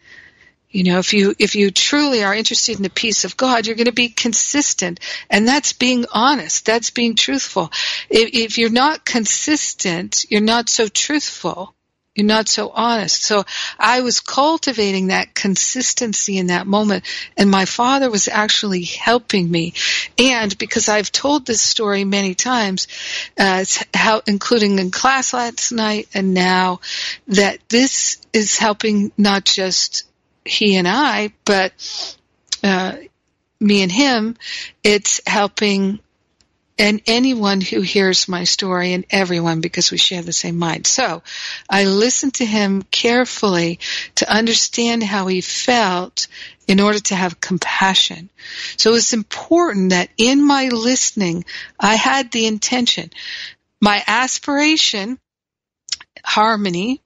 You 0.72 0.84
know, 0.84 0.98
if 0.98 1.12
you 1.12 1.34
if 1.38 1.54
you 1.54 1.70
truly 1.70 2.24
are 2.24 2.34
interested 2.34 2.76
in 2.76 2.82
the 2.82 2.90
peace 2.90 3.24
of 3.24 3.36
God, 3.36 3.66
you're 3.66 3.76
going 3.76 3.84
to 3.84 3.92
be 3.92 4.08
consistent, 4.08 5.00
and 5.28 5.46
that's 5.46 5.74
being 5.74 6.06
honest. 6.10 6.64
That's 6.64 6.90
being 6.90 7.14
truthful. 7.14 7.70
If, 8.08 8.30
if 8.32 8.58
you're 8.58 8.70
not 8.70 9.04
consistent, 9.04 10.24
you're 10.30 10.40
not 10.40 10.70
so 10.70 10.88
truthful. 10.88 11.74
You're 12.14 12.26
not 12.26 12.48
so 12.48 12.68
honest. 12.68 13.22
So 13.22 13.44
I 13.78 14.02
was 14.02 14.20
cultivating 14.20 15.06
that 15.06 15.34
consistency 15.34 16.36
in 16.36 16.48
that 16.48 16.66
moment, 16.66 17.04
and 17.38 17.50
my 17.50 17.64
father 17.64 18.10
was 18.10 18.28
actually 18.28 18.84
helping 18.84 19.50
me. 19.50 19.72
And 20.18 20.56
because 20.58 20.90
I've 20.90 21.10
told 21.10 21.46
this 21.46 21.62
story 21.62 22.04
many 22.04 22.34
times, 22.34 22.86
uh, 23.38 23.64
how, 23.94 24.20
including 24.26 24.78
in 24.78 24.90
class 24.90 25.32
last 25.32 25.72
night 25.72 26.08
and 26.12 26.34
now, 26.34 26.80
that 27.28 27.58
this 27.70 28.18
is 28.34 28.58
helping 28.58 29.12
not 29.16 29.44
just 29.44 30.04
he 30.44 30.76
and 30.76 30.88
I, 30.88 31.32
but 31.44 31.72
uh, 32.62 32.96
me 33.60 33.82
and 33.82 33.92
him. 33.92 34.36
It's 34.82 35.20
helping 35.26 36.00
and 36.78 37.02
anyone 37.06 37.60
who 37.60 37.80
hears 37.80 38.28
my 38.28 38.44
story 38.44 38.92
and 38.92 39.04
everyone 39.10 39.60
because 39.60 39.90
we 39.90 39.98
share 39.98 40.22
the 40.22 40.32
same 40.32 40.58
mind. 40.58 40.86
So 40.86 41.22
I 41.68 41.84
listened 41.84 42.34
to 42.34 42.46
him 42.46 42.82
carefully 42.82 43.78
to 44.16 44.32
understand 44.32 45.02
how 45.02 45.26
he 45.26 45.42
felt 45.42 46.26
in 46.66 46.80
order 46.80 46.98
to 46.98 47.14
have 47.14 47.40
compassion. 47.40 48.30
So 48.76 48.94
it's 48.94 49.12
important 49.12 49.90
that 49.90 50.08
in 50.16 50.44
my 50.44 50.68
listening, 50.68 51.44
I 51.78 51.94
had 51.94 52.32
the 52.32 52.46
intention, 52.46 53.10
my 53.80 54.02
aspiration, 54.06 55.18
harmony, 56.24 57.02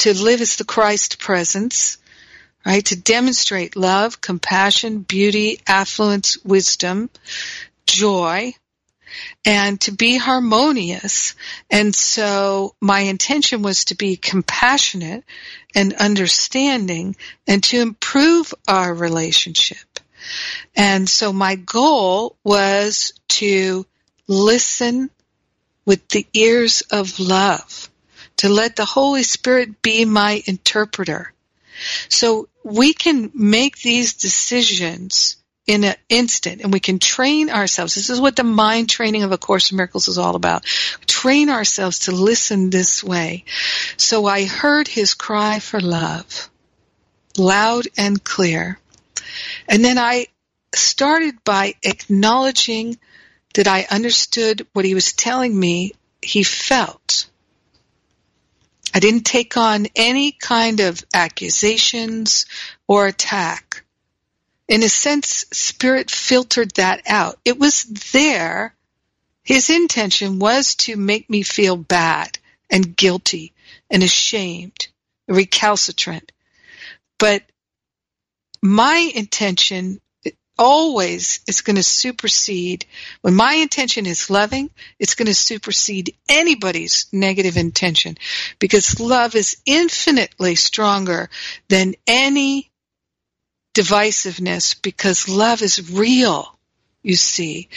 to 0.00 0.14
live 0.14 0.40
as 0.40 0.56
the 0.56 0.64
Christ 0.64 1.18
presence, 1.18 1.98
right? 2.64 2.84
To 2.86 2.96
demonstrate 2.96 3.76
love, 3.76 4.20
compassion, 4.20 5.00
beauty, 5.00 5.60
affluence, 5.66 6.42
wisdom, 6.44 7.10
joy, 7.86 8.54
and 9.44 9.80
to 9.82 9.92
be 9.92 10.16
harmonious. 10.16 11.34
And 11.70 11.94
so 11.94 12.74
my 12.80 13.00
intention 13.00 13.62
was 13.62 13.86
to 13.86 13.94
be 13.94 14.16
compassionate 14.16 15.24
and 15.74 15.92
understanding 15.94 17.16
and 17.46 17.62
to 17.64 17.80
improve 17.80 18.54
our 18.66 18.94
relationship. 18.94 19.78
And 20.76 21.08
so 21.08 21.32
my 21.32 21.56
goal 21.56 22.36
was 22.44 23.12
to 23.28 23.86
listen 24.28 25.10
with 25.84 26.06
the 26.08 26.26
ears 26.32 26.82
of 26.90 27.18
love, 27.18 27.90
to 28.36 28.48
let 28.48 28.76
the 28.76 28.84
Holy 28.84 29.24
Spirit 29.24 29.82
be 29.82 30.04
my 30.04 30.42
interpreter. 30.46 31.31
So 32.08 32.48
we 32.64 32.94
can 32.94 33.30
make 33.34 33.78
these 33.78 34.14
decisions 34.14 35.36
in 35.66 35.84
an 35.84 35.94
instant 36.08 36.60
and 36.60 36.72
we 36.72 36.80
can 36.80 36.98
train 36.98 37.48
ourselves. 37.50 37.94
This 37.94 38.10
is 38.10 38.20
what 38.20 38.36
the 38.36 38.44
mind 38.44 38.88
training 38.88 39.22
of 39.22 39.32
A 39.32 39.38
Course 39.38 39.70
in 39.70 39.76
Miracles 39.76 40.08
is 40.08 40.18
all 40.18 40.34
about. 40.34 40.64
Train 41.06 41.50
ourselves 41.50 42.00
to 42.00 42.12
listen 42.12 42.70
this 42.70 43.02
way. 43.04 43.44
So 43.96 44.26
I 44.26 44.44
heard 44.44 44.88
his 44.88 45.14
cry 45.14 45.60
for 45.60 45.80
love, 45.80 46.50
loud 47.36 47.86
and 47.96 48.22
clear. 48.22 48.78
And 49.68 49.84
then 49.84 49.98
I 49.98 50.26
started 50.74 51.44
by 51.44 51.74
acknowledging 51.82 52.98
that 53.54 53.68
I 53.68 53.86
understood 53.90 54.66
what 54.72 54.84
he 54.84 54.94
was 54.94 55.12
telling 55.12 55.58
me 55.58 55.92
he 56.22 56.42
felt. 56.42 57.28
I 58.94 59.00
didn't 59.00 59.24
take 59.24 59.56
on 59.56 59.86
any 59.96 60.32
kind 60.32 60.80
of 60.80 61.04
accusations 61.14 62.46
or 62.86 63.06
attack 63.06 63.82
in 64.72 64.82
a 64.82 64.88
sense, 64.88 65.44
Spirit 65.52 66.10
filtered 66.10 66.72
that 66.76 67.02
out. 67.06 67.38
It 67.44 67.58
was 67.58 67.82
there. 68.12 68.74
His 69.42 69.68
intention 69.68 70.38
was 70.38 70.76
to 70.76 70.96
make 70.96 71.28
me 71.28 71.42
feel 71.42 71.76
bad 71.76 72.38
and 72.70 72.96
guilty 72.96 73.52
and 73.90 74.02
ashamed, 74.02 74.88
recalcitrant. 75.28 76.32
But 77.18 77.42
my 78.62 79.12
intention 79.14 80.00
always 80.58 81.40
is 81.46 81.60
going 81.60 81.76
to 81.76 81.82
supersede, 81.82 82.86
when 83.20 83.34
my 83.34 83.54
intention 83.54 84.06
is 84.06 84.30
loving, 84.30 84.70
it's 84.98 85.14
going 85.14 85.26
to 85.26 85.34
supersede 85.34 86.14
anybody's 86.28 87.06
negative 87.12 87.56
intention. 87.56 88.16
Because 88.58 89.00
love 89.00 89.34
is 89.34 89.56
infinitely 89.66 90.54
stronger 90.54 91.30
than 91.68 91.94
any 92.06 92.70
divisiveness 93.74 94.80
because 94.80 95.28
love 95.28 95.62
is 95.62 95.90
real, 95.90 96.58
you 97.02 97.16
see. 97.16 97.68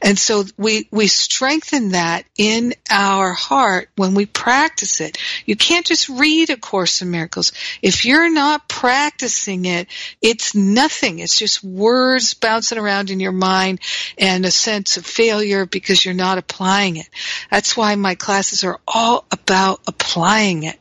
And 0.00 0.18
so 0.18 0.44
we, 0.56 0.88
we 0.90 1.06
strengthen 1.06 1.90
that 1.90 2.24
in 2.38 2.74
our 2.90 3.32
heart 3.32 3.90
when 3.96 4.14
we 4.14 4.24
practice 4.24 5.00
it. 5.00 5.18
You 5.44 5.54
can't 5.54 5.84
just 5.84 6.08
read 6.08 6.48
A 6.50 6.56
Course 6.56 7.02
in 7.02 7.10
Miracles. 7.10 7.52
If 7.82 8.04
you're 8.06 8.32
not 8.32 8.68
practicing 8.68 9.66
it, 9.66 9.88
it's 10.22 10.54
nothing. 10.54 11.18
It's 11.18 11.38
just 11.38 11.62
words 11.62 12.32
bouncing 12.34 12.78
around 12.78 13.10
in 13.10 13.20
your 13.20 13.32
mind 13.32 13.80
and 14.16 14.46
a 14.46 14.50
sense 14.50 14.96
of 14.96 15.04
failure 15.04 15.66
because 15.66 16.04
you're 16.04 16.14
not 16.14 16.38
applying 16.38 16.96
it. 16.96 17.08
That's 17.50 17.76
why 17.76 17.94
my 17.96 18.14
classes 18.14 18.64
are 18.64 18.80
all 18.88 19.26
about 19.30 19.80
applying 19.86 20.62
it. 20.62 20.78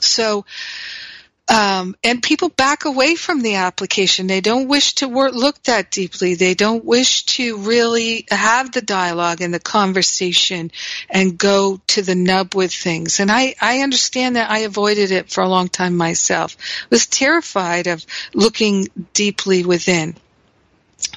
So, 0.00 0.44
um, 1.48 1.94
and 2.02 2.22
people 2.22 2.48
back 2.48 2.84
away 2.84 3.14
from 3.14 3.40
the 3.40 3.56
application. 3.56 4.26
They 4.26 4.40
don't 4.40 4.66
wish 4.66 4.94
to 4.96 5.08
work, 5.08 5.32
look 5.32 5.62
that 5.64 5.90
deeply. 5.90 6.34
They 6.34 6.54
don't 6.54 6.84
wish 6.84 7.24
to 7.24 7.58
really 7.58 8.26
have 8.30 8.72
the 8.72 8.82
dialogue 8.82 9.40
and 9.40 9.54
the 9.54 9.60
conversation 9.60 10.72
and 11.08 11.38
go 11.38 11.80
to 11.88 12.02
the 12.02 12.16
nub 12.16 12.54
with 12.54 12.72
things. 12.72 13.20
And 13.20 13.30
I, 13.30 13.54
I 13.60 13.80
understand 13.80 14.36
that 14.36 14.50
I 14.50 14.60
avoided 14.60 15.12
it 15.12 15.30
for 15.30 15.42
a 15.42 15.48
long 15.48 15.68
time 15.68 15.96
myself. 15.96 16.56
I 16.82 16.86
was 16.90 17.06
terrified 17.06 17.86
of 17.86 18.04
looking 18.34 18.88
deeply 19.12 19.64
within. 19.64 20.16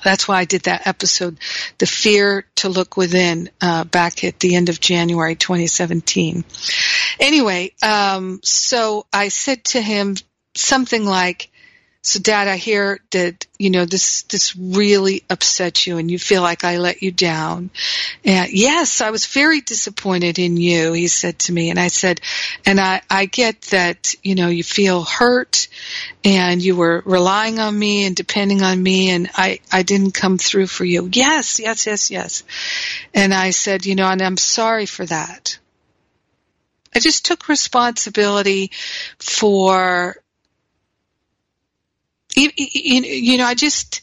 That's 0.03 0.27
why 0.27 0.39
I 0.39 0.45
did 0.45 0.63
that 0.63 0.88
episode, 0.88 1.38
The 1.77 1.86
Fear 1.86 2.45
to 2.55 2.69
Look 2.69 2.97
Within, 2.97 3.49
uh, 3.61 3.86
back 3.86 4.23
at 4.23 4.39
the 4.39 4.55
end 4.55 4.69
of 4.69 4.80
January 4.80 5.36
2017. 5.36 6.43
Anyway, 7.20 7.74
um, 7.82 8.39
so 8.43 9.05
I 9.12 9.30
said 9.30 9.64
to 9.66 9.82
him 9.82 10.16
something 10.55 11.05
like, 11.05 11.49
so 12.01 12.20
dad, 12.20 12.47
I 12.47 12.55
hear 12.55 13.01
that, 13.12 13.45
you 13.57 13.70
know, 13.70 13.84
this, 13.84 14.22
this 14.24 14.55
really 14.55 15.24
upset 15.30 15.86
you 15.86 15.97
and 15.97 16.10
you 16.10 16.18
feel 16.18 16.41
like 16.41 16.64
I 16.64 16.78
let 16.78 17.01
you 17.01 17.12
down. 17.12 17.72
And 18.24 18.49
yes, 18.51 19.01
I 19.01 19.12
was 19.12 19.26
very 19.26 19.60
disappointed 19.60 20.39
in 20.39 20.55
you, 20.55 20.93
he 20.93 21.07
said 21.10 21.39
to 21.39 21.51
me. 21.51 21.70
And 21.70 21.78
I 21.78 21.89
said, 21.89 22.22
and 22.66 22.80
I, 22.80 23.01
I 23.10 23.26
get 23.26 23.62
that, 23.64 24.16
you 24.24 24.36
know, 24.36 24.47
you 24.47 24.64
feel 24.64 25.03
hurt 25.03 25.68
and 26.24 26.64
you 26.64 26.78
were 26.78 27.03
relying 27.05 27.60
on 27.60 27.78
me 27.78 28.05
and 28.05 28.16
depending 28.16 28.62
on 28.62 28.82
me 28.82 29.10
and 29.10 29.30
I, 29.36 29.60
I 29.70 29.84
didn't 29.84 30.14
come 30.14 30.38
through 30.38 30.68
for 30.68 30.86
you. 30.86 31.10
Yes, 31.12 31.60
yes, 31.60 31.86
yes, 31.86 32.10
yes. 32.10 32.43
And 33.14 33.34
I 33.34 33.49
said, 33.49 33.86
you 33.86 33.95
know, 33.95 34.07
and 34.07 34.22
I'm 34.22 34.38
sorry 34.38 34.86
for 34.86 35.05
that. 35.05 35.60
I 36.93 36.99
just 36.99 37.25
took 37.25 37.47
responsibility 37.47 38.71
for 39.19 40.17
you, 42.35 43.37
know, 43.37 43.45
I 43.45 43.55
just, 43.55 44.01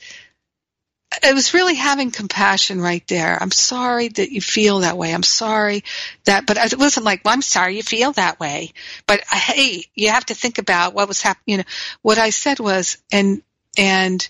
I 1.23 1.33
was 1.33 1.55
really 1.55 1.75
having 1.75 2.11
compassion 2.11 2.81
right 2.81 3.07
there. 3.09 3.39
I'm 3.41 3.51
sorry 3.51 4.09
that 4.09 4.31
you 4.31 4.41
feel 4.41 4.81
that 4.81 4.99
way. 4.99 5.15
I'm 5.15 5.23
sorry 5.23 5.85
that, 6.25 6.47
but 6.47 6.57
it 6.57 6.79
wasn't 6.79 7.07
like, 7.07 7.25
well, 7.25 7.35
I'm 7.35 7.43
sorry 7.43 7.77
you 7.77 7.83
feel 7.83 8.13
that 8.13 8.41
way. 8.41 8.73
But 9.07 9.21
uh, 9.33 9.37
hey, 9.37 9.85
you 9.95 10.11
have 10.11 10.27
to 10.27 10.35
think 10.35 10.59
about 10.59 10.95
what 10.95 11.09
was 11.09 11.23
happening. 11.23 11.45
You 11.47 11.57
know, 11.59 11.65
what 12.03 12.19
I 12.19 12.31
said 12.31 12.59
was, 12.59 12.99
and, 13.13 13.43
and 13.79 14.27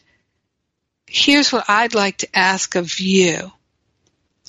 here's 1.06 1.52
what 1.52 1.64
I'd 1.68 1.94
like 1.94 2.18
to 2.18 2.38
ask 2.38 2.74
of 2.76 3.00
you. 3.00 3.50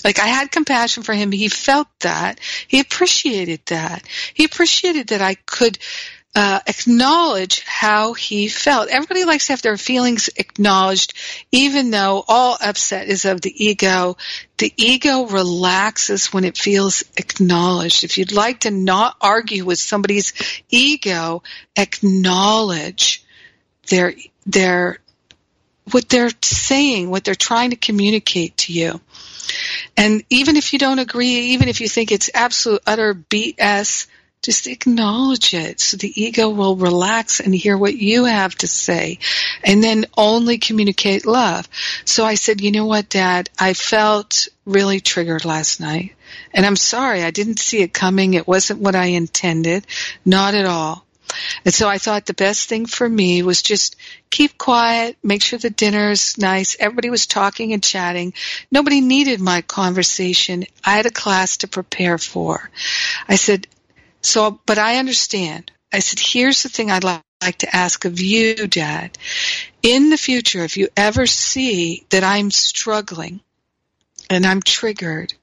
Like 0.04 0.20
I 0.20 0.28
had 0.28 0.52
compassion 0.52 1.04
for 1.04 1.14
him. 1.14 1.32
He 1.32 1.50
felt 1.50 1.88
that. 2.02 2.40
He 2.68 2.80
appreciated 2.80 3.62
that. 3.68 4.04
He 4.34 4.46
appreciated 4.46 5.08
that 5.08 5.22
I 5.22 5.36
could 5.36 5.80
uh, 6.38 6.60
acknowledge 6.68 7.64
how 7.66 8.14
he 8.14 8.48
felt. 8.48 8.90
Everybody 8.90 9.26
likes 9.26 9.48
to 9.48 9.54
have 9.54 9.64
their 9.64 9.76
feelings 9.76 10.30
acknowledged, 10.36 11.16
even 11.52 11.90
though 11.90 12.24
all 12.28 12.56
upset 12.62 13.08
is 13.08 13.26
of 13.26 13.42
the 13.42 13.66
ego. 13.66 14.18
The 14.60 14.72
ego 14.78 15.26
relaxes 15.26 16.32
when 16.32 16.44
it 16.44 16.56
feels 16.56 17.04
acknowledged. 17.18 18.04
If 18.04 18.20
you'd 18.20 18.32
like 18.32 18.62
to 18.62 18.72
not 18.72 19.18
argue 19.20 19.66
with 19.66 19.80
somebody's 19.80 20.32
ego, 20.70 21.42
acknowledge 21.76 23.24
their 23.90 24.14
their 24.46 25.00
what 25.92 26.08
they're 26.08 26.30
saying, 26.44 27.10
what 27.10 27.24
they're 27.24 27.34
trying 27.34 27.72
to 27.72 27.78
communicate 27.78 28.58
to 28.58 28.74
you. 28.74 29.02
And 29.98 30.24
even 30.30 30.56
if 30.56 30.74
you 30.74 30.80
don't 30.80 31.00
agree, 31.00 31.54
even 31.54 31.68
if 31.68 31.82
you 31.82 31.90
think 31.90 32.12
it's 32.12 32.30
absolute 32.34 32.82
utter 32.86 33.16
BS, 33.16 34.08
just 34.44 34.68
acknowledge 34.68 35.54
it 35.54 35.80
so 35.80 35.98
the 35.98 36.22
ego 36.24 36.50
will 36.50 36.76
relax 36.76 37.40
and 37.40 37.54
hear 37.54 37.76
what 37.76 37.96
you 37.96 38.26
have 38.26 38.54
to 38.56 38.68
say 38.68 39.18
and 39.64 39.84
then 39.84 40.06
only 40.16 40.60
communicate 40.60 41.26
love. 41.26 41.68
So 42.06 42.24
I 42.24 42.36
said, 42.36 42.62
you 42.62 42.72
know 42.72 42.86
what, 42.86 43.10
dad, 43.10 43.50
I 43.60 43.74
felt 43.74 44.48
really 44.66 45.00
triggered 45.00 45.44
last 45.44 45.80
night. 45.80 46.14
And 46.54 46.66
I'm 46.66 46.76
sorry, 46.76 47.24
I 47.24 47.32
didn't 47.32 47.60
see 47.60 47.82
it 47.82 47.94
coming. 47.94 48.36
It 48.36 48.48
wasn't 48.48 48.80
what 48.80 48.96
I 48.96 49.06
intended. 49.06 49.88
Not 50.24 50.54
at 50.54 50.66
all. 50.66 51.07
And 51.66 51.74
so 51.74 51.88
I 51.90 51.98
thought 51.98 52.26
the 52.26 52.34
best 52.34 52.70
thing 52.70 52.86
for 52.86 53.08
me 53.08 53.44
was 53.44 53.62
just 53.62 53.96
keep 54.30 54.58
quiet, 54.58 55.18
make 55.24 55.42
sure 55.42 55.60
the 55.60 55.70
dinner's 55.70 56.38
nice. 56.38 56.76
Everybody 56.80 57.10
was 57.10 57.28
talking 57.28 57.74
and 57.74 57.84
chatting. 57.84 58.34
Nobody 58.72 59.02
needed 59.02 59.40
my 59.40 59.62
conversation. 59.62 60.66
I 60.84 60.98
had 60.98 61.06
a 61.06 61.12
class 61.12 61.58
to 61.58 61.68
prepare 61.68 62.18
for. 62.18 62.70
I 63.28 63.36
said, 63.36 63.68
so, 64.22 64.60
but 64.66 64.78
I 64.78 64.98
understand. 64.98 65.72
I 65.92 66.00
said, 66.00 66.20
here's 66.20 66.64
the 66.64 66.70
thing 66.70 66.92
I'd 66.92 67.04
like 67.04 67.24
to 67.60 67.76
ask 67.76 68.06
of 68.06 68.20
you, 68.20 68.68
Dad. 68.68 69.18
In 69.84 70.10
the 70.10 70.18
future, 70.18 70.64
if 70.64 70.78
you 70.78 70.90
ever 70.98 71.26
see 71.26 72.06
that 72.10 72.24
I'm 72.24 72.52
struggling 72.52 73.42
and 74.30 74.46
I'm 74.46 74.62
triggered, 74.62 75.34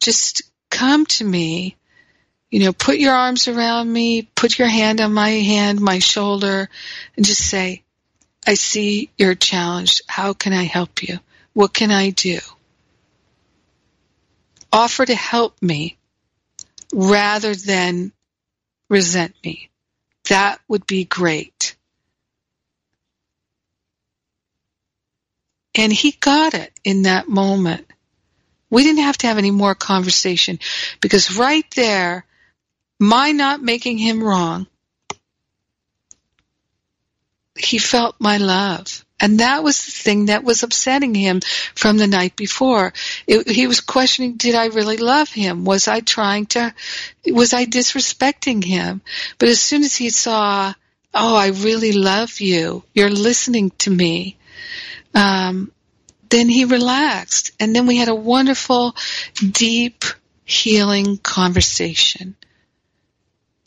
just 0.00 0.42
come 0.70 1.06
to 1.06 1.24
me 1.24 1.76
you 2.50 2.60
know, 2.60 2.72
put 2.72 2.98
your 2.98 3.14
arms 3.14 3.46
around 3.48 3.92
me, 3.92 4.22
put 4.22 4.58
your 4.58 4.68
hand 4.68 5.00
on 5.00 5.14
my 5.14 5.30
hand, 5.30 5.80
my 5.80 6.00
shoulder, 6.00 6.68
and 7.16 7.24
just 7.24 7.48
say, 7.48 7.82
I 8.46 8.54
see 8.54 9.10
you're 9.16 9.34
challenged. 9.34 10.02
How 10.08 10.32
can 10.32 10.52
I 10.52 10.64
help 10.64 11.02
you? 11.02 11.18
What 11.52 11.72
can 11.72 11.90
I 11.90 12.10
do? 12.10 12.38
Offer 14.72 15.06
to 15.06 15.14
help 15.14 15.60
me 15.62 15.96
rather 16.92 17.54
than 17.54 18.12
resent 18.88 19.34
me. 19.44 19.70
That 20.28 20.60
would 20.68 20.86
be 20.86 21.04
great. 21.04 21.76
And 25.74 25.92
he 25.92 26.12
got 26.12 26.54
it 26.54 26.72
in 26.82 27.02
that 27.02 27.28
moment. 27.28 27.86
We 28.70 28.84
didn't 28.84 29.04
have 29.04 29.18
to 29.18 29.26
have 29.28 29.38
any 29.38 29.50
more 29.50 29.74
conversation 29.74 30.58
because 31.00 31.36
right 31.36 31.64
there, 31.74 32.24
my 33.00 33.32
not 33.32 33.62
making 33.62 33.96
him 33.98 34.22
wrong, 34.22 34.66
he 37.58 37.78
felt 37.78 38.14
my 38.20 38.36
love. 38.36 39.04
And 39.18 39.40
that 39.40 39.62
was 39.62 39.84
the 39.84 39.90
thing 39.90 40.26
that 40.26 40.44
was 40.44 40.62
upsetting 40.62 41.14
him 41.14 41.40
from 41.74 41.96
the 41.96 42.06
night 42.06 42.36
before. 42.36 42.92
It, 43.26 43.48
he 43.48 43.66
was 43.66 43.80
questioning, 43.80 44.36
did 44.36 44.54
I 44.54 44.66
really 44.66 44.96
love 44.96 45.30
him? 45.30 45.64
Was 45.64 45.88
I 45.88 46.00
trying 46.00 46.46
to, 46.46 46.74
was 47.26 47.52
I 47.52 47.66
disrespecting 47.66 48.64
him? 48.64 49.02
But 49.38 49.48
as 49.48 49.60
soon 49.60 49.82
as 49.82 49.96
he 49.96 50.10
saw, 50.10 50.72
oh, 51.12 51.36
I 51.36 51.48
really 51.48 51.92
love 51.92 52.40
you, 52.40 52.84
you're 52.94 53.10
listening 53.10 53.70
to 53.78 53.90
me, 53.90 54.38
um, 55.14 55.72
then 56.30 56.48
he 56.48 56.64
relaxed. 56.64 57.52
And 57.60 57.74
then 57.74 57.86
we 57.86 57.96
had 57.96 58.08
a 58.08 58.14
wonderful, 58.14 58.94
deep, 59.34 60.04
healing 60.44 61.18
conversation 61.18 62.36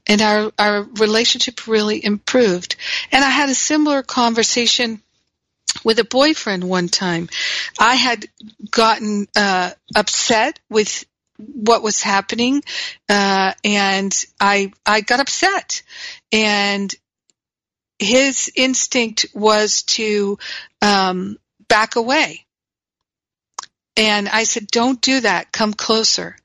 and 0.07 0.21
our 0.21 0.51
our 0.59 0.83
relationship 0.83 1.67
really 1.67 2.03
improved. 2.03 2.75
And 3.11 3.23
I 3.23 3.29
had 3.29 3.49
a 3.49 3.55
similar 3.55 4.03
conversation 4.03 5.01
with 5.83 5.99
a 5.99 6.03
boyfriend 6.03 6.63
one 6.63 6.87
time. 6.87 7.29
I 7.79 7.95
had 7.95 8.27
gotten 8.69 9.27
uh, 9.35 9.71
upset 9.95 10.59
with 10.69 11.05
what 11.37 11.83
was 11.83 12.01
happening, 12.01 12.63
uh, 13.09 13.53
and 13.63 14.25
I 14.39 14.71
I 14.85 15.01
got 15.01 15.19
upset, 15.19 15.83
and 16.31 16.93
his 17.99 18.51
instinct 18.55 19.27
was 19.33 19.83
to 19.83 20.37
um, 20.81 21.37
back 21.67 21.95
away. 21.95 22.45
And 23.95 24.27
I 24.27 24.43
said, 24.43 24.67
"Don't 24.67 25.01
do 25.01 25.21
that. 25.21 25.51
Come 25.51 25.73
closer." 25.73 26.35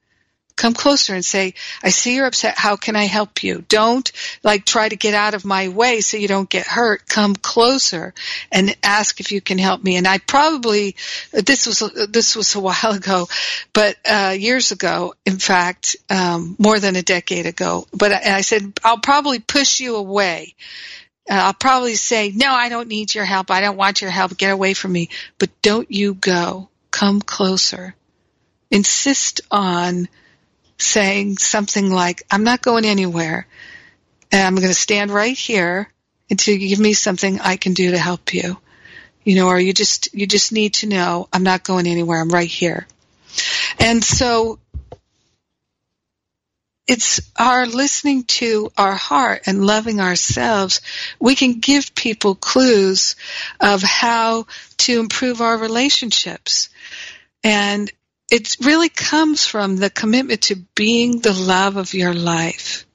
Come 0.59 0.75
closer 0.75 1.15
and 1.15 1.25
say, 1.25 1.55
I 1.83 1.89
see 1.89 2.17
you're 2.17 2.27
upset. 2.27 2.59
How 2.59 2.77
can 2.77 2.97
I 2.97 3.05
help 3.05 3.43
you? 3.43 3.65
Don't 3.69 4.11
like 4.43 4.65
try 4.65 4.89
to 4.89 4.97
get 4.97 5.15
out 5.15 5.35
of 5.35 5.45
my 5.45 5.69
way 5.69 6.01
so 6.03 6.19
you 6.19 6.29
don't 6.29 6.51
get 6.51 6.67
hurt. 6.67 7.09
Come 7.09 7.35
closer 7.35 8.13
and 8.53 8.77
ask 8.83 9.21
if 9.21 9.33
you 9.33 9.41
can 9.41 9.57
help 9.57 9.83
me. 9.83 9.97
And 9.97 10.07
I 10.07 10.19
probably, 10.19 10.97
this 11.33 11.67
was, 11.67 11.79
this 12.11 12.37
was 12.37 12.55
a 12.55 12.61
while 12.69 12.93
ago, 12.93 13.29
but, 13.73 13.97
uh, 14.05 14.35
years 14.39 14.73
ago, 14.73 15.15
in 15.25 15.39
fact, 15.39 15.97
um, 16.11 16.57
more 16.59 16.81
than 16.81 16.97
a 16.97 17.03
decade 17.03 17.47
ago, 17.47 17.87
but 17.93 18.13
I, 18.13 18.39
I 18.39 18.41
said, 18.43 18.79
I'll 18.85 18.99
probably 18.99 19.39
push 19.39 19.81
you 19.81 19.97
away. 19.97 20.55
Uh, 21.31 21.35
I'll 21.35 21.55
probably 21.55 21.95
say, 21.95 22.33
no, 22.35 22.51
I 22.51 22.69
don't 22.69 22.89
need 22.89 23.15
your 23.15 23.25
help. 23.25 23.51
I 23.51 23.61
don't 23.61 23.77
want 23.77 24.01
your 24.01 24.11
help. 24.11 24.37
Get 24.37 24.51
away 24.51 24.75
from 24.75 24.93
me. 24.93 25.11
But 25.39 25.51
don't 25.63 25.91
you 25.91 26.15
go. 26.15 26.69
Come 26.91 27.21
closer. 27.21 27.95
Insist 28.71 29.43
on 29.51 30.09
saying 30.79 31.39
something 31.39 31.91
like, 31.91 32.23
I'm 32.31 32.45
not 32.45 32.63
going 32.63 32.85
anywhere 32.85 33.47
and 34.31 34.43
I'm 34.43 34.55
going 34.57 34.69
to 34.69 34.75
stand 34.75 35.11
right 35.11 35.37
here 35.37 35.93
until 36.31 36.55
you 36.55 36.69
give 36.69 36.79
me 36.79 36.93
something 36.93 37.41
I 37.41 37.57
can 37.57 37.75
do 37.75 37.91
to 37.91 37.99
help 37.99 38.35
you. 38.35 38.59
You 39.25 39.37
know, 39.37 39.49
or 39.49 39.59
you 39.59 39.73
just, 39.73 40.15
you 40.15 40.27
just 40.27 40.53
need 40.53 40.75
to 40.75 40.87
know 40.87 41.29
I'm 41.33 41.43
not 41.43 41.65
going 41.65 41.87
anywhere. 41.87 42.21
I'm 42.21 42.31
right 42.31 42.49
here. 42.49 42.87
And 43.79 44.03
so 44.03 44.59
it's 46.87 47.21
our 47.37 47.67
listening 47.67 48.25
to 48.25 48.73
our 48.79 48.95
heart 48.95 49.43
and 49.45 49.67
loving 49.67 50.01
ourselves. 50.01 50.81
We 51.21 51.35
can 51.35 51.61
give 51.61 51.95
people 51.95 52.35
clues 52.35 53.15
of 53.61 53.83
how 53.83 54.47
to 54.79 54.99
improve 54.99 55.43
our 55.43 55.59
relationships. 55.59 56.71
And 57.45 57.93
it 58.31 58.57
really 58.61 58.89
comes 58.89 59.47
from 59.47 59.77
the 59.77 59.91
commitment 59.91 60.43
to 60.43 60.57
being 60.75 61.21
the 61.21 61.33
love 61.33 61.77
of 61.77 61.95
your 61.95 62.15
life 62.15 62.87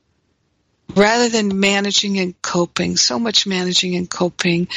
rather 0.96 1.30
than 1.30 1.60
managing 1.60 2.20
and 2.20 2.40
coping 2.42 2.98
so 2.98 3.18
much 3.18 3.48
managing 3.48 3.96
and 3.96 4.10
coping. 4.10 4.68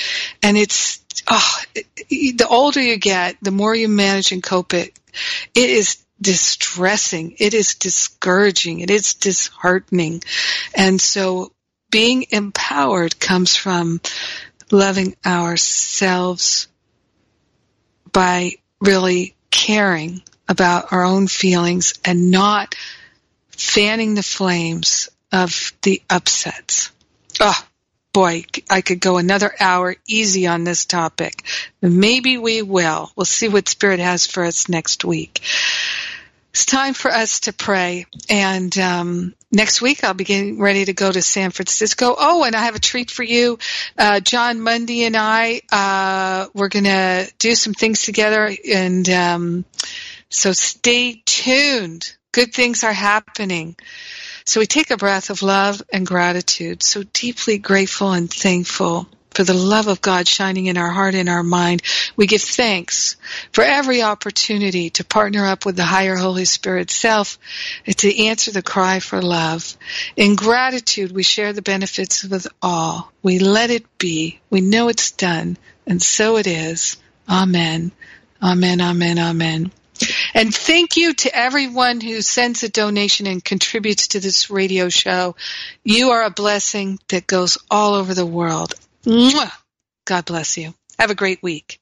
And 0.42 0.57
it's 0.57 1.04
oh 1.28 1.62
the 2.09 2.46
older 2.48 2.80
you 2.80 2.96
get 2.98 3.36
the 3.42 3.50
more 3.50 3.74
you 3.74 3.88
manage 3.88 4.32
and 4.32 4.42
cope 4.42 4.72
it 4.74 4.98
it 5.54 5.70
is 5.70 5.98
distressing. 6.20 7.36
It 7.38 7.54
is 7.54 7.74
discouraging. 7.74 8.80
It 8.80 8.90
is 8.90 9.14
disheartening. 9.14 10.22
And 10.74 11.00
so 11.00 11.52
being 11.90 12.26
empowered 12.30 13.18
comes 13.18 13.54
from 13.54 14.00
loving 14.70 15.14
ourselves 15.24 16.68
by 18.12 18.52
really 18.80 19.36
caring 19.50 20.22
about 20.49 20.92
our 20.92 21.05
own 21.05 21.26
feelings 21.26 21.94
and 22.05 22.30
not 22.30 22.74
fanning 23.51 24.14
the 24.14 24.22
flames 24.22 25.09
of 25.32 25.72
the 25.82 26.03
upsets. 26.09 26.90
Oh, 27.40 27.66
boy, 28.12 28.44
I 28.70 28.80
could 28.80 29.01
go 29.01 29.18
another 29.18 29.53
hour 29.61 29.97
easy 30.07 30.47
on 30.47 30.64
this 30.64 30.84
topic. 30.86 31.42
Maybe 31.82 32.38
we 32.38 32.62
will. 32.62 33.11
We'll 33.16 33.26
see 33.26 33.49
what 33.49 33.68
Spirit 33.68 34.01
has 34.01 34.26
for 34.26 34.44
us 34.44 34.68
next 34.68 35.05
week. 35.05 35.42
It's 36.57 36.64
time 36.64 36.94
for 36.94 37.11
us 37.11 37.40
to 37.40 37.53
pray. 37.53 38.07
And 38.30 38.76
um, 38.78 39.34
next 39.53 39.82
week 39.82 40.03
I'll 40.03 40.14
be 40.14 40.24
getting 40.24 40.59
ready 40.59 40.86
to 40.86 40.94
go 40.94 41.12
to 41.12 41.20
San 41.20 41.51
Francisco. 41.51 42.14
Oh, 42.16 42.44
and 42.44 42.57
I 42.57 42.64
have 42.64 42.74
a 42.74 42.80
treat 42.80 43.11
for 43.11 43.22
you. 43.22 43.59
Uh, 43.99 44.20
Jon 44.20 44.62
Mundy 44.62 45.05
and 45.05 45.14
I, 45.14 45.61
uh, 45.70 46.47
we're 46.55 46.70
going 46.70 46.86
to 46.86 47.30
do 47.38 47.55
some 47.55 47.74
things 47.74 48.05
together 48.05 48.51
and 48.72 49.07
um, 49.11 49.64
so 50.31 50.53
stay 50.53 51.22
tuned. 51.24 52.16
Good 52.33 52.53
things 52.53 52.85
are 52.85 52.93
happening. 52.93 53.77
So 54.45 54.61
we 54.61 54.66
take 54.66 54.91
a 54.91 54.97
breath 54.97 55.31
of 55.31 55.43
love 55.43 55.83
and 55.93 56.07
gratitude, 56.07 56.83
so 56.83 57.03
deeply 57.03 57.59
grateful 57.59 58.12
and 58.12 58.31
thankful 58.31 59.09
for 59.37 59.45
the 59.45 59.55
love 59.55 59.87
of 59.87 60.01
God 60.01 60.27
shining 60.27 60.66
in 60.66 60.79
our 60.79 60.91
heart 60.91 61.14
and 61.14 61.29
our 61.29 61.43
mind. 61.43 61.83
We 62.16 62.27
give 62.27 62.41
thanks 62.41 63.16
for 63.53 63.62
every 63.62 64.03
opportunity 64.03 64.89
to 64.91 65.05
partner 65.05 65.45
up 65.45 65.66
with 65.66 65.77
the 65.77 65.85
higher 65.85 66.16
Holy 66.16 66.47
Spirit 66.47 66.91
self 66.91 67.39
to 67.85 68.24
answer 68.24 68.51
the 68.51 68.62
cry 68.62 68.99
for 69.01 69.20
love. 69.20 69.77
In 70.16 70.37
gratitude, 70.37 71.12
we 71.12 71.22
share 71.22 71.53
the 71.53 71.61
benefits 71.61 72.24
with 72.24 72.47
all. 72.62 73.12
We 73.22 73.39
let 73.39 73.70
it 73.70 73.99
be. 73.99 74.41
We 74.49 74.62
know 74.62 74.89
it's 74.89 75.11
done. 75.11 75.59
And 75.87 76.01
so 76.01 76.39
it 76.39 76.47
is. 76.47 76.97
Amen. 77.29 77.93
Amen. 78.43 78.81
Amen. 78.81 79.18
Amen. 79.18 79.70
And 80.34 80.55
thank 80.55 80.97
you 80.97 81.14
to 81.14 81.36
everyone 81.36 82.01
who 82.01 82.22
sends 82.22 82.62
a 82.62 82.68
donation 82.68 83.26
and 83.26 83.44
contributes 83.44 84.09
to 84.09 84.20
this 84.20 84.51
radio 84.51 84.88
show. 84.88 85.36
You 85.84 86.11
are 86.11 86.24
a 86.24 86.30
blessing 86.30 86.99
that 87.09 87.26
goes 87.26 87.59
all 87.70 87.94
over 87.94 88.14
the 88.14 88.26
world. 88.26 88.74
Mwah! 89.05 89.51
God 90.05 90.24
bless 90.24 90.57
you. 90.57 90.74
Have 90.99 91.11
a 91.11 91.14
great 91.14 91.42
week. 91.42 91.80